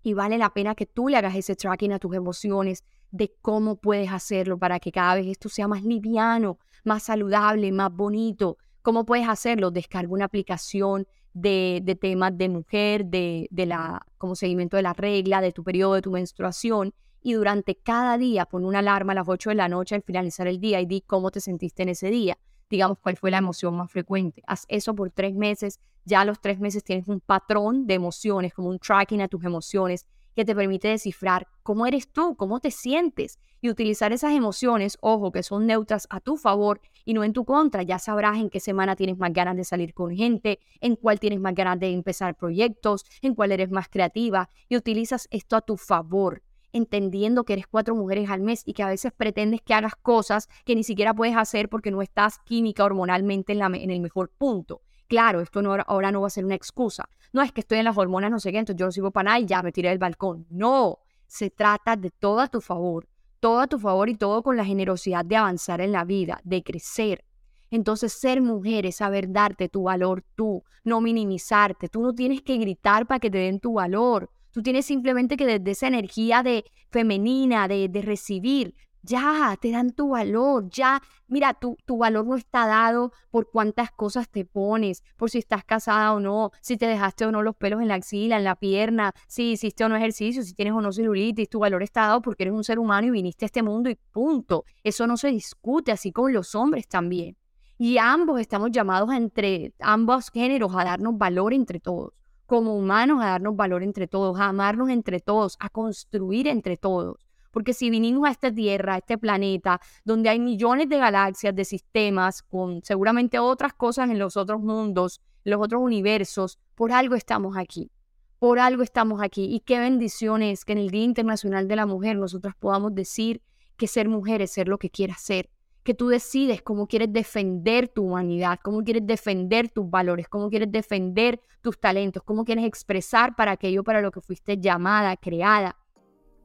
Y 0.04 0.14
vale 0.14 0.38
la 0.38 0.52
pena 0.52 0.74
que 0.74 0.86
tú 0.86 1.10
le 1.10 1.18
hagas 1.18 1.36
ese 1.36 1.58
tracking 1.58 1.92
a 1.92 2.00
tus 2.00 2.16
emociones 2.16 2.86
de 3.12 3.36
cómo 3.42 3.76
puedes 3.76 4.10
hacerlo 4.10 4.58
para 4.58 4.80
que 4.80 4.94
cada 4.94 5.16
vez 5.16 5.28
esto 5.28 5.50
sea 5.50 5.68
más 5.68 5.84
liviano, 5.84 6.60
más 6.86 7.04
saludable, 7.04 7.74
más 7.74 7.92
bonito. 7.92 8.56
¿Cómo 8.84 9.04
puedes 9.04 9.28
hacerlo? 9.28 9.70
Descarga 9.70 10.14
una 10.14 10.24
aplicación 10.24 11.08
de, 11.34 11.82
de 11.84 11.96
temas 11.96 12.38
de 12.38 12.50
mujer, 12.50 13.06
de, 13.06 13.48
de 13.52 13.66
la, 13.66 14.06
como 14.18 14.36
seguimiento 14.36 14.78
de 14.78 14.84
la 14.84 14.94
regla, 14.94 15.42
de 15.42 15.52
tu 15.52 15.64
periodo, 15.64 15.96
de 15.96 16.02
tu 16.02 16.12
menstruación. 16.12 16.94
Y 17.22 17.34
durante 17.34 17.76
cada 17.76 18.18
día 18.18 18.46
pon 18.46 18.66
una 18.66 18.80
alarma 18.80 19.14
a 19.14 19.16
las 19.16 19.28
8 19.28 19.52
de 19.52 19.56
la 19.56 19.70
noche 19.70 19.96
al 19.96 20.04
finalizar 20.04 20.48
el 20.48 20.60
día 20.60 20.82
y 20.82 20.86
di 20.86 21.02
cómo 21.02 21.32
te 21.32 21.40
sentiste 21.40 21.84
en 21.84 21.90
ese 21.90 22.10
día. 22.10 22.38
Digamos, 22.70 22.98
cuál 23.00 23.18
fue 23.18 23.32
la 23.32 23.38
emoción 23.38 23.76
más 23.76 23.92
frecuente. 23.92 24.42
Haz 24.48 24.66
eso 24.68 24.94
por 24.96 25.12
tres 25.12 25.34
meses 25.36 25.80
ya 26.06 26.22
a 26.22 26.26
los 26.26 26.40
tres 26.42 26.60
meses 26.60 26.84
tienes 26.84 27.08
un 27.08 27.22
patrón 27.22 27.88
de 27.88 27.94
emociones, 27.94 28.54
como 28.54 28.70
un 28.70 28.80
tracking 28.80 29.22
a 29.22 29.28
tus 29.28 29.44
emociones 29.44 30.06
que 30.36 30.46
te 30.46 30.56
permite 30.56 30.88
descifrar 30.88 31.48
cómo 31.64 31.86
eres 31.86 32.12
tú, 32.12 32.36
cómo 32.36 32.60
te 32.60 32.72
sientes 32.72 33.40
y 33.62 33.70
utilizar 33.70 34.12
esas 34.12 34.34
emociones, 34.34 34.98
ojo, 35.02 35.32
que 35.32 35.44
son 35.44 35.66
neutras 35.66 36.08
a 36.10 36.20
tu 36.20 36.38
favor 36.38 36.82
y 37.06 37.14
no 37.14 37.24
en 37.24 37.34
tu 37.34 37.46
contra. 37.46 37.84
Ya 37.84 38.00
sabrás 38.00 38.38
en 38.38 38.50
qué 38.50 38.60
semana 38.60 38.96
tienes 38.96 39.18
más 39.18 39.32
ganas 39.32 39.56
de 39.56 39.64
salir 39.64 39.94
con 39.94 40.14
gente, 40.16 40.60
en 40.82 40.96
cuál 40.96 41.20
tienes 41.20 41.40
más 41.40 41.56
ganas 41.56 41.80
de 41.80 41.92
empezar 41.92 42.36
proyectos, 42.36 43.06
en 43.22 43.36
cuál 43.36 43.52
eres 43.52 43.72
más 43.72 43.88
creativa 43.88 44.50
y 44.68 44.76
utilizas 44.76 45.28
esto 45.32 45.56
a 45.56 45.62
tu 45.62 45.78
favor 45.78 46.44
entendiendo 46.74 47.44
que 47.44 47.54
eres 47.54 47.68
cuatro 47.68 47.94
mujeres 47.96 48.32
al 48.32 48.42
mes 48.42 48.64
y 48.66 48.74
que 48.74 48.82
a 48.82 48.88
veces 48.88 49.14
pretendes 49.16 49.62
que 49.62 49.76
hagas 49.76 49.94
cosas 49.96 50.50
que 50.66 50.76
ni 50.76 50.84
siquiera 50.84 51.14
puedes 51.14 51.38
hacer 51.38 51.70
porque 51.70 51.92
no 51.92 52.02
estás 52.02 52.40
química 52.46 52.84
hormonalmente 52.84 53.54
en, 53.54 53.62
en 53.76 53.92
el 53.92 54.02
mejor 54.02 54.32
punto 54.32 54.82
claro, 55.08 55.42
esto 55.42 55.62
no, 55.62 55.76
ahora 55.88 56.12
no 56.12 56.22
va 56.22 56.28
a 56.28 56.32
ser 56.32 56.46
una 56.46 56.56
excusa. 56.56 57.10
No 57.32 57.42
es 57.42 57.52
que 57.52 57.62
estoy 57.62 57.80
en 57.80 57.86
las 57.86 57.98
hormonas, 57.98 58.32
no 58.32 58.40
sé 58.40 58.52
qué, 58.52 58.60
entonces 58.60 58.80
yo 58.80 58.86
no 58.86 58.92
sirvo 58.92 59.12
para 59.12 59.32
nada 59.32 59.40
y 59.40 59.46
ya 59.46 59.62
me 59.64 59.72
tiré 59.72 59.90
del 59.90 59.98
balcón. 59.98 60.46
No, 60.50 61.00
se 61.28 61.50
trata 61.50 61.96
de 61.96 62.12
todo 62.12 62.40
a 62.40 62.48
tu 62.48 62.62
favor, 62.62 63.08
todo 63.40 63.60
a 63.60 63.68
tu 63.68 63.80
favor 63.80 64.10
y 64.10 64.16
todo 64.16 64.44
con 64.44 64.56
la 64.56 64.66
generosidad 64.66 65.26
de 65.26 65.36
avanzar 65.36 65.82
en 65.82 65.92
la 65.92 66.06
vida, 66.06 66.40
de 66.44 66.64
crecer. 66.64 67.26
Entonces, 67.72 68.14
ser 68.14 68.40
mujer 68.40 68.86
es 68.86 68.98
saber 68.98 69.32
darte 69.32 69.68
tu 69.68 69.84
valor 69.84 70.24
tú, 70.36 70.64
no 70.84 71.02
minimizarte. 71.02 71.90
Tú 71.90 72.04
no 72.04 72.14
tienes 72.14 72.44
que 72.44 72.58
gritar 72.58 73.08
para 73.08 73.20
que 73.20 73.32
te 73.32 73.40
den 73.40 73.60
tu 73.60 73.74
valor. 73.74 74.30
Tú 74.52 74.62
tienes 74.62 74.86
simplemente 74.86 75.36
que 75.36 75.48
desde 75.48 75.72
esa 75.72 75.88
energía 75.88 76.44
de 76.44 76.66
femenina, 76.92 77.68
de, 77.68 77.90
de 77.90 78.02
recibir, 78.04 78.76
ya, 79.04 79.58
te 79.60 79.72
dan 79.72 79.92
tu 79.92 80.10
valor, 80.10 80.70
ya, 80.70 81.02
mira, 81.28 81.54
tu, 81.54 81.78
tu 81.86 81.98
valor 81.98 82.26
no 82.26 82.36
está 82.36 82.66
dado 82.66 83.12
por 83.30 83.52
cuántas 83.52 83.92
cosas 83.92 84.30
te 84.30 84.46
pones, 84.46 85.04
por 85.18 85.30
si 85.30 85.40
estás 85.40 85.66
casada 85.66 86.14
o 86.14 86.20
no, 86.22 86.52
si 86.62 86.78
te 86.78 86.88
dejaste 86.88 87.26
o 87.26 87.32
no 87.32 87.44
los 87.44 87.56
pelos 87.56 87.82
en 87.82 87.90
la 87.90 87.96
axila, 87.96 88.38
en 88.38 88.46
la 88.46 88.56
pierna, 88.56 89.14
si 89.28 89.52
hiciste 89.52 89.84
o 89.84 89.90
no 89.90 89.98
ejercicio, 89.98 90.42
si 90.42 90.54
tienes 90.54 90.74
o 90.74 90.82
no 90.82 90.94
celulitis, 90.94 91.50
tu 91.50 91.60
valor 91.60 91.84
está 91.84 92.08
dado 92.08 92.22
porque 92.22 92.44
eres 92.44 92.54
un 92.54 92.64
ser 92.64 92.80
humano 92.80 93.08
y 93.08 93.12
viniste 93.12 93.44
a 93.44 93.48
este 93.48 93.62
mundo 93.62 93.90
y 93.90 93.96
punto. 94.12 94.64
Eso 94.84 95.06
no 95.06 95.18
se 95.18 95.28
discute, 95.28 95.92
así 95.92 96.12
con 96.14 96.32
los 96.32 96.56
hombres 96.56 96.88
también. 96.88 97.36
Y 97.78 97.98
ambos 97.98 98.40
estamos 98.40 98.72
llamados 98.72 99.12
entre 99.12 99.74
ambos 99.80 100.30
géneros 100.30 100.74
a 100.76 100.86
darnos 100.86 101.18
valor 101.18 101.54
entre 101.54 101.82
todos, 101.82 102.14
como 102.46 102.78
humanos 102.78 103.22
a 103.22 103.28
darnos 103.32 103.58
valor 103.58 103.84
entre 103.84 104.08
todos, 104.08 104.40
a 104.40 104.46
amarnos 104.46 104.90
entre 104.90 105.20
todos, 105.20 105.58
a 105.60 105.68
construir 105.68 106.48
entre 106.48 106.78
todos. 106.78 107.18
Porque 107.54 107.74
si 107.74 107.92
vinimos 107.92 108.28
a 108.28 108.32
esta 108.32 108.52
Tierra, 108.52 108.96
a 108.96 108.98
este 108.98 109.20
planeta, 109.20 109.80
donde 110.04 110.28
hay 110.28 110.40
millones 110.40 110.90
de 110.90 110.98
galaxias, 110.98 111.56
de 111.56 111.64
sistemas, 111.64 112.42
con 112.42 112.82
seguramente 112.84 113.38
otras 113.38 113.74
cosas 113.76 114.10
en 114.10 114.18
los 114.18 114.36
otros 114.36 114.60
mundos, 114.60 115.22
en 115.46 115.52
los 115.52 115.62
otros 115.62 115.80
universos, 115.84 116.58
por 116.74 116.92
algo 116.92 117.14
estamos 117.14 117.56
aquí. 117.56 117.92
Por 118.40 118.58
algo 118.58 118.82
estamos 118.82 119.22
aquí. 119.22 119.46
Y 119.54 119.60
qué 119.60 119.78
bendición 119.78 120.42
es 120.42 120.66
que 120.66 120.72
en 120.74 120.80
el 120.80 120.90
Día 120.90 121.04
Internacional 121.04 121.68
de 121.68 121.76
la 121.76 121.86
Mujer 121.86 122.18
nosotras 122.18 122.56
podamos 122.58 122.96
decir 122.96 123.40
que 123.78 123.86
ser 123.86 124.10
mujer 124.10 124.42
es 124.42 124.52
ser 124.52 124.68
lo 124.68 124.80
que 124.80 124.90
quieras 124.90 125.22
ser. 125.22 125.52
Que 125.84 125.94
tú 125.94 126.08
decides 126.08 126.64
cómo 126.64 126.88
quieres 126.88 127.14
defender 127.14 127.88
tu 127.88 128.04
humanidad, 128.06 128.58
cómo 128.64 128.84
quieres 128.84 129.06
defender 129.06 129.70
tus 129.70 129.88
valores, 129.88 130.28
cómo 130.28 130.50
quieres 130.50 130.72
defender 130.72 131.40
tus 131.62 131.80
talentos, 131.80 132.24
cómo 132.24 132.46
quieres 132.46 132.66
expresar 132.66 133.36
para 133.36 133.52
aquello 133.52 133.84
para 133.84 134.02
lo 134.02 134.10
que 134.10 134.22
fuiste 134.22 134.58
llamada, 134.58 135.16
creada 135.18 135.78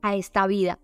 a 0.02 0.14
esta 0.14 0.46
vida. 0.46 0.78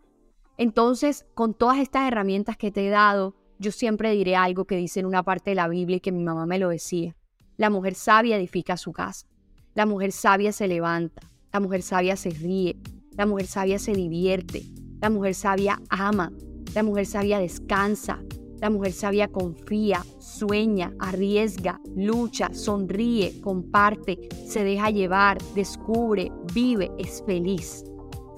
Entonces, 0.56 1.26
con 1.34 1.54
todas 1.54 1.78
estas 1.78 2.06
herramientas 2.06 2.56
que 2.56 2.70
te 2.70 2.86
he 2.86 2.90
dado, 2.90 3.34
yo 3.58 3.72
siempre 3.72 4.12
diré 4.12 4.36
algo 4.36 4.66
que 4.66 4.76
dice 4.76 5.00
en 5.00 5.06
una 5.06 5.22
parte 5.22 5.50
de 5.50 5.56
la 5.56 5.68
Biblia 5.68 5.96
y 5.96 6.00
que 6.00 6.12
mi 6.12 6.22
mamá 6.22 6.46
me 6.46 6.58
lo 6.58 6.68
decía. 6.68 7.16
La 7.56 7.70
mujer 7.70 7.94
sabia 7.94 8.36
edifica 8.36 8.76
su 8.76 8.92
casa. 8.92 9.26
La 9.74 9.86
mujer 9.86 10.12
sabia 10.12 10.52
se 10.52 10.68
levanta. 10.68 11.22
La 11.52 11.60
mujer 11.60 11.82
sabia 11.82 12.16
se 12.16 12.30
ríe. 12.30 12.76
La 13.16 13.26
mujer 13.26 13.46
sabia 13.46 13.78
se 13.78 13.92
divierte. 13.92 14.62
La 15.00 15.10
mujer 15.10 15.34
sabia 15.34 15.80
ama. 15.88 16.32
La 16.74 16.82
mujer 16.82 17.06
sabia 17.06 17.38
descansa. 17.38 18.20
La 18.60 18.70
mujer 18.70 18.92
sabia 18.92 19.28
confía, 19.28 20.02
sueña, 20.18 20.94
arriesga, 20.98 21.80
lucha, 21.94 22.54
sonríe, 22.54 23.40
comparte, 23.42 24.18
se 24.46 24.64
deja 24.64 24.88
llevar, 24.88 25.36
descubre, 25.54 26.32
vive, 26.54 26.90
es 26.96 27.22
feliz. 27.26 27.84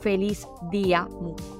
Feliz 0.00 0.48
día, 0.72 1.07
mujer 1.20 1.55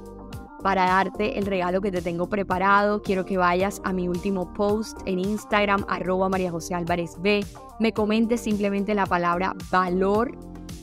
para 0.63 0.87
darte 0.87 1.39
el 1.39 1.47
regalo 1.47 1.81
que 1.81 1.91
te 1.91 2.03
tengo 2.03 2.29
preparado. 2.29 3.03
Quiero 3.03 3.25
que 3.25 3.37
vayas 3.37 3.81
a 3.85 3.93
mi 3.93 4.09
último 4.09 4.53
post 4.55 4.99
en 5.07 5.19
Instagram, 5.19 5.85
arroba 5.89 6.29
María 6.29 6.51
José 6.51 6.75
Álvarez 6.75 7.17
B. 7.21 7.45
Me 7.79 7.93
comentes 7.93 8.41
simplemente 8.41 8.95
la 8.95 9.07
palabra 9.07 9.55
valor, 9.71 10.33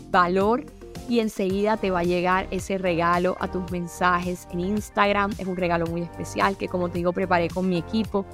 valor, 0.09 0.65
y 1.09 1.19
enseguida 1.19 1.77
te 1.77 1.91
va 1.91 1.99
a 1.99 2.03
llegar 2.03 2.47
ese 2.51 2.77
regalo 2.77 3.35
a 3.39 3.49
tus 3.49 3.69
mensajes 3.71 4.47
en 4.51 4.61
Instagram. 4.61 5.31
Es 5.37 5.47
un 5.47 5.57
regalo 5.57 5.85
muy 5.87 6.01
especial 6.01 6.57
que, 6.57 6.67
como 6.67 6.89
te 6.89 6.99
digo, 6.99 7.11
preparé 7.11 7.49
con 7.49 7.67
mi 7.67 7.77
equipo. 7.77 8.25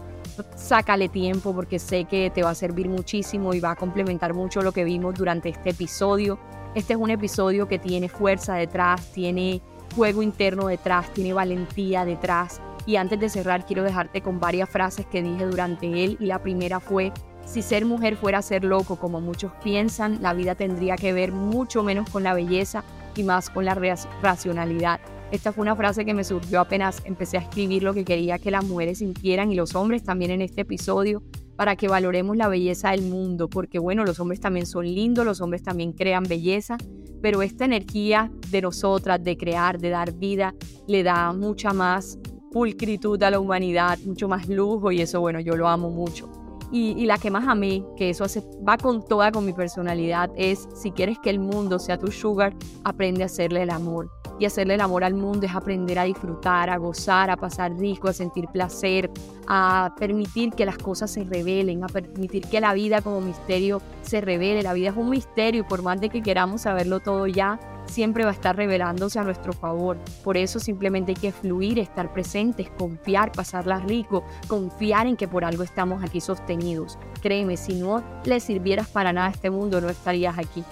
Sácale 0.56 1.10
tiempo 1.10 1.54
porque 1.54 1.80
sé 1.80 2.06
que 2.06 2.30
te 2.30 2.44
va 2.44 2.52
a 2.52 2.56
servir 2.56 2.88
muchísimo 2.88 3.54
y 3.54 3.60
va 3.60 3.72
a 3.72 3.76
complementar 3.76 4.34
mucho 4.34 4.62
lo 4.62 4.72
que 4.72 4.84
vimos 4.84 5.16
durante 5.16 5.50
este 5.50 5.72
episodio. 5.72 6.38
Este 6.76 6.94
es 6.94 7.00
un 7.00 7.10
episodio 7.10 7.68
que 7.68 7.80
tiene 7.80 8.10
fuerza 8.10 8.54
detrás, 8.54 9.12
tiene 9.12 9.62
juego 10.00 10.24
interno 10.24 10.68
detrás, 10.68 11.14
tiene 11.14 11.34
valentía 11.34 12.06
detrás. 12.06 12.62
Y 12.86 12.96
antes 12.96 13.20
de 13.20 13.28
cerrar, 13.28 13.66
quiero 13.66 13.84
dejarte 13.84 14.22
con 14.22 14.40
varias 14.40 14.70
frases 14.70 15.06
que 15.06 15.22
dije 15.22 15.46
durante 15.46 16.06
él. 16.06 16.16
Y 16.22 16.28
la 16.28 16.42
primera 16.42 16.80
fue, 16.80 17.12
si 17.46 17.62
ser 17.62 17.84
mujer 17.84 18.16
fuera 18.16 18.42
ser 18.42 18.64
loco, 18.64 18.96
como 18.96 19.20
muchos 19.20 19.52
piensan, 19.62 20.22
la 20.22 20.34
vida 20.34 20.56
tendría 20.56 20.96
que 20.96 21.12
ver 21.12 21.34
mucho 21.34 21.84
menos 21.84 22.10
con 22.10 22.24
la 22.24 22.34
belleza 22.34 22.86
y 23.14 23.24
más 23.24 23.50
con 23.50 23.66
la 23.66 23.76
racionalidad. 24.22 25.02
Esta 25.32 25.52
fue 25.52 25.64
una 25.64 25.76
frase 25.76 26.06
que 26.06 26.14
me 26.14 26.24
surgió 26.24 26.62
apenas 26.62 27.02
empecé 27.04 27.38
a 27.38 27.42
escribir 27.42 27.84
lo 27.84 27.94
que 27.94 28.06
quería 28.06 28.40
que 28.40 28.52
las 28.52 28.64
mujeres 28.64 29.00
sintieran 29.00 29.52
y 29.52 29.56
los 29.56 29.76
hombres 29.76 30.04
también 30.04 30.32
en 30.32 30.42
este 30.42 30.62
episodio 30.62 31.22
para 31.60 31.76
que 31.76 31.90
valoremos 31.90 32.38
la 32.38 32.48
belleza 32.48 32.92
del 32.92 33.02
mundo, 33.02 33.50
porque 33.50 33.80
bueno, 33.80 34.06
los 34.06 34.18
hombres 34.22 34.40
también 34.40 34.66
son 34.66 34.86
lindos, 34.86 35.26
los 35.26 35.42
hombres 35.42 35.62
también 35.62 35.92
crean 35.92 36.24
belleza, 36.24 36.78
pero 37.22 37.42
esta 37.42 37.66
energía 37.66 38.32
de 38.50 38.62
nosotras, 38.62 39.22
de 39.22 39.36
crear, 39.36 39.78
de 39.78 39.90
dar 39.90 40.14
vida, 40.14 40.56
le 40.88 41.04
da 41.04 41.34
mucha 41.34 41.74
más 41.74 42.18
pulcritud 42.50 43.22
a 43.24 43.32
la 43.32 43.42
humanidad, 43.42 44.00
mucho 44.06 44.30
más 44.30 44.48
lujo 44.48 44.94
y 44.94 45.02
eso, 45.02 45.20
bueno, 45.20 45.42
yo 45.42 45.58
lo 45.58 45.68
amo 45.68 45.90
mucho. 45.90 46.32
Y, 46.72 47.06
la 47.06 47.18
que 47.18 47.30
más 47.30 47.46
amé, 47.46 47.84
que 47.98 48.10
eso 48.10 48.24
hace, 48.24 48.42
va 48.66 48.78
con 48.78 49.04
toda 49.04 49.30
con 49.30 49.46
mi 49.46 49.52
personalidad, 49.52 50.32
es 50.38 50.66
si 50.74 50.92
quieres 50.92 51.18
que 51.20 51.30
el 51.30 51.40
mundo 51.40 51.78
sea 51.78 52.00
tu 52.00 52.10
sugar, 52.10 52.56
aprende 52.86 53.24
a 53.24 53.26
hacerle 53.26 53.64
el 53.64 53.70
amor 53.72 54.10
y 54.40 54.46
hacerle 54.46 54.76
el 54.76 54.82
amor 54.82 55.04
al 55.04 55.14
mundo 55.14 55.46
es 55.46 55.54
aprender 55.54 56.00
a 56.00 56.04
disfrutar, 56.04 56.70
a 56.70 56.78
gozar, 56.78 57.30
a 57.30 57.38
pasar 57.38 57.74
rico, 57.78 58.08
a 58.08 58.14
sentir 58.14 58.48
placer, 58.48 59.12
a 59.48 59.94
permitir 60.00 60.52
que 60.54 60.66
las 60.66 60.78
cosas 60.78 61.12
se 61.12 61.26
revelen, 61.26 61.84
a 61.84 61.88
permitir 61.88 62.48
que 62.48 62.62
la 62.62 62.74
vida 62.74 63.02
como 63.02 63.22
misterio 63.22 63.82
se 64.02 64.22
revele. 64.22 64.64
La 64.64 64.74
vida 64.74 64.90
es 64.90 64.98
un 64.98 65.10
misterio 65.10 65.62
y 65.62 65.64
por 65.64 65.84
más 65.84 66.00
de 66.00 66.10
que 66.10 66.22
queramos 66.22 66.62
saberlo 66.62 67.02
todo 67.02 67.28
ya, 67.28 67.60
siempre 67.90 68.24
va 68.24 68.30
a 68.30 68.34
estar 68.34 68.56
revelándose 68.56 69.20
a 69.20 69.24
nuestro 69.24 69.52
favor. 69.52 69.98
Por 70.24 70.38
eso 70.38 70.60
simplemente 70.60 71.12
hay 71.12 71.16
que 71.16 71.32
fluir, 71.32 71.80
estar 71.80 72.14
presentes, 72.14 72.70
confiar, 72.78 73.32
pasarla 73.32 73.80
rico, 73.80 74.24
confiar 74.48 75.08
en 75.08 75.18
que 75.18 75.28
por 75.28 75.44
algo 75.44 75.64
estamos 75.64 76.04
aquí 76.04 76.22
sostenidos. 76.22 76.98
Créeme, 77.22 77.58
si 77.58 77.74
no 77.74 78.04
le 78.24 78.40
sirvieras 78.40 78.88
para 78.88 79.12
nada 79.12 79.28
a 79.28 79.32
este 79.32 79.50
mundo, 79.50 79.82
no 79.82 79.90
estarías 79.90 80.38
aquí. 80.38 80.64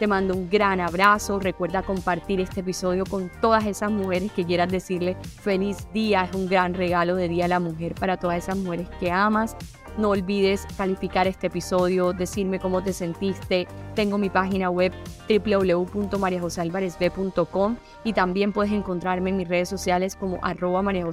Te 0.00 0.06
mando 0.06 0.34
un 0.34 0.48
gran 0.48 0.80
abrazo. 0.80 1.38
Recuerda 1.38 1.82
compartir 1.82 2.40
este 2.40 2.60
episodio 2.60 3.04
con 3.04 3.30
todas 3.42 3.66
esas 3.66 3.90
mujeres 3.90 4.32
que 4.32 4.46
quieras 4.46 4.72
decirle 4.72 5.14
feliz 5.42 5.86
día. 5.92 6.24
Es 6.24 6.34
un 6.34 6.48
gran 6.48 6.72
regalo 6.72 7.16
de 7.16 7.28
Día 7.28 7.44
a 7.44 7.48
la 7.48 7.60
Mujer 7.60 7.94
para 7.96 8.16
todas 8.16 8.38
esas 8.38 8.56
mujeres 8.56 8.88
que 8.98 9.10
amas. 9.10 9.54
No 9.98 10.08
olvides 10.10 10.66
calificar 10.78 11.26
este 11.26 11.48
episodio, 11.48 12.14
decirme 12.14 12.58
cómo 12.58 12.82
te 12.82 12.94
sentiste. 12.94 13.68
Tengo 13.94 14.16
mi 14.16 14.30
página 14.30 14.70
web 14.70 14.94
www.mariajosealvarezb.com 15.28 17.76
y 18.02 18.14
también 18.14 18.54
puedes 18.54 18.72
encontrarme 18.72 19.28
en 19.28 19.36
mis 19.36 19.48
redes 19.48 19.68
sociales 19.68 20.16
como 20.16 20.38
arroba 20.42 20.80
María 20.80 21.04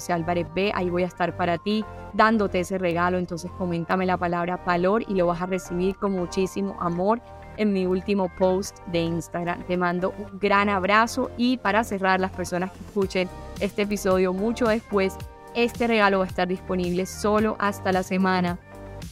Ahí 0.74 0.90
voy 0.90 1.04
a 1.04 1.08
estar 1.08 1.36
para 1.36 1.58
ti 1.58 1.84
dándote 2.14 2.62
ese 2.62 2.78
regalo. 2.78 3.18
Entonces 3.18 3.52
coméntame 3.58 4.06
la 4.06 4.16
palabra 4.16 4.64
valor 4.66 5.04
y 5.10 5.16
lo 5.16 5.28
vas 5.28 5.42
a 5.42 5.46
recibir 5.46 5.98
con 5.98 6.14
muchísimo 6.14 6.78
amor 6.80 7.22
en 7.58 7.74
mi 7.74 7.86
último 7.86 8.30
post 8.38 8.80
de 8.88 9.00
Instagram. 9.00 9.64
Te 9.64 9.78
mando 9.78 10.14
un 10.18 10.40
gran 10.40 10.70
abrazo 10.70 11.32
y 11.38 11.58
para 11.58 11.84
cerrar 11.84 12.20
las 12.20 12.32
personas 12.32 12.72
que 12.72 12.80
escuchen 12.80 13.30
este 13.60 13.84
episodio 13.84 14.34
mucho 14.34 14.68
después, 14.68 15.16
este 15.56 15.88
regalo 15.88 16.20
va 16.20 16.26
a 16.26 16.28
estar 16.28 16.48
disponible 16.48 17.06
solo 17.06 17.56
hasta 17.60 17.92
la 17.92 18.04
semana 18.04 18.60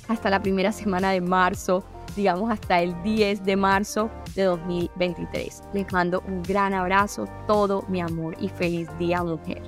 hasta 0.07 0.29
la 0.29 0.41
primera 0.41 0.71
semana 0.71 1.11
de 1.11 1.21
marzo, 1.21 1.83
digamos 2.15 2.51
hasta 2.51 2.81
el 2.81 3.01
10 3.03 3.43
de 3.43 3.55
marzo 3.55 4.09
de 4.35 4.43
2023. 4.43 5.63
Les 5.73 5.91
mando 5.91 6.23
un 6.27 6.43
gran 6.43 6.73
abrazo, 6.73 7.25
todo 7.47 7.83
mi 7.87 8.01
amor 8.01 8.35
y 8.39 8.49
feliz 8.49 8.87
día 8.97 9.23
mujer. 9.23 9.61